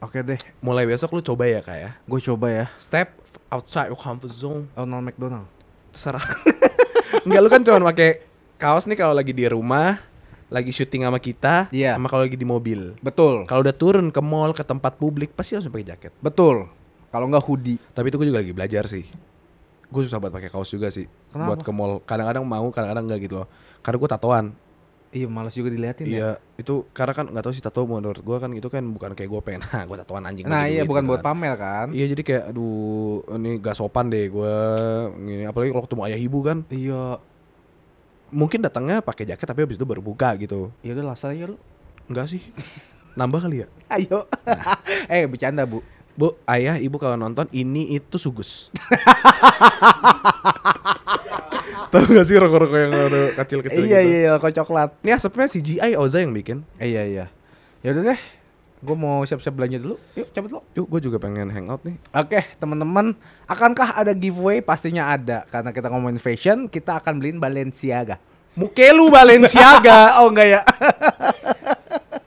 Oke 0.00 0.20
deh, 0.20 0.40
Mulai 0.60 0.84
besok 0.84 1.12
lu 1.12 1.20
coba 1.20 1.44
ya 1.44 1.60
kak 1.60 1.76
ya. 1.76 1.90
gue 2.00 2.20
coba 2.22 2.48
ya. 2.48 2.66
Step 2.76 3.12
outside 3.48 3.88
your 3.88 3.96
comfort 3.96 4.32
zone. 4.32 4.64
Ronald 4.72 5.04
McDonald. 5.04 5.44
Terserah. 5.92 6.24
Enggak 7.24 7.40
lu 7.40 7.48
kan 7.48 7.60
cuma 7.60 7.92
pakai 7.92 8.24
kaos 8.56 8.84
nih 8.84 8.96
kalau 8.96 9.12
lagi 9.12 9.32
di 9.32 9.44
rumah, 9.44 10.00
lagi 10.48 10.72
syuting 10.72 11.04
sama 11.04 11.20
kita, 11.20 11.68
Iya. 11.68 12.00
sama 12.00 12.08
kalau 12.08 12.24
lagi 12.24 12.36
di 12.36 12.44
mobil. 12.44 12.96
Betul. 12.98 13.44
Kalau 13.44 13.60
udah 13.60 13.76
turun 13.76 14.08
ke 14.08 14.20
mall, 14.20 14.56
ke 14.56 14.64
tempat 14.64 14.96
publik, 14.96 15.36
pasti 15.36 15.56
langsung 15.56 15.68
pakai 15.70 15.88
jaket. 15.92 16.12
Betul. 16.18 16.72
Kalau 17.12 17.26
nggak 17.28 17.44
hoodie. 17.44 17.76
Tapi 17.92 18.08
itu 18.08 18.16
gue 18.16 18.28
juga 18.28 18.40
lagi 18.40 18.52
belajar 18.52 18.88
sih. 18.88 19.04
Gue 19.90 20.06
susah 20.06 20.16
buat 20.16 20.32
pakai 20.32 20.48
kaos 20.48 20.70
juga 20.70 20.88
sih. 20.88 21.10
Kenapa? 21.28 21.52
Buat 21.52 21.60
ke 21.60 21.72
mall. 21.76 22.00
Kadang-kadang 22.08 22.46
mau, 22.46 22.70
kadang-kadang 22.70 23.04
enggak 23.04 23.20
gitu 23.20 23.34
loh. 23.44 23.46
Karena 23.82 23.96
gue 23.98 24.08
tatoan. 24.08 24.46
Iya, 25.10 25.26
males 25.26 25.50
juga 25.58 25.74
diliatin 25.74 26.06
ya. 26.06 26.14
Iya, 26.14 26.30
itu 26.54 26.86
karena 26.94 27.10
kan 27.10 27.26
nggak 27.26 27.42
tahu 27.42 27.50
sih 27.50 27.58
tato 27.58 27.82
menurut 27.82 28.22
gue 28.22 28.36
kan 28.38 28.46
itu 28.54 28.70
kan 28.70 28.86
bukan 28.86 29.18
kayak 29.18 29.26
gue 29.26 29.40
pengen, 29.42 29.62
gue 29.90 29.96
tatoan 29.98 30.22
anjing. 30.22 30.46
Nah, 30.46 30.62
bagi 30.62 30.70
iya 30.70 30.82
duit," 30.82 30.90
bukan 30.94 31.02
gitu 31.02 31.10
buat 31.10 31.20
kan. 31.20 31.26
pamer 31.34 31.54
kan? 31.58 31.86
Iya 31.90 32.06
jadi 32.14 32.22
kayak 32.22 32.44
aduh 32.54 32.74
ini 33.34 33.50
gak 33.58 33.74
sopan 33.74 34.06
deh 34.06 34.30
gue 34.30 34.54
apalagi 35.44 35.70
kalau 35.74 35.84
ketemu 35.84 36.02
ayah 36.06 36.20
ibu 36.20 36.38
kan 36.40 36.58
Iya. 36.70 37.18
mungkin 38.30 38.62
datangnya 38.62 39.02
pakai 39.02 39.26
jaket 39.26 39.42
tapi 39.42 39.66
habis 39.66 39.74
itu 39.74 39.82
baru 39.82 39.98
buka 39.98 40.38
gitu. 40.38 40.70
Ya 40.86 40.94
udah 40.94 41.10
langsung 41.10 41.34
aja 41.34 41.50
lu. 41.50 41.58
Enggak 42.06 42.30
sih. 42.30 42.42
Nambah 43.18 43.42
kali 43.42 43.62
ya? 43.62 43.68
Ayo. 43.98 44.30
eh, 45.10 45.26
bercanda, 45.26 45.66
Bu. 45.66 45.82
Bu, 46.20 46.36
ayah, 46.44 46.76
ibu 46.76 47.00
kalau 47.00 47.16
nonton 47.16 47.48
ini 47.48 47.96
itu 47.96 48.20
sugus. 48.20 48.68
Tahu 51.90 52.12
gak 52.12 52.26
sih 52.28 52.36
rokok-rokok 52.36 52.76
yang 52.76 52.92
kecil-kecil 53.40 53.88
iya, 53.88 54.04
gitu? 54.04 54.12
iya, 54.28 54.32
kok 54.36 54.52
coklat. 54.52 54.92
Ini 55.00 55.16
asapnya 55.16 55.48
CGI 55.48 55.96
Oza 55.96 56.20
yang 56.20 56.36
bikin. 56.36 56.60
Iya, 56.76 57.08
iya. 57.08 57.24
Ya 57.80 57.96
udah 57.96 58.12
deh. 58.12 58.20
Gue 58.84 58.96
mau 59.00 59.24
siap-siap 59.24 59.56
belanja 59.56 59.80
dulu. 59.80 59.96
Yuk, 60.12 60.28
cabut 60.36 60.50
lo. 60.52 60.60
Yuk, 60.76 60.92
gue 60.92 61.00
juga 61.08 61.16
pengen 61.16 61.48
hangout 61.48 61.88
nih. 61.88 61.96
Oke, 62.12 62.44
teman-teman, 62.60 63.16
akankah 63.48 63.96
ada 63.96 64.12
giveaway? 64.12 64.60
Pastinya 64.60 65.08
ada. 65.16 65.48
Karena 65.48 65.72
kita 65.72 65.88
ngomongin 65.88 66.20
fashion, 66.20 66.68
kita 66.68 67.00
akan 67.00 67.16
beliin 67.16 67.40
Balenciaga. 67.40 68.20
Mukelu 68.60 69.08
Balenciaga. 69.08 70.10
oh 70.20 70.28
enggak 70.28 70.48
ya? 70.52 70.60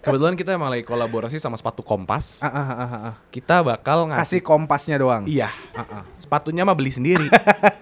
Kebetulan 0.04 0.36
kita 0.36 0.60
emang 0.60 0.68
lagi 0.68 0.84
kolaborasi 0.84 1.40
sama 1.40 1.56
sepatu 1.56 1.80
Kompas. 1.80 2.44
Ah, 2.44 2.52
ah, 2.52 2.68
ah, 2.76 2.92
ah. 2.92 3.14
Kita 3.32 3.64
bakal 3.64 4.04
Kasih 4.04 4.12
ngasih 4.12 4.42
kompasnya 4.44 5.00
doang. 5.00 5.24
Iya. 5.24 5.48
Ah, 5.72 6.04
ah. 6.04 6.04
Sepatunya 6.20 6.68
mah 6.68 6.76
beli 6.76 6.92
sendiri. 6.92 7.24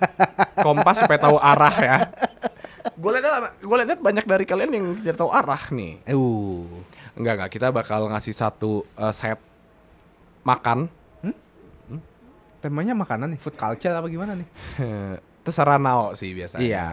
Kompas 0.65 1.01
supaya 1.01 1.17
tahu 1.17 1.41
arah 1.41 1.75
ya. 1.81 1.97
Gue 2.93 3.17
lihat 3.17 3.57
gue 3.57 3.77
lihat 3.81 3.99
banyak 3.99 4.25
dari 4.29 4.45
kalian 4.45 4.69
yang 4.69 4.85
tidak 5.01 5.17
tahu 5.17 5.33
arah 5.33 5.61
nih. 5.73 5.97
Uh. 6.13 6.69
Enggak 7.17 7.33
enggak, 7.41 7.51
kita 7.57 7.67
bakal 7.73 8.05
ngasih 8.13 8.37
satu 8.37 8.85
eh, 9.01 9.13
set 9.17 9.41
makan. 10.45 10.87
Temanya 12.61 12.93
makanan 12.93 13.33
nih, 13.33 13.41
food 13.41 13.57
culture 13.57 13.89
apa 13.89 14.05
gimana 14.05 14.37
nih? 14.37 14.45
Terserah 15.45 15.81
Nao 15.81 16.13
sih 16.13 16.29
biasanya. 16.37 16.61
Iya. 16.61 16.87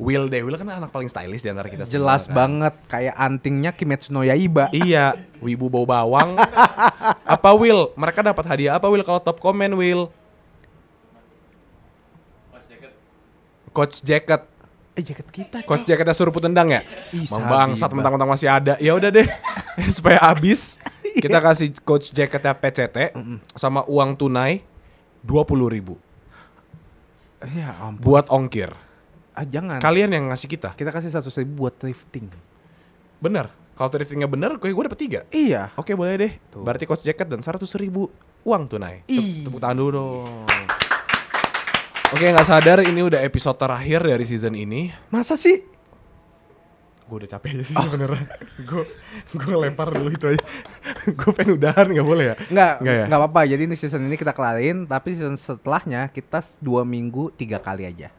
Will 0.00 0.32
deh, 0.32 0.40
Will 0.40 0.56
kan 0.56 0.64
anak 0.64 0.88
paling 0.88 1.12
stylish 1.12 1.44
di 1.44 1.52
antara 1.52 1.68
kita 1.68 1.84
semua, 1.84 1.92
Jelas 1.92 2.24
kan. 2.24 2.32
banget 2.32 2.74
kayak 2.88 3.14
antingnya 3.14 3.70
Kimetsu 3.70 4.10
no 4.10 4.24
Yaiba. 4.24 4.72
Iya, 4.72 5.12
wibu 5.38 5.68
bau 5.68 5.84
bawang. 5.84 6.40
apa 7.36 7.50
Will? 7.52 7.92
Mereka 7.92 8.24
dapat 8.24 8.44
hadiah 8.48 8.80
apa 8.80 8.88
Will 8.88 9.04
kalau 9.04 9.20
top 9.20 9.36
komen 9.36 9.76
Will? 9.76 10.08
Coach 13.70 14.00
jacket. 14.00 14.42
Eh 14.98 15.02
jaket 15.04 15.28
kita. 15.30 15.62
Coach 15.62 15.86
jacketnya 15.86 16.10
suruh 16.10 16.34
tendang 16.34 16.72
ya? 16.72 16.80
Ih, 17.14 17.28
Membangsat 17.30 17.86
sabi, 17.86 17.94
mentang-mentang 17.94 18.26
masih 18.26 18.48
ada. 18.50 18.74
Ya 18.82 18.96
udah 18.96 19.12
deh. 19.12 19.28
Supaya 19.96 20.18
habis 20.18 20.80
kita 21.22 21.38
kasih 21.38 21.76
coach 21.84 22.10
jacketnya 22.10 22.56
PCT 22.56 22.96
sama 23.54 23.86
uang 23.86 24.16
tunai 24.16 24.64
20.000 25.22 25.74
ribu 25.76 25.94
Ya 27.52 27.72
ampun. 27.78 28.00
buat 28.02 28.26
ongkir. 28.28 28.74
Ah, 29.40 29.48
jangan. 29.48 29.80
Kalian 29.80 30.12
yang 30.12 30.28
ngasih 30.28 30.52
kita. 30.52 30.76
Kita 30.76 30.92
kasih 30.92 31.08
satu 31.08 31.32
ribu 31.40 31.64
buat 31.64 31.72
thrifting. 31.80 32.28
Bener. 33.24 33.48
Kalau 33.72 33.88
thriftingnya 33.88 34.28
bener, 34.28 34.60
gue 34.60 34.68
gue 34.68 34.84
dapet 34.84 35.00
tiga. 35.00 35.20
Iya. 35.32 35.72
Oke 35.80 35.96
boleh 35.96 36.20
deh. 36.20 36.32
Tuh. 36.52 36.60
Berarti 36.60 36.84
coach 36.84 37.00
jacket 37.00 37.24
dan 37.24 37.40
100 37.40 37.64
ribu 37.80 38.12
uang 38.44 38.68
tunai. 38.68 39.00
Ih. 39.08 39.48
Tepuk 39.48 39.56
tangan 39.56 39.80
dulu 39.80 39.90
dong. 39.96 40.44
Oke 42.12 42.26
nggak 42.28 42.44
sadar 42.44 42.84
ini 42.84 43.00
udah 43.00 43.24
episode 43.24 43.56
terakhir 43.56 44.04
dari 44.04 44.28
season 44.28 44.52
ini. 44.52 44.92
Masa 45.08 45.40
sih? 45.40 45.56
Gue 47.08 47.24
udah 47.24 47.30
capek 47.32 47.56
aja 47.56 47.64
sih 47.64 47.76
beneran. 47.80 48.20
Gue 48.68 48.84
gue 49.40 49.56
lempar 49.56 49.88
dulu 49.96 50.12
itu 50.12 50.36
aja. 50.36 50.42
gue 51.08 51.30
pengen 51.32 51.56
udahan 51.56 51.88
nggak 51.88 52.04
boleh 52.04 52.24
ya? 52.28 52.36
Enggak, 52.52 52.72
Nggak 52.84 52.96
ya? 53.08 53.16
apa-apa. 53.16 53.40
Jadi 53.48 53.62
ini 53.64 53.74
season 53.80 54.04
ini 54.04 54.20
kita 54.20 54.36
kelarin, 54.36 54.84
tapi 54.84 55.16
season 55.16 55.40
setelahnya 55.40 56.12
kita 56.12 56.44
dua 56.60 56.84
minggu 56.84 57.32
tiga 57.32 57.56
kali 57.56 57.88
aja. 57.88 58.12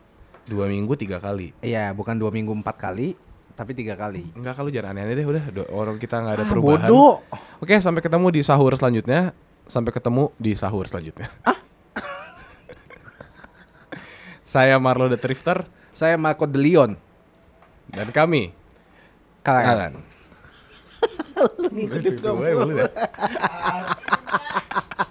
Dua 0.43 0.65
minggu 0.65 0.91
tiga 0.95 1.17
kali. 1.17 1.51
Iya, 1.59 1.91
bukan 1.91 2.15
dua 2.15 2.29
minggu 2.29 2.51
empat 2.51 2.75
kali, 2.75 3.13
tapi 3.53 3.71
tiga 3.71 3.93
kali. 3.93 4.25
Enggak 4.33 4.55
kalau 4.55 4.67
jangan 4.67 4.91
aneh-aneh 4.91 5.13
deh 5.15 5.25
udah. 5.27 5.43
Orang 5.69 5.95
kita 5.95 6.17
nggak 6.17 6.33
ada 6.35 6.43
Ah, 6.43 6.49
perubahan. 6.49 6.85
bodoh. 6.85 7.13
Oke 7.57 7.73
sampai 7.77 7.99
ketemu 7.99 8.25
di 8.29 8.39
sahur 8.41 8.69
selanjutnya. 8.73 9.31
Sampai 9.65 9.89
ketemu 9.89 10.29
di 10.35 10.51
sahur 10.53 10.85
selanjutnya. 10.85 11.25
Saya 14.43 14.77
Marlo 14.77 15.07
the 15.07 15.15
Thrifter 15.15 15.63
Saya 15.91 16.15
Marco 16.17 16.43
De 16.43 16.57
Leon. 16.57 16.91
dan 17.87 18.09
kami 18.09 18.51
KLM. 19.41 19.63
Jangan. 19.63 19.93
Ngikutin 21.71 22.15
kamu. 22.19 22.41